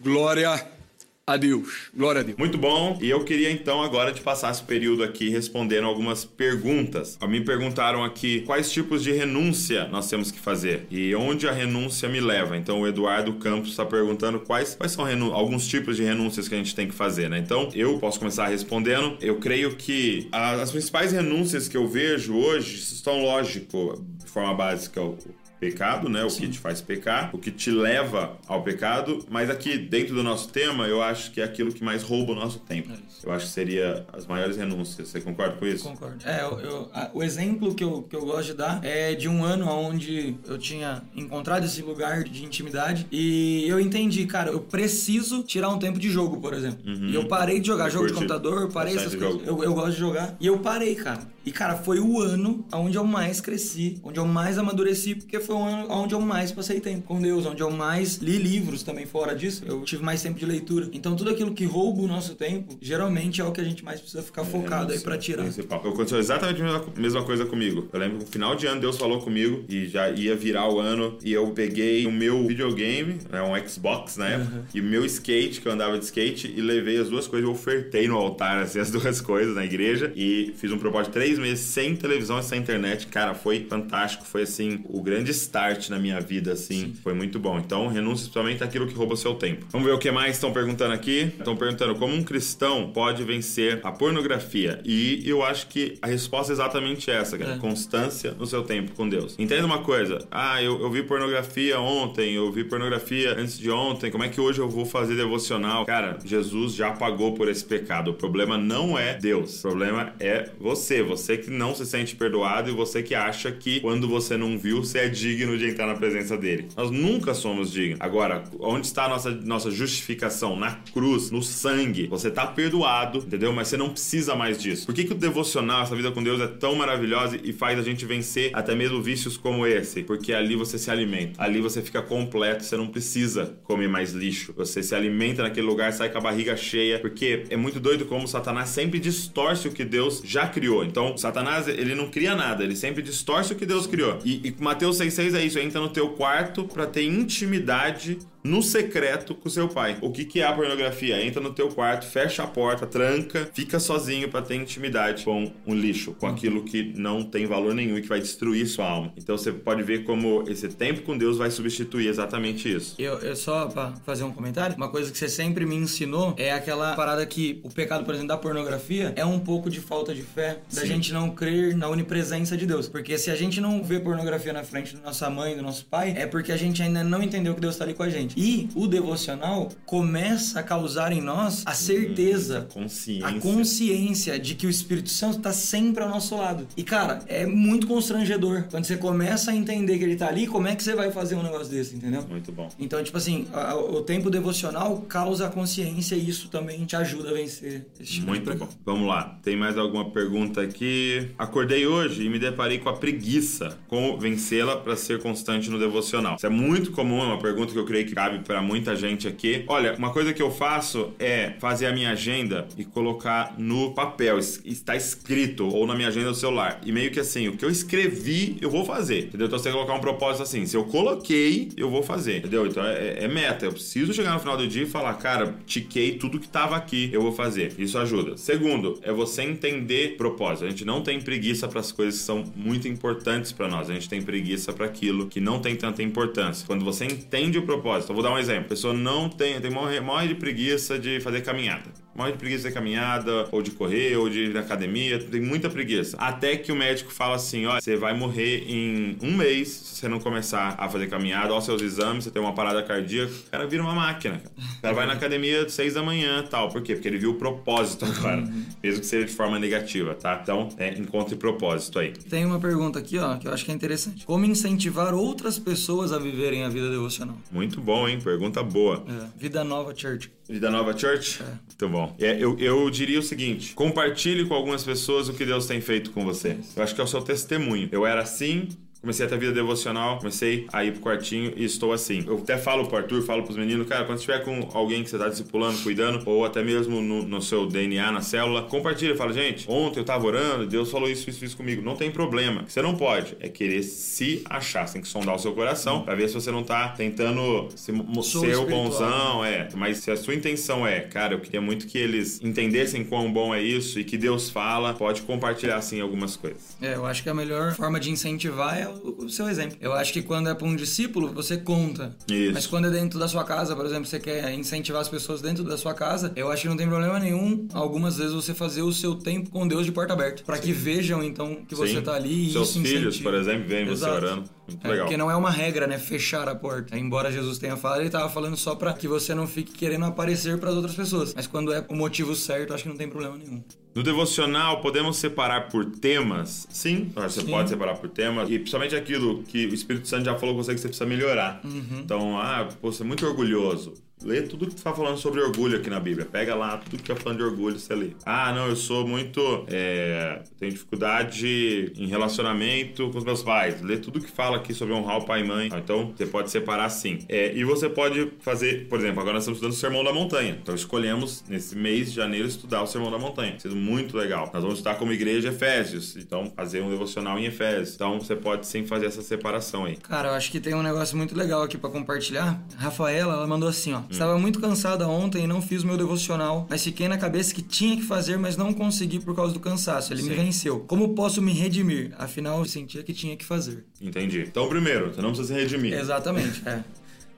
Glória 0.01 0.80
a 1.25 1.38
Deus. 1.38 1.89
Glória 1.95 2.21
a 2.21 2.23
Deus. 2.23 2.38
Muito 2.38 2.57
bom. 2.57 2.97
E 3.01 3.10
eu 3.10 3.23
queria 3.23 3.51
então 3.51 3.81
agora 3.81 4.12
te 4.12 4.21
passar 4.21 4.51
esse 4.51 4.63
período 4.63 5.03
aqui 5.03 5.29
respondendo 5.29 5.86
algumas 5.86 6.25
perguntas. 6.25 7.17
Me 7.27 7.41
perguntaram 7.41 8.03
aqui 8.03 8.41
quais 8.41 8.71
tipos 8.71 9.03
de 9.03 9.12
renúncia 9.12 9.88
nós 9.88 10.10
temos 10.10 10.31
que 10.31 10.39
fazer 10.39 10.88
e 10.89 11.13
onde 11.15 11.47
a 11.47 11.51
renúncia 11.51 12.10
me 12.10 12.19
leva. 12.19 12.57
Então 12.57 12.81
o 12.81 12.88
Eduardo 12.88 13.34
Campos 13.34 13.69
está 13.69 13.86
perguntando 13.86 14.39
quais, 14.39 14.75
quais 14.75 14.91
são 14.91 15.05
alguns 15.34 15.67
tipos 15.67 15.95
de 15.95 16.03
renúncias 16.03 16.47
que 16.47 16.55
a 16.55 16.57
gente 16.57 16.75
tem 16.75 16.88
que 16.88 16.93
fazer, 16.93 17.29
né? 17.29 17.38
Então 17.38 17.69
eu 17.73 17.97
posso 17.99 18.19
começar 18.19 18.47
respondendo. 18.47 19.17
Eu 19.21 19.38
creio 19.38 19.75
que 19.75 20.27
as 20.31 20.71
principais 20.71 21.12
renúncias 21.12 21.67
que 21.67 21.77
eu 21.77 21.88
vejo 21.88 22.36
hoje 22.36 22.75
estão, 22.77 23.23
lógico, 23.23 24.03
de 24.23 24.29
forma 24.29 24.53
básica, 24.53 25.01
o 25.01 25.17
pecado, 25.62 26.10
né? 26.10 26.26
O 26.26 26.30
Sim. 26.30 26.41
que 26.41 26.47
te 26.50 26.60
faz 26.60 26.82
pecar, 26.82 27.30
o 27.32 27.38
que 27.38 27.52
te 27.52 27.69
leva 27.69 28.36
ao 28.47 28.63
pecado. 28.63 29.24
Mas 29.30 29.47
aqui, 29.47 29.78
dentro 29.78 30.15
do 30.15 30.24
nosso 30.24 30.50
tema, 30.50 30.88
eu 30.88 31.04
acho 31.04 31.32
que 31.32 31.39
é 31.39 31.43
aquilo 31.43 31.71
que 31.71 31.84
mais 31.84 32.02
rouba 32.02 32.32
o 32.32 32.36
nosso 32.36 32.58
tempo. 32.60 32.91
É 32.91 33.12
eu 33.24 33.32
acho 33.32 33.45
que 33.45 33.52
seria 33.52 34.04
as 34.12 34.26
maiores 34.26 34.58
renúncias. 34.58 35.10
Você 35.10 35.21
concorda 35.21 35.56
com 35.58 35.67
isso? 35.67 35.84
Concordo. 35.84 36.17
É, 36.26 36.41
eu, 36.41 36.60
eu, 36.60 36.89
a, 36.91 37.12
o 37.13 37.21
exemplo 37.21 37.76
que 37.76 37.84
eu, 37.84 38.02
que 38.02 38.15
eu 38.15 38.26
gosto 38.26 38.47
de 38.47 38.54
dar 38.56 38.84
é 38.84 39.13
de 39.13 39.30
um 39.30 39.43
ano 39.43 39.69
onde 39.69 40.36
eu 40.47 40.58
tinha 40.58 41.04
encontrado 41.15 41.63
esse 41.63 41.84
lugar 41.84 42.24
de 42.24 42.43
intimidade 42.43 43.06
e 43.12 43.67
eu 43.67 43.80
entendi, 43.80 44.26
cara, 44.26 44.50
eu 44.50 44.62
preciso 44.62 45.43
tirar 45.43 45.69
um 45.69 45.78
tempo 45.78 46.00
de 46.00 46.10
jogo, 46.10 46.41
por 46.41 46.56
exemplo. 46.56 46.80
Uhum. 46.84 47.10
E 47.10 47.13
eu 47.13 47.28
parei 47.28 47.60
de 47.60 47.67
jogar 47.67 47.86
eu 47.86 47.91
jogo 47.91 48.08
de 48.08 48.13
computador, 48.13 48.71
parei 48.71 48.95
essas 48.95 49.13
coisas. 49.13 49.45
Eu, 49.45 49.63
eu 49.63 49.74
gosto 49.76 49.91
de 49.91 50.00
jogar. 50.00 50.36
E 50.39 50.47
eu 50.47 50.58
parei, 50.58 50.95
cara. 50.95 51.21
E, 51.45 51.52
cara, 51.52 51.76
foi 51.76 52.00
o 52.00 52.19
ano 52.19 52.65
onde 52.71 52.97
eu 52.97 53.04
mais 53.04 53.41
cresci, 53.41 54.00
onde 54.04 54.19
eu 54.19 54.26
mais 54.26 54.58
amadureci, 54.58 55.15
porque 55.15 55.39
foi 55.39 55.50
foi 55.51 55.71
ano 55.71 55.87
onde 55.89 56.13
eu 56.13 56.21
mais 56.21 56.51
passei 56.51 56.79
tempo 56.79 57.03
com 57.07 57.21
Deus, 57.21 57.45
onde 57.45 57.61
eu 57.61 57.69
mais 57.69 58.17
li 58.17 58.37
livros 58.37 58.83
também 58.83 59.05
fora 59.05 59.35
disso. 59.35 59.63
Eu 59.65 59.83
tive 59.83 60.03
mais 60.03 60.21
tempo 60.21 60.39
de 60.39 60.45
leitura. 60.45 60.89
Então 60.93 61.15
tudo 61.15 61.29
aquilo 61.29 61.53
que 61.53 61.65
rouba 61.65 62.01
o 62.01 62.07
nosso 62.07 62.35
tempo, 62.35 62.77
geralmente 62.81 63.41
é 63.41 63.43
o 63.43 63.51
que 63.51 63.61
a 63.61 63.63
gente 63.63 63.83
mais 63.83 63.99
precisa 63.99 64.23
ficar 64.23 64.43
focado 64.43 64.91
É, 64.91 64.95
aí 64.95 65.01
pra 65.01 65.17
tirar. 65.17 65.43
principal. 65.43 65.79
Aconteceu 65.79 66.19
exatamente 66.19 66.61
a 66.61 66.99
mesma, 66.99 67.23
coisa 67.23 67.45
comigo. 67.45 67.87
Eu 67.91 67.99
lembro 67.99 68.17
que 68.19 68.23
no 68.25 68.31
final 68.31 68.55
de 68.55 68.65
ano 68.65 68.81
Deus 68.81 68.97
falou 68.97 69.19
comigo 69.21 69.63
e 69.67 69.87
já 69.87 70.09
ia 70.09 70.35
virar 70.35 70.69
o 70.71 70.79
ano 70.79 71.17
e 71.23 71.31
eu 71.33 71.47
peguei 71.51 72.05
o 72.05 72.11
meu 72.11 72.45
videogame, 72.47 73.17
né, 73.29 73.41
um 73.41 73.67
Xbox 73.67 74.17
na 74.17 74.27
época, 74.27 74.65
e 74.73 74.81
o 74.81 74.83
meu 74.83 75.05
skate, 75.05 75.61
que 75.61 75.67
eu 75.67 75.71
andava 75.71 75.97
de 75.97 76.05
skate, 76.05 76.53
e 76.55 76.61
levei 76.61 76.97
as 76.97 77.09
duas 77.09 77.27
coisas, 77.27 77.47
eu 77.47 77.53
ofertei 77.53 78.07
no 78.07 78.15
altar, 78.17 78.63
assim, 78.63 78.79
as 78.79 78.89
duas 78.91 79.21
coisas 79.21 79.55
na 79.55 79.65
igreja 79.65 80.11
e 80.15 80.53
fiz 80.57 80.71
um 80.71 80.77
propósito 80.77 81.07
de 81.13 81.13
três 81.19 81.37
meses 81.37 81.65
sem 81.65 81.95
televisão 81.95 82.39
e 82.39 82.43
sem 82.43 82.59
internet. 82.59 83.07
Cara, 83.07 83.33
foi 83.33 83.65
fantástico. 83.69 84.25
Foi, 84.25 84.43
assim, 84.43 84.79
o 84.85 85.01
grande 85.01 85.31
start 85.41 85.89
na 85.89 85.99
minha 85.99 86.19
vida, 86.19 86.54
assim. 86.54 86.93
Foi 87.04 87.13
muito 87.13 87.39
bom. 87.39 87.58
Então, 87.58 87.88
renúncia 87.88 88.23
principalmente 88.23 88.63
àquilo 88.63 88.88
que 88.88 88.93
rouba 88.93 89.15
seu 89.15 89.36
tempo. 89.36 89.65
Vamos 89.71 89.88
ver 89.88 89.93
o 89.93 89.99
que 89.99 90.12
mais 90.12 90.36
estão 90.36 90.51
perguntando 90.51 90.93
aqui. 90.93 91.32
Estão 91.38 91.56
perguntando 91.56 91.95
como 91.95 92.13
um 92.13 92.23
cristão 92.23 92.91
pode 92.93 93.23
vencer 93.23 93.80
a 93.84 93.91
pornografia. 93.91 94.80
E 94.86 95.21
eu 95.25 95.43
acho 95.43 95.67
que 95.67 95.97
a 96.01 96.08
resposta 96.08 96.51
é 96.51 96.54
exatamente 96.54 97.10
essa, 97.10 97.38
cara. 97.38 97.56
É. 97.56 97.58
Constância 97.58 98.32
no 98.38 98.45
seu 98.45 98.63
tempo 98.63 98.91
com 98.91 99.08
Deus. 99.08 99.36
Entenda 99.38 99.65
uma 99.65 99.80
coisa. 99.80 100.25
Ah, 100.32 100.62
eu, 100.62 100.82
eu 100.82 100.89
vi 100.89 101.04
pornografia 101.04 101.80
ontem, 101.80 102.34
eu 102.34 102.51
vi 102.51 102.63
pornografia 102.63 103.34
antes 103.38 103.58
de 103.58 103.69
ontem. 103.69 104.12
Como 104.12 104.23
é 104.23 104.30
que 104.30 104.39
hoje 104.39 104.60
eu 104.60 104.69
vou 104.69 104.86
fazer 104.86 105.15
devocional? 105.15 105.86
Cara, 105.86 106.17
Jesus 106.23 106.73
já 106.75 106.91
pagou 106.91 107.34
por 107.34 107.49
esse 107.49 107.63
pecado. 107.63 108.12
O 108.12 108.13
problema 108.13 108.58
não 108.58 108.97
é 108.97 109.15
Deus. 109.15 109.60
O 109.60 109.62
problema 109.62 110.13
é 110.19 110.49
você. 110.60 111.01
Você 111.04 111.38
que 111.38 111.49
não 111.49 111.73
se 111.75 111.86
sente 111.86 112.15
perdoado 112.15 112.69
e 112.69 112.73
você 112.73 113.01
que 113.01 113.15
acha 113.15 113.51
que 113.51 113.80
quando 113.80 114.08
você 114.08 114.38
não 114.38 114.58
viu, 114.58 114.84
você 114.84 114.99
é 114.99 115.10
digno 115.35 115.57
de 115.57 115.69
entrar 115.69 115.87
na 115.87 115.95
presença 115.95 116.37
dele. 116.37 116.67
Nós 116.75 116.91
nunca 116.91 117.33
somos 117.33 117.71
dignos. 117.71 117.99
Agora, 118.01 118.43
onde 118.59 118.87
está 118.87 119.05
a 119.05 119.09
nossa, 119.09 119.31
nossa 119.31 119.71
justificação? 119.71 120.55
Na 120.55 120.71
cruz, 120.93 121.31
no 121.31 121.41
sangue. 121.41 122.07
Você 122.07 122.29
tá 122.29 122.45
perdoado, 122.45 123.19
entendeu? 123.19 123.53
Mas 123.53 123.67
você 123.67 123.77
não 123.77 123.89
precisa 123.89 124.35
mais 124.35 124.61
disso. 124.61 124.85
Por 124.85 124.95
que, 124.95 125.03
que 125.03 125.13
o 125.13 125.15
devocional, 125.15 125.83
essa 125.83 125.95
vida 125.95 126.11
com 126.11 126.21
Deus 126.21 126.41
é 126.41 126.47
tão 126.47 126.75
maravilhosa 126.75 127.39
e 127.43 127.53
faz 127.53 127.79
a 127.79 127.83
gente 127.83 128.05
vencer 128.05 128.51
até 128.53 128.75
mesmo 128.75 129.01
vícios 129.01 129.37
como 129.37 129.65
esse? 129.65 130.03
Porque 130.03 130.33
ali 130.33 130.55
você 130.55 130.77
se 130.77 130.91
alimenta. 130.91 131.41
Ali 131.41 131.61
você 131.61 131.81
fica 131.81 132.01
completo, 132.01 132.63
você 132.63 132.77
não 132.77 132.87
precisa 132.87 133.57
comer 133.63 133.87
mais 133.87 134.11
lixo. 134.11 134.53
Você 134.57 134.83
se 134.83 134.93
alimenta 134.93 135.43
naquele 135.43 135.67
lugar, 135.67 135.93
sai 135.93 136.09
com 136.09 136.17
a 136.17 136.21
barriga 136.21 136.55
cheia. 136.57 136.99
Porque 136.99 137.45
é 137.49 137.57
muito 137.57 137.79
doido 137.79 138.05
como 138.05 138.27
Satanás 138.27 138.69
sempre 138.69 138.99
distorce 138.99 139.67
o 139.67 139.71
que 139.71 139.85
Deus 139.85 140.21
já 140.23 140.47
criou. 140.47 140.83
Então, 140.83 141.17
Satanás, 141.17 141.67
ele 141.67 141.95
não 141.95 142.09
cria 142.09 142.35
nada, 142.35 142.63
ele 142.63 142.75
sempre 142.75 143.01
distorce 143.01 143.53
o 143.53 143.55
que 143.55 143.65
Deus 143.65 143.87
criou. 143.87 144.19
E, 144.23 144.47
e 144.47 144.55
Mateus 144.59 144.97
6,6 145.29 145.36
é 145.36 145.45
isso: 145.45 145.60
entra 145.60 145.79
no 145.79 145.89
teu 145.89 146.10
quarto 146.10 146.65
pra 146.65 146.86
ter 146.86 147.03
intimidade 147.03 148.19
no 148.43 148.62
secreto 148.62 149.36
com 149.36 149.49
seu 149.49 149.67
pai. 149.67 149.97
O 150.01 150.12
que, 150.12 150.25
que 150.25 150.41
é 150.41 150.45
a 150.45 150.54
pornografia? 150.54 151.23
Entra 151.23 151.41
no 151.41 151.54
teu 151.54 151.69
quarto, 151.69 152.06
fecha 152.06 152.43
a 152.43 152.47
porta, 152.47 152.86
tranca, 152.86 153.49
fica 153.54 153.80
sozinho 153.80 154.30
pra 154.30 154.41
ter 154.41 154.56
intimidade 154.56 155.23
com 155.23 155.51
um 155.65 155.75
lixo, 155.75 156.13
com 156.13 156.27
aquilo 156.27 156.63
que 156.63 156.93
não 156.95 157.23
tem 157.23 157.45
valor 157.45 157.73
nenhum 157.73 157.97
e 157.97 158.01
que 158.01 158.08
vai 158.08 158.19
destruir 158.19 158.67
sua 158.67 158.88
alma. 158.88 159.13
Então 159.17 159.38
você 159.38 159.51
pode 159.51 159.84
ver 159.84 160.04
como 160.04 160.43
esse 160.47 160.67
tempo 160.69 161.01
com 161.01 161.17
Deus 161.17 161.38
vai 161.38 161.51
substituir 161.51 162.08
exatamente 162.08 162.73
isso. 162.73 162.95
Eu, 162.97 163.19
eu 163.19 163.36
só 163.36 163.67
pra 163.67 163.93
fazer 164.06 164.23
um 164.23 164.32
comentário, 164.32 164.75
uma 164.75 164.89
coisa 164.89 165.12
que 165.12 165.17
você 165.17 165.30
sempre 165.30 165.65
me 165.65 165.75
ensinou 165.75 166.34
é 166.38 166.51
aquela 166.51 166.95
parada 166.95 167.25
que 167.25 167.60
o 167.63 167.69
pecado, 167.69 168.04
por 168.04 168.13
exemplo, 168.13 168.30
da 168.30 168.38
pornografia 168.38 169.13
é 169.15 169.25
um 169.25 169.39
pouco 169.39 169.69
de 169.69 169.80
falta 169.80 170.13
de 170.13 170.21
fé, 170.21 170.60
da 170.71 170.82
Sim. 170.82 170.88
gente 170.88 171.13
não 171.13 171.30
crer 171.30 171.75
na 171.75 171.89
onipresença 171.89 172.58
de 172.58 172.65
Deus. 172.65 172.88
Porque 172.88 173.17
se 173.17 173.30
a 173.30 173.36
gente 173.36 173.60
não 173.62 173.84
vê 173.84 173.99
pornografia 173.99 174.54
na 174.54 174.63
frente 174.63 174.95
da 174.95 175.01
nossa 175.01 175.30
mãe, 175.30 175.56
do 175.56 175.62
nosso 175.62 175.86
pai, 175.86 176.13
é 176.17 176.25
porque 176.25 176.51
a 176.51 176.58
gente 176.58 176.82
ainda 176.82 177.04
não 177.04 177.21
entendeu 177.21 177.54
que 177.54 177.62
Deus 177.62 177.75
tá 177.75 177.84
ali 177.84 177.93
com 177.93 178.04
a 178.04 178.10
gente. 178.10 178.30
E 178.35 178.69
o 178.75 178.87
devocional 178.87 179.69
começa 179.85 180.59
a 180.59 180.63
causar 180.63 181.11
em 181.11 181.21
nós 181.21 181.63
a 181.65 181.73
certeza 181.73 182.67
Consciência. 182.73 183.27
a 183.27 183.33
consciência 183.39 184.39
de 184.39 184.55
que 184.55 184.65
o 184.67 184.69
Espírito 184.69 185.09
Santo 185.09 185.39
tá 185.39 185.51
sempre 185.53 186.03
ao 186.03 186.09
nosso 186.09 186.35
lado. 186.35 186.67
E, 186.75 186.83
cara, 186.83 187.21
é 187.27 187.45
muito 187.45 187.87
constrangedor. 187.87 188.63
Quando 188.69 188.85
você 188.85 188.97
começa 188.97 189.51
a 189.51 189.55
entender 189.55 189.97
que 189.97 190.03
ele 190.03 190.15
tá 190.15 190.27
ali, 190.27 190.47
como 190.47 190.67
é 190.67 190.75
que 190.75 190.83
você 190.83 190.95
vai 190.95 191.11
fazer 191.11 191.35
um 191.35 191.43
negócio 191.43 191.69
desse, 191.69 191.95
entendeu? 191.95 192.23
Muito 192.29 192.51
bom. 192.51 192.69
Então, 192.79 193.03
tipo 193.03 193.17
assim, 193.17 193.47
a- 193.53 193.75
o 193.75 194.01
tempo 194.01 194.29
devocional 194.29 194.97
causa 195.07 195.47
a 195.47 195.49
consciência 195.49 196.15
e 196.15 196.29
isso 196.29 196.47
também 196.49 196.85
te 196.85 196.95
ajuda 196.95 197.29
a 197.29 197.33
vencer 197.33 197.85
esse 197.99 198.13
tipo 198.13 198.25
de 198.25 198.27
Muito 198.27 198.55
bom. 198.55 198.67
Vamos 198.85 199.07
lá. 199.07 199.37
Tem 199.43 199.55
mais 199.55 199.77
alguma 199.77 200.09
pergunta 200.11 200.61
aqui? 200.61 201.27
Acordei 201.37 201.85
hoje 201.85 202.23
e 202.25 202.29
me 202.29 202.39
deparei 202.39 202.79
com 202.79 202.89
a 202.89 202.93
preguiça. 202.93 203.77
Como 203.87 204.17
vencê-la 204.17 204.77
para 204.77 204.95
ser 204.95 205.19
constante 205.21 205.69
no 205.69 205.79
devocional? 205.79 206.35
Isso 206.35 206.45
é 206.45 206.49
muito 206.49 206.91
comum, 206.91 207.21
é 207.21 207.25
uma 207.25 207.39
pergunta 207.39 207.71
que 207.73 207.79
eu 207.79 207.85
creio 207.85 208.05
que 208.05 208.13
cabe 208.21 208.39
para 208.43 208.62
muita 208.62 208.95
gente 208.95 209.27
aqui. 209.27 209.63
Olha, 209.67 209.95
uma 209.97 210.12
coisa 210.12 210.31
que 210.31 210.41
eu 210.41 210.51
faço 210.51 211.12
é 211.17 211.53
fazer 211.60 211.88
a 211.88 211.91
minha 211.91 212.12
agenda 212.12 212.67
e 212.77 212.84
colocar 212.86 213.55
no 213.57 213.93
papel. 213.95 214.38
Es- 214.38 214.62
Está 214.63 214.95
escrito 214.95 215.67
ou 215.67 215.88
na 215.88 215.95
minha 215.95 216.07
agenda 216.10 216.29
do 216.29 216.36
celular. 216.36 216.79
E 216.86 216.91
meio 216.91 217.10
que 217.12 217.19
assim, 217.19 217.47
o 217.47 217.57
que 217.57 217.65
eu 217.65 217.69
escrevi, 217.69 218.57
eu 218.62 218.69
vou 218.69 218.86
fazer. 218.86 219.25
Entendeu? 219.25 219.47
Então 219.47 219.57
você 219.57 219.63
tem 219.63 219.71
que 219.71 219.77
colocar 219.77 219.97
um 219.97 220.01
propósito 220.01 220.43
assim. 220.43 220.65
Se 220.67 220.77
eu 220.77 220.84
coloquei, 220.86 221.69
eu 221.75 221.89
vou 221.89 222.03
fazer. 222.03 222.38
Entendeu? 222.38 222.67
Então 222.67 222.86
é, 222.86 223.23
é 223.23 223.27
meta. 223.27 223.65
Eu 223.65 223.71
preciso 223.73 224.13
chegar 224.13 224.34
no 224.34 224.39
final 224.39 224.55
do 224.55 224.67
dia 224.67 224.84
e 224.84 224.86
falar, 224.86 225.13
cara, 225.15 225.55
tiquei 225.65 226.17
tudo 226.17 226.39
que 226.39 226.47
tava 226.47 226.75
aqui, 226.75 227.10
eu 227.12 227.21
vou 227.23 227.31
fazer. 227.31 227.73
Isso 227.79 227.97
ajuda. 227.97 228.38
Segundo, 228.38 228.99
é 229.01 229.12
você 229.12 229.41
entender 229.41 230.15
propósito. 230.15 230.65
A 230.65 230.69
gente 230.69 230.86
não 230.86 231.01
tem 231.01 231.19
preguiça 231.19 231.67
para 231.67 231.79
as 231.79 231.91
coisas 231.91 232.19
que 232.19 232.25
são 232.25 232.43
muito 232.55 232.88
importantes 232.88 233.51
para 233.51 233.67
nós. 233.67 233.89
A 233.89 233.93
gente 233.93 234.07
tem 234.07 234.21
preguiça 234.21 234.71
para 234.71 234.86
aquilo 234.86 235.25
que 235.27 235.39
não 235.39 235.60
tem 235.60 235.75
tanta 235.75 236.03
importância. 236.03 236.67
Quando 236.67 236.86
você 236.86 237.05
entende 237.05 237.57
o 237.57 237.63
propósito, 237.63 238.11
eu 238.12 238.13
vou 238.13 238.24
dar 238.24 238.32
um 238.32 238.38
exemplo. 238.38 238.65
A 238.65 238.69
pessoa 238.69 238.93
não 238.93 239.30
tem, 239.30 239.60
tem 239.60 239.71
morre, 239.71 240.00
morre 240.00 240.28
de 240.28 240.36
preguiça 240.36 241.00
de 241.00 241.19
fazer 241.21 241.41
caminhada. 241.41 242.00
Morre 242.13 242.34
de 242.34 242.38
preguiça 242.38 242.67
de 242.67 242.74
caminhada, 242.74 243.47
ou 243.52 243.62
de 243.62 243.71
correr, 243.71 244.17
ou 244.17 244.30
de 244.30 244.45
ir 244.45 244.54
na 244.54 244.60
academia, 244.60 245.17
tem 245.19 245.39
muita 245.39 245.69
preguiça. 245.69 246.17
Até 246.17 246.58
que 246.58 246.71
o 246.71 246.76
médico 246.76 247.12
fala 247.12 247.36
assim: 247.36 247.65
olha, 247.65 247.82
você 247.82 247.95
vai 247.95 248.13
morrer 248.13 248.65
em 248.67 249.17
um 249.21 249.36
mês 249.36 249.69
se 249.69 249.95
você 249.95 250.08
não 250.08 250.19
começar 250.19 250.76
a 250.78 250.89
fazer 250.89 251.08
caminhada, 251.08 251.54
ó, 251.54 251.62
seus 251.62 251.82
exames, 251.82 252.26
você 252.26 252.32
tem 252.32 252.41
uma 252.41 252.54
parada 252.54 252.84
cardíaca. 252.84 253.32
O 253.32 253.50
cara 253.52 253.67
vira 253.67 253.82
uma 253.82 253.93
máquina, 253.93 254.39
cara. 254.39 254.52
O 254.78 254.82
cara 254.82 254.93
vai 254.93 255.06
na 255.06 255.13
academia 255.13 255.63
às 255.63 255.74
seis 255.74 255.93
da 255.93 256.04
manhã 256.04 256.43
tal. 256.50 256.69
Por 256.69 256.82
quê? 256.82 256.93
Porque 256.93 257.08
ele 257.08 257.17
viu 257.17 257.32
o 257.32 257.36
propósito 257.36 258.06
agora. 258.06 258.41
Mesmo 258.84 259.00
que 259.00 259.06
seja 259.06 259.26
de 259.26 259.34
forma 259.34 259.58
negativa, 259.58 260.13
tá? 260.13 260.39
Então, 260.41 260.69
é, 260.78 260.93
encontre 260.97 261.36
propósito 261.36 262.00
aí. 262.00 262.12
Tem 262.12 262.45
uma 262.45 262.60
pergunta 262.60 263.00
aqui, 263.00 263.17
ó, 263.17 263.38
que 263.38 263.47
eu 263.47 263.54
acho 263.54 263.63
que 263.63 263.71
é 263.71 263.74
interessante. 263.74 264.26
Como 264.26 264.45
incentivar 264.45 265.13
outras 265.13 265.58
pessoas 265.58 266.12
a 266.12 266.19
viverem 266.19 266.63
a 266.63 266.69
vida 266.69 266.89
devocional? 266.89 267.38
Muito 267.52 267.80
bom, 267.80 268.08
hein? 268.08 268.19
Pergunta 268.21 268.62
boa. 268.63 269.04
É, 269.08 269.39
Vida 269.39 269.63
Nova 269.63 269.93
Church. 269.95 270.32
Vida 270.51 270.69
Nova 270.69 270.97
Church? 270.97 271.41
Muito 271.41 271.87
bom. 271.87 272.13
É, 272.19 272.35
eu, 272.37 272.59
eu 272.59 272.89
diria 272.89 273.19
o 273.19 273.23
seguinte: 273.23 273.73
compartilhe 273.73 274.45
com 274.45 274.53
algumas 274.53 274.83
pessoas 274.83 275.29
o 275.29 275.33
que 275.33 275.45
Deus 275.45 275.65
tem 275.65 275.79
feito 275.79 276.11
com 276.11 276.25
você. 276.25 276.57
Eu 276.75 276.83
acho 276.83 276.93
que 276.93 276.99
é 276.99 277.03
o 277.03 277.07
seu 277.07 277.21
testemunho. 277.21 277.87
Eu 277.89 278.05
era 278.05 278.21
assim. 278.21 278.67
Comecei 279.01 279.25
a 279.25 279.29
ter 279.29 279.37
vida 279.39 279.51
devocional, 279.51 280.19
comecei 280.19 280.67
a 280.71 280.85
ir 280.85 280.91
pro 280.91 281.01
quartinho 281.01 281.51
e 281.55 281.65
estou 281.65 281.91
assim. 281.91 282.23
Eu 282.27 282.37
até 282.37 282.55
falo 282.55 282.85
pro 282.87 282.97
Arthur, 282.97 283.23
falo 283.23 283.41
pros 283.41 283.57
meninos, 283.57 283.87
cara, 283.87 284.05
quando 284.05 284.19
estiver 284.19 284.43
com 284.43 284.69
alguém 284.73 285.03
que 285.03 285.09
você 285.09 285.17
tá 285.17 285.27
discipulando, 285.27 285.81
cuidando, 285.81 286.21
ou 286.29 286.45
até 286.45 286.63
mesmo 286.63 287.01
no, 287.01 287.23
no 287.23 287.41
seu 287.41 287.65
DNA, 287.65 288.11
na 288.11 288.21
célula, 288.21 288.61
compartilha. 288.61 289.15
Fala, 289.15 289.33
gente, 289.33 289.65
ontem 289.67 289.99
eu 289.99 290.03
tava 290.03 290.27
orando, 290.27 290.67
Deus 290.67 290.91
falou 290.91 291.09
isso, 291.09 291.27
isso, 291.27 291.43
isso 291.43 291.57
comigo. 291.57 291.81
Não 291.81 291.95
tem 291.95 292.11
problema. 292.11 292.63
Você 292.67 292.79
não 292.79 292.95
pode 292.95 293.35
é 293.39 293.49
querer 293.49 293.81
se 293.81 294.43
achar. 294.47 294.85
Você 294.85 294.93
tem 294.93 295.01
que 295.01 295.07
sondar 295.07 295.35
o 295.35 295.39
seu 295.39 295.53
coração 295.53 296.03
pra 296.03 296.13
ver 296.13 296.27
se 296.27 296.35
você 296.35 296.51
não 296.51 296.63
tá 296.63 296.89
tentando 296.89 297.69
se, 297.75 297.91
Sou 298.21 298.41
ser 298.41 298.55
o 298.57 298.67
bonzão, 298.67 299.43
é. 299.43 299.67
Mas 299.73 299.97
se 299.97 300.11
a 300.11 300.15
sua 300.15 300.35
intenção 300.35 300.85
é, 300.85 300.99
cara, 300.99 301.33
eu 301.33 301.39
queria 301.39 301.59
muito 301.59 301.87
que 301.87 301.97
eles 301.97 302.39
entendessem 302.43 303.03
quão 303.03 303.33
bom 303.33 303.53
é 303.53 303.61
isso 303.61 303.99
e 303.99 304.03
que 304.03 304.15
Deus 304.15 304.51
fala, 304.51 304.93
pode 304.93 305.23
compartilhar 305.23 305.81
sim 305.81 305.99
algumas 305.99 306.35
coisas. 306.35 306.77
É, 306.79 306.93
eu 306.93 307.05
acho 307.05 307.23
que 307.23 307.29
a 307.29 307.33
melhor 307.33 307.73
forma 307.73 307.99
de 307.99 308.11
incentivar 308.11 308.77
é 308.77 308.90
o 309.04 309.21
o 309.25 309.30
seu 309.30 309.47
exemplo. 309.49 309.77
Eu 309.80 309.93
acho 309.93 310.12
que 310.12 310.21
quando 310.21 310.49
é 310.49 310.54
pra 310.54 310.67
um 310.67 310.75
discípulo, 310.75 311.30
você 311.32 311.58
conta. 311.58 312.15
Isso. 312.27 312.54
Mas 312.54 312.65
quando 312.65 312.88
é 312.88 312.89
dentro 312.89 313.19
da 313.19 313.27
sua 313.27 313.43
casa, 313.43 313.75
por 313.75 313.86
exemplo, 313.86 314.06
você 314.06 314.19
quer 314.19 314.51
incentivar 314.54 315.01
as 315.01 315.08
pessoas 315.10 315.41
dentro 315.41 315.63
da 315.63 315.77
sua 315.77 315.93
casa, 315.93 316.32
eu 316.36 316.51
acho 316.51 316.63
que 316.63 316.67
não 316.69 316.75
tem 316.77 316.88
problema 316.88 317.19
nenhum, 317.19 317.67
algumas 317.73 318.17
vezes, 318.17 318.34
você 318.34 318.54
fazer 318.54 318.82
o 318.82 318.91
seu 318.91 319.15
tempo 319.15 319.49
com 319.49 319.67
Deus 319.67 319.86
de 319.86 319.91
porta 319.91 320.13
aberta. 320.13 320.43
Pra 320.43 320.58
que 320.58 320.71
vejam, 320.73 321.23
então, 321.23 321.63
que 321.67 321.75
você 321.75 321.95
Sim. 321.95 322.01
tá 322.01 322.13
ali 322.15 322.49
e 322.49 322.51
Seus 322.51 322.69
isso 322.69 322.82
filhos, 322.82 323.15
incentiva. 323.15 323.30
por 323.32 323.39
exemplo, 323.39 323.67
veem 323.67 323.86
você 323.86 324.06
orando. 324.06 324.43
Muito 324.71 324.86
É, 324.86 324.89
legal. 324.89 325.05
porque 325.05 325.17
não 325.17 325.29
é 325.29 325.36
uma 325.36 325.49
regra, 325.51 325.86
né? 325.88 325.97
Fechar 325.97 326.47
a 326.49 326.55
porta. 326.55 326.97
Embora 326.97 327.31
Jesus 327.31 327.57
tenha 327.57 327.77
falado, 327.77 328.01
ele 328.01 328.10
tava 328.10 328.29
falando 328.29 328.57
só 328.57 328.75
pra 328.75 328.93
que 328.93 329.07
você 329.07 329.34
não 329.36 329.47
fique 329.47 329.71
querendo 329.71 330.05
aparecer 330.05 330.57
pras 330.57 330.75
outras 330.75 330.95
pessoas. 330.95 331.34
Mas 331.34 331.47
quando 331.47 331.71
é 331.73 331.86
o 331.89 331.95
motivo 331.95 332.36
certo, 332.36 332.73
acho 332.73 332.84
que 332.84 332.89
não 332.89 332.97
tem 332.97 333.07
problema 333.07 333.38
nenhum. 333.38 333.63
No 333.93 334.01
devocional, 334.03 334.79
podemos 334.81 335.17
separar 335.17 335.67
por 335.67 335.86
temas? 335.86 336.65
Sim, 336.69 337.12
você 337.13 337.41
Sim. 337.41 337.47
pode 337.47 337.69
separar 337.69 337.95
por 337.97 338.10
temas. 338.10 338.49
E 338.49 338.57
principalmente 338.57 338.95
aquilo 338.95 339.43
que 339.43 339.65
o 339.65 339.73
Espírito 339.73 340.07
Santo 340.07 340.23
já 340.25 340.36
falou 340.38 340.55
com 340.55 340.63
você 340.63 340.73
que 340.73 340.79
você 340.79 340.88
precisa 340.88 341.05
melhorar. 341.05 341.60
Uhum. 341.63 341.99
Então, 342.03 342.39
ah, 342.39 342.69
pô, 342.81 342.91
você 342.91 343.03
é 343.03 343.05
muito 343.05 343.25
orgulhoso. 343.25 343.93
Lê 344.23 344.41
tudo 344.41 344.67
que 344.67 344.75
tá 344.81 344.93
falando 344.93 345.17
sobre 345.17 345.41
orgulho 345.41 345.77
aqui 345.77 345.89
na 345.89 345.99
Bíblia. 345.99 346.25
Pega 346.25 346.55
lá 346.55 346.77
tudo 346.77 347.01
que 347.01 347.13
tá 347.13 347.15
falando 347.15 347.39
de 347.39 347.43
orgulho, 347.43 347.77
você 347.77 347.93
lê. 347.95 348.12
Ah, 348.25 348.53
não, 348.53 348.67
eu 348.67 348.75
sou 348.75 349.07
muito. 349.07 349.65
É, 349.67 350.41
tenho 350.60 350.71
dificuldade 350.71 351.91
em 351.95 352.07
relacionamento 352.07 353.10
com 353.10 353.17
os 353.17 353.23
meus 353.23 353.43
pais. 353.43 353.81
Lê 353.81 353.97
tudo 353.97 354.19
que 354.19 354.29
fala 354.29 354.57
aqui 354.57 354.73
sobre 354.73 354.93
honrar 354.93 355.17
o 355.17 355.25
pai 355.25 355.41
e 355.41 355.43
mãe. 355.43 355.69
Então, 355.73 356.13
você 356.15 356.25
pode 356.25 356.51
separar 356.51 356.89
sim. 356.89 357.19
É, 357.27 357.53
e 357.55 357.63
você 357.63 357.89
pode 357.89 358.31
fazer, 358.39 358.88
por 358.88 358.99
exemplo, 358.99 359.21
agora 359.21 359.34
nós 359.34 359.43
estamos 359.43 359.57
estudando 359.57 359.73
o 359.73 359.79
Sermão 359.79 360.03
da 360.03 360.13
Montanha. 360.13 360.57
Então, 360.62 360.75
escolhemos 360.75 361.43
nesse 361.47 361.75
mês 361.75 362.10
de 362.10 362.15
janeiro 362.15 362.47
estudar 362.47 362.81
o 362.81 362.88
Sermão 362.88 363.12
da 363.12 363.17
Montanha. 363.17 363.55
Sendo 363.60 363.75
muito 363.75 364.17
legal. 364.17 364.49
Nós 364.53 364.62
vamos 364.62 364.77
estudar 364.77 364.95
como 364.95 365.12
igreja 365.12 365.49
Efésios. 365.49 366.15
Então, 366.15 366.51
fazer 366.55 366.81
um 366.81 366.89
devocional 366.89 367.38
em 367.39 367.45
Efésios. 367.45 367.95
Então, 367.95 368.19
você 368.19 368.36
pode 368.36 368.67
sim 368.67 368.86
fazer 368.86 369.07
essa 369.07 369.21
separação 369.21 369.86
aí. 369.86 369.97
Cara, 369.97 370.29
eu 370.29 370.34
acho 370.34 370.51
que 370.51 370.60
tem 370.60 370.73
um 370.73 370.84
negócio 370.84 371.17
muito 371.17 371.36
legal 371.36 371.63
aqui 371.63 371.77
pra 371.77 371.89
compartilhar. 371.89 372.62
Rafaela, 372.77 373.34
ela 373.34 373.47
mandou 373.47 373.69
assim, 373.69 373.93
ó. 373.93 374.01
Estava 374.12 374.38
muito 374.38 374.60
cansada 374.60 375.08
ontem 375.08 375.45
e 375.45 375.47
não 375.47 375.62
fiz 375.62 375.84
o 375.84 375.88
meu 375.88 375.97
devocional, 375.97 376.67
mas 376.69 376.84
fiquei 376.84 377.08
na 377.08 377.17
cabeça 377.17 377.54
que 377.54 377.62
tinha 377.62 377.95
que 377.95 378.04
fazer, 378.04 378.38
mas 378.38 378.58
não 378.58 378.74
consegui 378.74 379.19
por 379.19 379.36
causa 379.36 379.54
do 379.54 379.60
cansaço. 379.60 380.13
Ele 380.13 380.21
me 380.24 380.30
Sim. 380.30 380.36
venceu. 380.36 380.80
Como 380.82 381.15
posso 381.15 381.41
me 381.41 381.54
redimir? 381.54 382.13
Afinal, 382.17 382.60
eu 382.60 382.65
sentia 382.65 383.04
que 383.04 383.13
tinha 383.13 383.36
que 383.38 383.45
fazer. 383.45 383.86
Entendi. 384.02 384.41
Então, 384.47 384.67
primeiro, 384.67 385.13
você 385.13 385.21
não 385.21 385.30
precisa 385.30 385.54
se 385.54 385.60
redimir. 385.60 385.93
Exatamente, 385.93 386.62
é. 386.67 386.84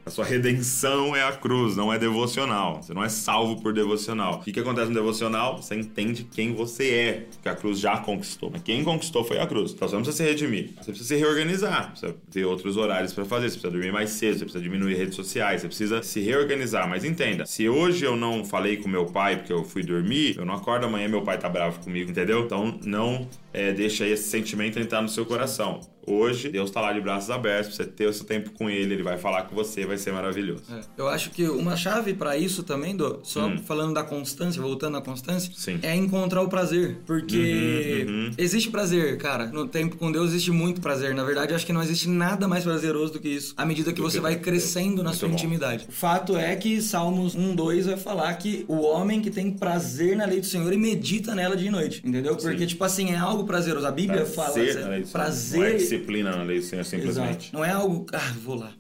A 0.06 0.10
sua 0.10 0.26
redenção 0.26 1.16
é 1.16 1.24
a 1.24 1.32
cruz, 1.32 1.78
não 1.78 1.92
é 1.92 1.98
devocional. 1.98 2.84
Você 2.84 2.94
não 2.94 3.04
é 3.04 3.08
salvo 3.08 3.62
por 3.62 3.74
devocional. 3.74 4.40
O 4.40 4.44
que, 4.44 4.60
acontece 4.60 4.90
no 4.90 4.94
devocional? 4.94 5.62
Você 5.62 5.76
entende 5.76 6.26
quem 6.26 6.54
você 6.54 6.90
é, 6.94 7.26
que 7.42 7.48
a 7.48 7.56
cruz 7.56 7.80
já 7.80 7.98
conquistou. 7.98 8.50
Mas 8.52 8.62
quem 8.64 8.84
conquistou 8.84 9.24
foi 9.24 9.40
a 9.40 9.48
cruz. 9.48 9.72
Então 9.72 9.88
você 9.88 9.96
não 9.96 10.04
precisa 10.04 10.24
se 10.24 10.30
redimir. 10.30 10.72
Você 10.76 10.92
precisa 10.92 11.08
se 11.08 11.16
reorganizar. 11.16 11.92
Precisa 11.92 12.16
ter 12.30 12.44
outros 12.44 12.76
horários 12.76 13.14
para 13.14 13.24
fazer. 13.24 13.50
Você 13.50 13.60
precisa 13.60 13.72
dormir 13.72 13.94
mais 13.94 14.10
cedo. 14.10 14.40
Você 14.40 14.44
precisa 14.44 14.64
diminuir 14.64 14.96
redes 14.96 15.16
sociais. 15.16 15.62
Você 15.62 15.68
precisa 15.68 16.04
se 16.04 16.20
reorganizar. 16.20 16.88
Mas 16.90 17.06
entenda, 17.06 17.46
se 17.46 17.70
hoje 17.70 18.04
eu 18.04 18.18
não 18.18 18.44
falei 18.44 18.78
com 18.78 18.90
meu 18.90 19.06
pai 19.06 19.38
porque 19.38 19.54
eu 19.54 19.64
fui 19.64 19.84
dormir, 19.84 20.36
eu 20.38 20.46
não 20.46 20.56
acordo 20.56 20.86
amanhã 20.86 21.08
meu 21.08 21.22
pai 21.22 21.38
tá 21.38 21.48
bravo 21.48 21.80
comigo, 21.80 22.12
entendeu? 22.12 22.44
Então 22.44 22.78
não 22.84 23.26
é, 23.54 23.72
deixa 23.72 24.06
esse 24.08 24.30
sentimento 24.30 24.80
entrar 24.80 25.02
no 25.02 25.10
seu 25.10 25.26
coração. 25.26 25.80
Hoje, 26.06 26.50
Deus 26.50 26.70
tá 26.70 26.82
lá 26.82 26.92
de 26.92 27.00
braços 27.00 27.30
abertos, 27.30 27.76
você 27.78 27.86
ter 27.86 28.06
o 28.08 28.12
seu 28.12 28.26
tempo 28.26 28.52
com 28.52 28.70
Ele, 28.70 28.94
Ele 28.94 29.04
vai 29.04 29.18
falar 29.18 29.44
com 29.44 29.56
você, 29.56 29.86
vai 29.86 29.98
ser 29.98 30.12
maravilhoso. 30.12 30.64
É. 30.70 30.82
Eu 30.98 31.08
acho 31.08 31.30
que 31.32 31.48
uma 31.48 31.78
chave 31.78 32.14
pra 32.14 32.36
isso 32.38 32.62
também, 32.62 32.94
do, 32.94 33.22
só 33.24 33.48
Hum. 33.48 33.58
falando 33.60 33.94
da 33.94 34.04
constância, 34.04 34.62
voltando 34.62 34.98
à 34.98 35.02
constância, 35.02 35.50
Sim. 35.56 35.80
é 35.82 35.96
encontrar 35.96 36.42
o 36.42 36.50
prazer. 36.50 36.98
Porque 37.06 38.06
Uhum, 38.06 38.14
uhum. 38.26 38.32
existe 38.38 38.70
prazer, 38.70 39.18
cara. 39.18 39.46
No 39.46 39.66
tempo 39.66 39.96
com 39.96 40.12
Deus 40.12 40.32
existe 40.32 40.52
muito 40.52 40.82
prazer. 40.82 41.16
Na 41.16 41.24
verdade, 41.24 41.52
eu 41.52 41.56
acho 41.56 41.66
que 41.66 41.72
não 41.72 41.82
existe 41.82 42.10
nada 42.10 42.50
mais 42.50 42.66
prazeroso 42.66 43.14
do 43.14 43.20
que 43.22 43.30
isso. 43.30 43.54
À 43.56 43.66
medida 43.66 43.92
que 43.94 44.02
Do 44.02 44.04
você 44.10 44.18
que 44.18 44.24
vai 44.24 44.36
crescendo 44.36 44.98
na 44.98 45.12
Muito 45.12 45.20
sua 45.20 45.30
bom. 45.30 45.36
intimidade. 45.36 45.86
O 45.88 45.92
fato 45.94 46.36
é 46.36 46.54
que 46.58 46.82
Salmos 46.82 47.34
1, 47.34 47.56
2 47.56 47.86
vai 47.86 47.96
falar 47.96 48.34
que 48.34 48.66
o 48.68 48.82
homem 48.82 49.22
que 49.22 49.32
tem 49.32 49.50
prazer 49.52 50.18
na 50.18 50.26
lei 50.26 50.42
do 50.42 50.46
Senhor 50.46 50.72
e 50.74 50.78
medita 50.78 51.34
nela 51.34 51.56
dia 51.56 51.70
e 51.70 51.72
noite. 51.72 52.02
Entendeu? 52.04 52.36
Porque, 52.36 52.60
Sim. 52.60 52.66
tipo 52.68 52.84
assim, 52.84 53.12
é 53.12 53.16
algo 53.18 53.43
prazeroso. 53.46 53.86
A 53.86 53.92
Bíblia 53.92 54.26
fala. 54.26 54.52
Prazer 54.54 54.70
assim, 54.70 54.80
na 54.82 54.88
lei 54.90 55.02
do 55.02 55.08
Senhor. 55.08 55.24
prazer. 55.24 55.60
Não 55.60 55.66
é 55.68 55.74
disciplina 55.74 56.36
na 56.36 56.44
lei 56.44 56.60
do 56.60 56.66
Senhor, 56.66 56.82
Exato. 56.82 57.02
simplesmente. 57.02 57.54
Não 57.54 57.64
é 57.64 57.72
algo, 57.72 58.06
ah, 58.14 58.34
vou 58.44 58.56
lá. 58.56 58.72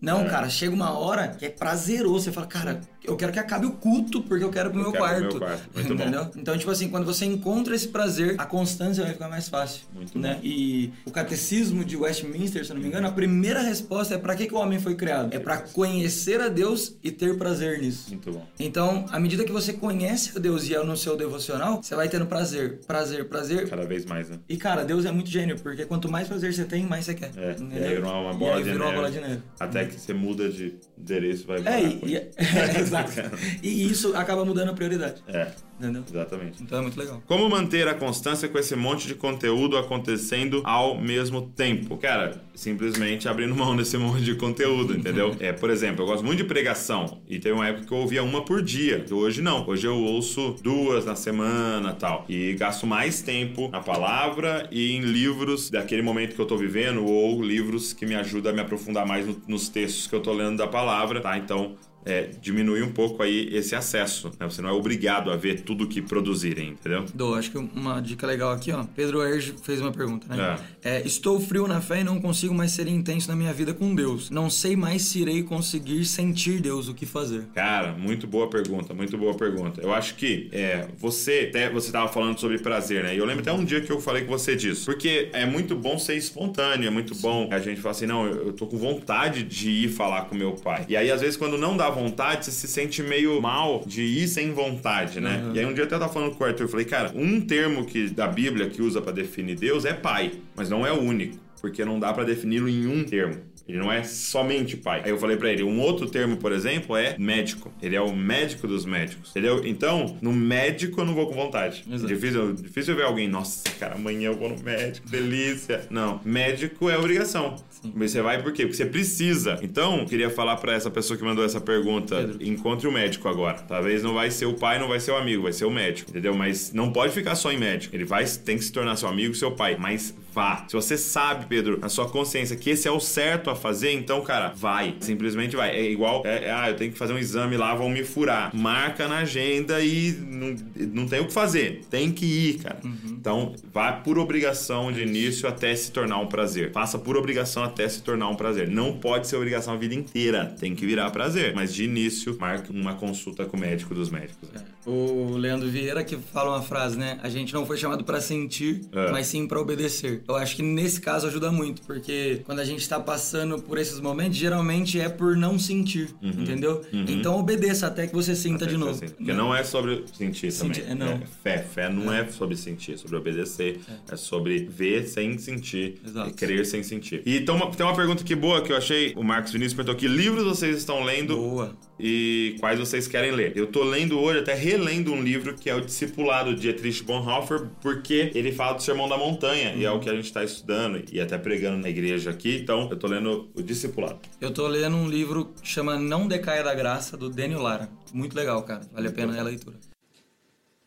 Não, 0.00 0.20
É. 0.22 0.28
cara, 0.28 0.48
chega 0.48 0.72
uma 0.74 0.96
hora 0.98 1.28
que 1.28 1.44
é 1.46 1.48
prazeroso. 1.50 2.24
Você 2.24 2.32
fala, 2.32 2.46
cara, 2.46 2.80
eu 3.02 3.16
quero 3.16 3.32
que 3.32 3.38
acabe 3.38 3.66
o 3.66 3.72
culto 3.72 4.22
porque 4.22 4.44
eu 4.44 4.50
quero 4.50 4.70
pro 4.70 4.78
meu 4.78 4.92
quero 4.92 5.04
quarto. 5.04 5.22
meu 5.22 5.38
quarto. 5.38 5.68
Muito 5.74 5.88
bom. 5.94 6.02
Entendeu? 6.02 6.30
Então, 6.36 6.56
tipo 6.58 6.70
assim, 6.70 6.88
quando 6.88 7.04
você 7.04 7.24
encontra 7.24 7.74
esse 7.74 7.88
prazer, 7.88 8.34
a 8.38 8.44
constância 8.46 9.02
vai 9.02 9.12
ficar 9.12 9.28
mais 9.28 9.48
fácil. 9.48 9.82
Muito 9.92 10.18
né? 10.18 10.34
bom. 10.34 10.40
E 10.42 10.92
o 11.04 11.10
catecismo 11.10 11.84
de 11.84 11.96
Westminster, 11.96 12.64
se 12.64 12.70
eu 12.70 12.74
não 12.74 12.82
me 12.82 12.88
engano, 12.88 13.08
a 13.08 13.10
primeira 13.12 13.60
resposta 13.60 14.14
é 14.14 14.18
pra 14.18 14.34
que, 14.36 14.46
que 14.46 14.54
o 14.54 14.58
homem 14.58 14.78
foi 14.78 14.94
criado? 14.94 15.34
É 15.34 15.38
pra 15.38 15.56
conhecer 15.58 16.40
a 16.40 16.48
Deus 16.48 16.94
e 17.02 17.10
ter 17.10 17.36
prazer 17.38 17.80
nisso. 17.80 18.08
Muito 18.08 18.30
bom. 18.30 18.46
Então, 18.58 19.04
à 19.10 19.18
medida 19.18 19.44
que 19.44 19.52
você 19.52 19.72
conhece 19.72 20.32
a 20.36 20.40
Deus 20.40 20.68
e 20.68 20.74
é 20.74 20.82
no 20.84 20.96
seu 20.96 21.16
devocional, 21.16 21.82
você 21.82 21.94
vai 21.96 22.08
tendo 22.08 22.26
prazer, 22.26 22.78
prazer, 22.86 23.24
prazer. 23.28 23.68
Cada 23.68 23.84
vez 23.86 24.04
mais, 24.04 24.28
né? 24.28 24.38
E, 24.48 24.56
cara, 24.56 24.84
Deus 24.84 25.04
é 25.04 25.10
muito 25.10 25.30
gênio, 25.30 25.58
porque 25.58 25.84
quanto 25.86 26.10
mais 26.10 26.28
prazer 26.28 26.52
você 26.54 26.64
tem, 26.64 26.84
mais 26.84 27.04
você 27.04 27.14
quer. 27.14 27.30
É, 27.36 27.56
e 27.58 27.84
aí 27.84 27.94
virou 27.96 28.12
uma 28.22 28.34
bola 28.34 28.62
de 28.62 28.70
virou 28.70 28.86
uma 28.86 28.94
bola 28.94 29.10
de 29.10 29.20
neve. 29.20 29.42
Até 29.58 29.87
que 29.88 30.00
você 30.00 30.14
muda 30.14 30.48
de 30.48 30.74
endereço 30.98 31.46
vai 31.46 31.58
É, 31.58 31.60
morar 31.60 31.72
com 31.98 32.06
e- 32.06 32.14
ele. 32.14 32.16
é, 32.16 32.30
exato. 32.80 33.12
E 33.62 33.90
isso 33.90 34.14
acaba 34.16 34.44
mudando 34.44 34.70
a 34.70 34.72
prioridade. 34.74 35.22
É, 35.28 35.50
Entendeu? 35.78 36.02
exatamente. 36.08 36.62
Então 36.62 36.78
é 36.78 36.82
muito 36.82 36.98
legal. 36.98 37.22
Como 37.26 37.48
manter 37.48 37.86
a 37.86 37.94
constância 37.94 38.48
com 38.48 38.58
esse 38.58 38.74
monte 38.74 39.06
de 39.06 39.14
conteúdo 39.14 39.76
acontecendo 39.76 40.60
ao 40.64 41.00
mesmo 41.00 41.42
tempo? 41.42 41.96
Cara, 41.96 42.42
simplesmente 42.54 43.28
abrindo 43.28 43.54
mão 43.54 43.76
desse 43.76 43.96
monte 43.98 44.24
de 44.24 44.34
conteúdo, 44.34 44.94
entendeu? 44.96 45.36
É, 45.38 45.52
por 45.52 45.70
exemplo, 45.70 46.02
eu 46.02 46.06
gosto 46.06 46.24
muito 46.24 46.38
de 46.38 46.44
pregação 46.44 47.20
e 47.28 47.38
teve 47.38 47.54
uma 47.54 47.66
época 47.68 47.86
que 47.86 47.92
eu 47.92 47.98
ouvia 47.98 48.22
uma 48.22 48.44
por 48.44 48.60
dia. 48.62 49.04
Hoje 49.10 49.40
não. 49.40 49.66
Hoje 49.68 49.86
eu 49.86 49.96
ouço 49.96 50.56
duas 50.62 51.04
na 51.04 51.14
semana 51.14 51.92
tal. 51.92 52.24
E 52.28 52.54
gasto 52.54 52.86
mais 52.86 53.22
tempo 53.22 53.68
na 53.68 53.80
palavra 53.80 54.68
e 54.72 54.92
em 54.96 55.00
livros 55.00 55.70
daquele 55.70 56.02
momento 56.02 56.34
que 56.34 56.40
eu 56.40 56.46
tô 56.46 56.56
vivendo 56.56 57.04
ou 57.06 57.40
livros 57.42 57.92
que 57.92 58.04
me 58.04 58.14
ajudam 58.16 58.52
a 58.52 58.54
me 58.54 58.60
aprofundar 58.60 59.06
mais 59.06 59.26
no- 59.26 59.40
nos 59.46 59.68
textos 59.68 60.06
que 60.06 60.14
eu 60.14 60.20
tô 60.20 60.32
lendo 60.32 60.56
da 60.56 60.66
palavra, 60.66 61.20
tá? 61.20 61.38
Então, 61.38 61.76
é, 62.08 62.30
diminui 62.40 62.82
um 62.82 62.90
pouco 62.90 63.22
aí 63.22 63.50
esse 63.52 63.74
acesso, 63.74 64.32
né? 64.40 64.48
Você 64.48 64.62
não 64.62 64.70
é 64.70 64.72
obrigado 64.72 65.30
a 65.30 65.36
ver 65.36 65.60
tudo 65.60 65.86
que 65.86 66.00
produzirem, 66.00 66.70
entendeu? 66.70 67.04
Dou, 67.14 67.34
acho 67.34 67.50
que 67.50 67.58
uma 67.58 68.00
dica 68.00 68.26
legal 68.26 68.50
aqui, 68.50 68.72
ó. 68.72 68.84
Pedro 68.96 69.22
Erge 69.22 69.54
fez 69.62 69.80
uma 69.80 69.92
pergunta, 69.92 70.26
né? 70.34 70.58
É. 70.82 70.98
É, 70.98 71.06
estou 71.06 71.38
frio 71.38 71.68
na 71.68 71.82
fé 71.82 72.00
e 72.00 72.04
não 72.04 72.18
consigo 72.18 72.54
mais 72.54 72.72
ser 72.72 72.88
intenso 72.88 73.28
na 73.28 73.36
minha 73.36 73.52
vida 73.52 73.74
com 73.74 73.94
Deus. 73.94 74.30
Não 74.30 74.48
sei 74.48 74.74
mais 74.74 75.02
se 75.02 75.20
irei 75.20 75.42
conseguir 75.42 76.04
sentir 76.06 76.60
Deus 76.60 76.88
o 76.88 76.94
que 76.94 77.04
fazer. 77.04 77.44
Cara, 77.54 77.92
muito 77.92 78.26
boa 78.26 78.48
pergunta, 78.48 78.94
muito 78.94 79.18
boa 79.18 79.34
pergunta. 79.34 79.82
Eu 79.82 79.92
acho 79.92 80.14
que 80.14 80.48
é, 80.50 80.88
você, 80.96 81.48
até 81.50 81.68
você 81.68 81.92
tava 81.92 82.10
falando 82.10 82.38
sobre 82.38 82.58
prazer, 82.58 83.04
né? 83.04 83.14
E 83.14 83.18
eu 83.18 83.26
lembro 83.26 83.42
até 83.42 83.52
um 83.52 83.64
dia 83.64 83.82
que 83.82 83.92
eu 83.92 84.00
falei 84.00 84.24
com 84.24 84.30
você 84.30 84.56
disso. 84.56 84.86
Porque 84.86 85.28
é 85.34 85.44
muito 85.44 85.76
bom 85.76 85.98
ser 85.98 86.16
espontâneo, 86.16 86.86
é 86.86 86.90
muito 86.90 87.14
bom 87.16 87.48
a 87.50 87.58
gente 87.58 87.82
falar 87.82 87.92
assim, 87.92 88.06
não, 88.06 88.26
eu, 88.26 88.46
eu 88.46 88.52
tô 88.54 88.66
com 88.66 88.78
vontade 88.78 89.42
de 89.42 89.70
ir 89.70 89.88
falar 89.88 90.22
com 90.22 90.34
meu 90.34 90.52
pai. 90.52 90.86
E 90.88 90.96
aí, 90.96 91.10
às 91.10 91.20
vezes, 91.20 91.36
quando 91.36 91.58
não 91.58 91.76
dá 91.76 91.90
vontade, 91.98 92.44
você 92.44 92.50
se 92.50 92.68
sente 92.68 93.02
meio 93.02 93.40
mal 93.40 93.82
de 93.86 94.02
ir 94.02 94.28
sem 94.28 94.52
vontade, 94.52 95.20
né? 95.20 95.42
E 95.54 95.58
aí 95.58 95.66
um 95.66 95.72
dia 95.72 95.82
eu 95.82 95.86
até 95.86 95.98
tava 95.98 96.12
falando 96.12 96.34
com 96.34 96.44
o 96.44 96.46
Arthur, 96.46 96.64
eu 96.64 96.68
falei, 96.68 96.86
cara, 96.86 97.12
um 97.14 97.40
termo 97.40 97.84
que 97.84 98.08
da 98.08 98.26
Bíblia 98.26 98.68
que 98.68 98.80
usa 98.80 99.00
pra 99.00 99.12
definir 99.12 99.56
Deus 99.56 99.84
é 99.84 99.92
pai, 99.92 100.32
mas 100.54 100.70
não 100.70 100.86
é 100.86 100.92
o 100.92 101.00
único. 101.00 101.36
Porque 101.60 101.84
não 101.84 101.98
dá 101.98 102.12
pra 102.12 102.22
defini-lo 102.22 102.68
em 102.68 102.86
um 102.86 103.02
termo. 103.04 103.36
Ele 103.68 103.78
não 103.78 103.92
é 103.92 104.02
somente 104.02 104.76
pai. 104.76 105.02
Aí 105.04 105.10
eu 105.10 105.18
falei 105.18 105.36
pra 105.36 105.52
ele, 105.52 105.62
um 105.62 105.78
outro 105.80 106.08
termo, 106.08 106.36
por 106.38 106.52
exemplo, 106.52 106.96
é 106.96 107.16
médico. 107.18 107.70
Ele 107.82 107.94
é 107.94 108.00
o 108.00 108.14
médico 108.16 108.66
dos 108.66 108.84
médicos. 108.86 109.30
Entendeu? 109.30 109.62
Então, 109.64 110.16
no 110.22 110.32
médico 110.32 111.00
eu 111.00 111.04
não 111.04 111.14
vou 111.14 111.26
com 111.26 111.34
vontade. 111.34 111.84
É 111.90 111.94
Exato. 111.94 112.12
difícil, 112.12 112.52
difícil 112.54 112.96
ver 112.96 113.04
alguém, 113.04 113.28
nossa, 113.28 113.68
cara, 113.78 113.94
amanhã 113.96 114.28
eu 114.28 114.36
vou 114.36 114.48
no 114.48 114.58
médico, 114.62 115.08
delícia. 115.08 115.86
Não, 115.90 116.20
médico 116.24 116.88
é 116.88 116.96
obrigação. 116.96 117.56
Mas 117.94 118.10
você 118.10 118.22
vai 118.22 118.42
por 118.42 118.52
quê? 118.52 118.62
Porque 118.62 118.76
você 118.76 118.86
precisa. 118.86 119.58
Então, 119.62 120.00
eu 120.00 120.06
queria 120.06 120.30
falar 120.30 120.56
pra 120.56 120.72
essa 120.72 120.90
pessoa 120.90 121.16
que 121.16 121.22
mandou 121.24 121.44
essa 121.44 121.60
pergunta, 121.60 122.16
Pedro. 122.16 122.38
encontre 122.44 122.88
o 122.88 122.92
médico 122.92 123.28
agora. 123.28 123.58
Talvez 123.58 124.02
não 124.02 124.14
vai 124.14 124.30
ser 124.30 124.46
o 124.46 124.54
pai, 124.54 124.78
não 124.78 124.88
vai 124.88 124.98
ser 124.98 125.12
o 125.12 125.16
amigo, 125.16 125.42
vai 125.44 125.52
ser 125.52 125.64
o 125.64 125.70
médico, 125.70 126.10
entendeu? 126.10 126.34
Mas 126.34 126.72
não 126.72 126.90
pode 126.92 127.12
ficar 127.12 127.34
só 127.36 127.52
em 127.52 127.58
médico. 127.58 127.94
Ele 127.94 128.04
vai, 128.04 128.24
tem 128.24 128.56
que 128.56 128.64
se 128.64 128.72
tornar 128.72 128.96
seu 128.96 129.08
amigo, 129.08 129.34
seu 129.34 129.52
pai. 129.52 129.76
Mas 129.78 130.12
vá. 130.32 130.64
Se 130.68 130.74
você 130.74 130.96
sabe, 130.96 131.46
Pedro, 131.46 131.78
na 131.80 131.88
sua 131.88 132.08
consciência 132.08 132.56
que 132.56 132.70
esse 132.70 132.86
é 132.86 132.90
o 132.90 133.00
certo 133.00 133.50
a 133.50 133.56
fazer, 133.56 133.92
então, 133.92 134.20
cara, 134.22 134.52
vai. 134.54 134.96
Simplesmente 135.00 135.56
vai. 135.56 135.70
É 135.70 135.90
igual, 135.90 136.22
é, 136.24 136.44
é, 136.44 136.52
ah, 136.52 136.70
eu 136.70 136.76
tenho 136.76 136.92
que 136.92 136.98
fazer 136.98 137.12
um 137.12 137.18
exame 137.18 137.56
lá, 137.56 137.74
vão 137.74 137.88
me 137.88 138.04
furar. 138.04 138.54
Marca 138.54 139.08
na 139.08 139.18
agenda 139.18 139.80
e 139.80 140.12
não, 140.12 140.56
não 140.92 141.08
tem 141.08 141.20
o 141.20 141.26
que 141.26 141.32
fazer. 141.32 141.84
Tem 141.90 142.12
que 142.12 142.26
ir, 142.26 142.58
cara. 142.58 142.78
Então, 143.04 143.54
vá 143.72 143.92
por 143.92 144.18
obrigação 144.18 144.92
de 144.92 145.02
início 145.02 145.48
até 145.48 145.74
se 145.74 145.90
tornar 145.90 146.18
um 146.18 146.26
prazer. 146.26 146.72
Faça 146.72 146.98
por 146.98 147.16
obrigação 147.16 147.64
até 147.64 147.88
se 147.88 148.02
tornar 148.02 148.28
um 148.28 148.34
prazer. 148.34 148.68
Não 148.68 148.98
pode 148.98 149.26
ser 149.26 149.36
obrigação 149.36 149.74
a 149.74 149.76
vida 149.76 149.94
inteira. 149.94 150.54
Tem 150.58 150.74
que 150.74 150.86
virar 150.86 151.10
prazer. 151.10 151.54
Mas 151.54 151.74
de 151.74 151.84
início, 151.84 152.36
marque 152.38 152.70
uma 152.70 152.94
consulta 152.94 153.44
com 153.44 153.56
o 153.56 153.60
médico 153.60 153.94
dos 153.94 154.10
médicos. 154.10 154.48
né? 154.50 154.62
O 154.88 155.36
Leandro 155.36 155.68
Vieira 155.68 156.02
que 156.02 156.16
fala 156.16 156.50
uma 156.56 156.62
frase, 156.62 156.96
né? 156.98 157.18
A 157.22 157.28
gente 157.28 157.52
não 157.52 157.66
foi 157.66 157.76
chamado 157.76 158.04
pra 158.04 158.20
sentir, 158.20 158.80
É. 158.92 159.10
mas 159.10 159.26
sim 159.26 159.46
pra 159.46 159.60
obedecer. 159.60 160.22
Eu 160.26 160.34
acho 160.36 160.56
que 160.56 160.62
nesse 160.62 161.00
caso 161.00 161.26
ajuda 161.26 161.52
muito, 161.52 161.82
porque 161.82 162.40
quando 162.44 162.60
a 162.60 162.64
gente 162.64 162.88
tá 162.88 162.98
passando 162.98 163.58
por 163.60 163.76
esses 163.78 164.00
momentos, 164.00 164.36
geralmente 164.38 164.98
é 164.98 165.08
por 165.08 165.36
não 165.36 165.58
sentir, 165.58 166.08
entendeu? 166.22 166.82
Então 166.92 167.38
obedeça 167.38 167.86
até 167.86 168.06
que 168.06 168.14
você 168.14 168.34
sinta 168.34 168.64
Até 168.64 168.66
de 168.66 168.72
que 168.72 168.84
novo. 168.84 168.94
sinta. 168.98 169.12
Porque 169.14 169.32
não 169.32 169.54
é 169.54 169.62
sobre 169.62 170.04
sentir 170.12 170.50
Sentir, 170.50 170.82
também. 170.82 170.92
é, 170.92 170.94
não. 171.06 171.12
É 171.14 171.22
fé. 171.42 171.58
Fé 171.58 171.88
não 171.90 172.12
é. 172.12 172.26
sobre 172.28 172.56
sentir, 172.56 172.94
é 172.94 172.96
sobre 172.96 173.16
obedecer. 173.16 173.80
É, 174.10 174.16
sobre 174.16 174.64
ver 174.70 175.06
sem 175.06 175.36
sentir. 175.38 176.00
Exato. 176.06 176.30
E 176.30 176.32
crer 176.32 176.64
sem 176.64 176.82
sentir. 176.82 177.22
E 177.26 177.36
então, 177.38 177.58
tem 177.72 177.84
uma 177.84 177.94
pergunta 177.94 178.22
aqui 178.22 178.34
boa 178.34 178.62
que 178.62 178.72
eu 178.72 178.76
achei. 178.76 179.12
O 179.16 179.22
Marcos 179.22 179.52
Vinícius 179.52 179.74
perguntou: 179.74 179.98
que 179.98 180.08
livros 180.08 180.44
vocês 180.44 180.76
estão 180.78 181.02
lendo 181.04 181.36
Boa. 181.36 181.76
E 181.98 182.56
quais 182.60 182.78
vocês 182.78 183.08
querem 183.08 183.32
ler. 183.32 183.56
Eu 183.56 183.66
tô 183.66 183.82
lendo 183.82 184.18
hoje, 184.18 184.40
até 184.40 184.54
relendo 184.54 185.12
um 185.12 185.22
livro 185.22 185.54
que 185.54 185.68
é 185.68 185.74
o 185.74 185.80
Discipulado 185.80 186.54
de 186.54 186.60
Dietrich 186.62 187.02
Bonhoeffer, 187.02 187.68
porque 187.80 188.30
ele 188.34 188.52
fala 188.52 188.74
do 188.74 188.82
Sermão 188.82 189.08
da 189.08 189.16
Montanha, 189.16 189.74
e 189.74 189.84
é 189.84 189.90
o 189.90 190.00
que 190.00 190.08
a 190.08 190.14
gente 190.14 190.26
está 190.26 190.44
estudando 190.44 191.02
e 191.12 191.20
até 191.20 191.36
pregando 191.36 191.78
na 191.78 191.88
igreja 191.88 192.30
aqui. 192.30 192.56
Então, 192.56 192.88
eu 192.90 192.96
tô 192.96 193.06
lendo 193.06 193.48
o 193.54 193.62
Discipulado. 193.62 194.20
Eu 194.40 194.50
tô 194.52 194.66
lendo 194.66 194.96
um 194.96 195.08
livro 195.08 195.52
que 195.60 195.68
chama 195.68 195.98
Não 195.98 196.28
Decaia 196.28 196.62
da 196.62 196.74
Graça, 196.74 197.16
do 197.16 197.28
Daniel 197.28 197.62
Lara. 197.62 197.88
Muito 198.12 198.36
legal, 198.36 198.62
cara. 198.62 198.82
Vale 198.92 199.08
a 199.08 199.12
pena 199.12 199.38
a 199.38 199.42
leitura. 199.42 199.76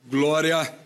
Glória 0.09 0.80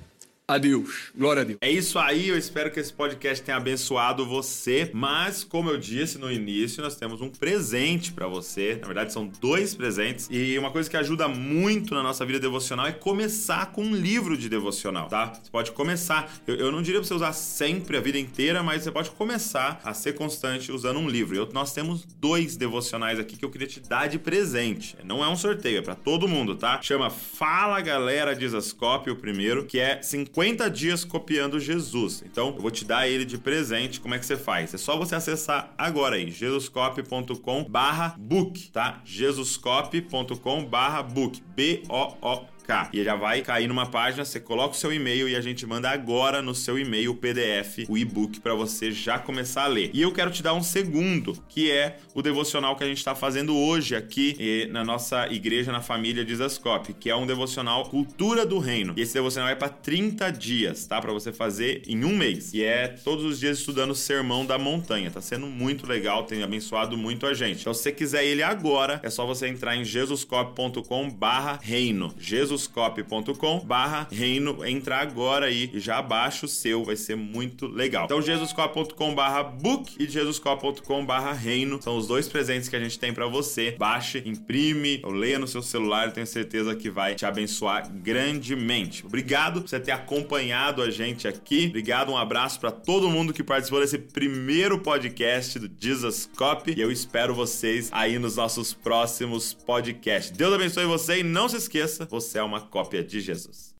a 0.47 0.59
Deus. 0.59 1.11
Glória 1.17 1.41
a 1.41 1.45
Deus. 1.45 1.57
É 1.59 1.71
isso 1.71 1.97
aí, 1.97 2.29
eu 2.29 2.37
espero 2.37 2.69
que 2.69 2.79
esse 2.79 2.93
podcast 2.93 3.43
tenha 3.43 3.57
abençoado 3.57 4.25
você. 4.25 4.91
Mas, 4.93 5.43
como 5.43 5.71
eu 5.71 5.77
disse 5.77 6.19
no 6.19 6.31
início, 6.31 6.83
nós 6.83 6.95
temos 6.95 7.19
um 7.19 7.29
presente 7.29 8.11
para 8.11 8.27
você. 8.27 8.77
Na 8.79 8.85
verdade, 8.85 9.11
são 9.11 9.25
dois 9.25 9.73
presentes. 9.73 10.27
E 10.29 10.57
uma 10.59 10.69
coisa 10.69 10.87
que 10.87 10.95
ajuda 10.95 11.27
muito 11.27 11.95
na 11.95 12.03
nossa 12.03 12.23
vida 12.23 12.39
devocional 12.39 12.85
é 12.85 12.91
começar 12.91 13.71
com 13.71 13.83
um 13.83 13.95
livro 13.95 14.37
de 14.37 14.47
devocional, 14.47 15.07
tá? 15.07 15.33
Você 15.33 15.49
pode 15.49 15.71
começar. 15.71 16.31
Eu, 16.45 16.55
eu 16.55 16.71
não 16.71 16.83
diria 16.83 16.99
pra 16.99 17.07
você 17.07 17.15
usar 17.15 17.33
sempre 17.33 17.97
a 17.97 17.99
vida 17.99 18.19
inteira, 18.19 18.61
mas 18.61 18.83
você 18.83 18.91
pode 18.91 19.09
começar 19.11 19.81
a 19.83 19.95
ser 19.95 20.13
constante 20.13 20.71
usando 20.71 20.99
um 20.99 21.09
livro. 21.09 21.35
Eu, 21.35 21.49
nós 21.53 21.73
temos 21.73 22.05
dois 22.19 22.55
devocionais 22.55 23.19
aqui 23.19 23.35
que 23.35 23.43
eu 23.43 23.49
queria 23.49 23.67
te 23.67 23.79
dar 23.79 24.07
de 24.07 24.19
presente. 24.19 24.95
Não 25.03 25.23
é 25.23 25.27
um 25.27 25.35
sorteio, 25.35 25.79
é 25.79 25.81
pra 25.81 25.95
todo 25.95 26.27
mundo, 26.27 26.55
tá? 26.55 26.79
Chama 26.83 27.09
Fala 27.09 27.81
Galera 27.81 28.35
Dizascope, 28.35 29.09
o 29.09 29.15
primeiro, 29.15 29.65
que 29.65 29.79
é 29.79 30.03
50 30.03 30.34
50 30.35 30.69
dias 30.69 31.05
copiando 31.05 31.57
Jesus. 31.61 32.21
Então, 32.25 32.47
eu 32.47 32.61
vou 32.61 32.69
te 32.69 32.83
dar 32.83 33.07
ele 33.07 33.23
de 33.23 33.37
presente. 33.37 34.01
Como 34.01 34.13
é 34.13 34.19
que 34.19 34.25
você 34.25 34.35
faz? 34.35 34.73
É 34.73 34.77
só 34.77 34.97
você 34.97 35.15
acessar 35.15 35.73
agora 35.77 36.17
aí, 36.17 36.29
jesuscop.com/book, 36.29 38.69
tá? 38.69 39.01
jesuscop.com/book. 39.05 41.41
B 41.55 41.83
O 41.87 42.17
O 42.21 42.54
e 42.91 43.03
já 43.03 43.15
vai 43.15 43.41
cair 43.41 43.67
numa 43.67 43.85
página, 43.85 44.25
você 44.25 44.39
coloca 44.39 44.73
o 44.75 44.77
seu 44.77 44.91
e-mail 44.91 45.29
e 45.29 45.35
a 45.35 45.41
gente 45.41 45.63
manda 45.65 45.89
agora 45.89 46.41
no 46.41 46.55
seu 46.55 46.79
e-mail 46.79 47.11
o 47.11 47.15
PDF, 47.15 47.85
o 47.87 47.97
e-book 47.97 48.39
para 48.39 48.53
você 48.53 48.91
já 48.91 49.19
começar 49.19 49.63
a 49.63 49.67
ler. 49.67 49.91
E 49.93 50.01
eu 50.01 50.11
quero 50.11 50.31
te 50.31 50.43
dar 50.43 50.53
um 50.53 50.63
segundo, 50.63 51.37
que 51.47 51.71
é 51.71 51.97
o 52.13 52.21
devocional 52.21 52.75
que 52.75 52.83
a 52.83 52.87
gente 52.87 52.97
está 52.97 53.15
fazendo 53.15 53.55
hoje 53.55 53.95
aqui 53.95 54.67
na 54.71 54.83
nossa 54.83 55.31
igreja 55.31 55.71
na 55.71 55.81
família 55.81 56.25
de 56.25 56.35
Zascope, 56.35 56.93
que 56.93 57.09
é 57.09 57.15
um 57.15 57.25
devocional 57.25 57.85
Cultura 57.85 58.45
do 58.45 58.59
Reino. 58.59 58.93
E 58.97 59.01
esse 59.01 59.13
devocional 59.13 59.49
é 59.49 59.55
para 59.55 59.69
30 59.69 60.29
dias, 60.31 60.85
tá? 60.85 60.99
Para 61.01 61.13
você 61.13 61.31
fazer 61.31 61.83
em 61.87 62.03
um 62.03 62.15
mês. 62.15 62.53
E 62.53 62.63
é 62.63 62.87
todos 62.87 63.25
os 63.25 63.39
dias 63.39 63.59
estudando 63.59 63.91
o 63.91 63.95
Sermão 63.95 64.45
da 64.45 64.57
Montanha. 64.57 65.11
Tá 65.11 65.21
sendo 65.21 65.45
muito 65.47 65.87
legal, 65.87 66.23
tem 66.23 66.43
abençoado 66.43 66.97
muito 66.97 67.27
a 67.27 67.33
gente. 67.33 67.61
Então, 67.61 67.73
se 67.73 67.83
você 67.83 67.91
quiser 67.91 68.25
ele 68.25 68.43
agora, 68.43 68.99
é 69.03 69.09
só 69.09 69.25
você 69.25 69.47
entrar 69.47 69.75
em 69.75 69.83
jesuscop.com/reino. 69.83 72.13
Jesus 72.17 72.54
jesuscop.com 72.55 73.59
barra 73.59 74.07
reino. 74.11 74.65
Entra 74.65 74.97
agora 74.97 75.47
aí 75.47 75.69
e 75.73 75.79
já 75.79 76.01
baixa 76.01 76.45
o 76.45 76.49
seu, 76.49 76.83
vai 76.83 76.95
ser 76.95 77.15
muito 77.15 77.67
legal. 77.67 78.05
Então, 78.05 78.21
jesuscop.com 78.21 79.13
barra 79.13 79.43
book 79.43 79.95
e 79.99 80.07
jesuscop.com 80.07 81.05
barra 81.05 81.33
reino 81.33 81.81
são 81.81 81.97
os 81.97 82.07
dois 82.07 82.27
presentes 82.27 82.69
que 82.69 82.75
a 82.75 82.79
gente 82.79 82.97
tem 82.97 83.13
para 83.13 83.27
você. 83.27 83.75
Baixe, 83.77 84.23
imprime, 84.25 85.01
leia 85.05 85.37
no 85.37 85.47
seu 85.47 85.61
celular, 85.61 86.11
tenho 86.11 86.27
certeza 86.27 86.75
que 86.75 86.89
vai 86.89 87.15
te 87.15 87.25
abençoar 87.25 87.91
grandemente. 87.93 89.05
Obrigado 89.05 89.61
por 89.61 89.69
você 89.69 89.79
ter 89.79 89.91
acompanhado 89.91 90.81
a 90.81 90.89
gente 90.89 91.27
aqui. 91.27 91.67
Obrigado, 91.67 92.11
um 92.11 92.17
abraço 92.17 92.59
para 92.59 92.71
todo 92.71 93.09
mundo 93.09 93.33
que 93.33 93.43
participou 93.43 93.81
desse 93.81 93.97
primeiro 93.97 94.79
podcast 94.79 95.59
do 95.59 95.69
Jesus 95.79 96.29
Cop 96.35 96.73
e 96.75 96.81
eu 96.81 96.91
espero 96.91 97.33
vocês 97.33 97.89
aí 97.91 98.17
nos 98.17 98.37
nossos 98.37 98.73
próximos 98.73 99.53
podcasts. 99.53 100.31
Deus 100.31 100.53
abençoe 100.53 100.85
você 100.85 101.19
e 101.19 101.23
não 101.23 101.49
se 101.49 101.57
esqueça, 101.57 102.05
você 102.05 102.39
é 102.39 102.44
uma 102.45 102.61
cópia 102.61 103.03
de 103.03 103.19
Jesus. 103.19 103.75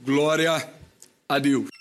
Glória 0.00 0.72
a 1.28 1.38
Deus. 1.38 1.77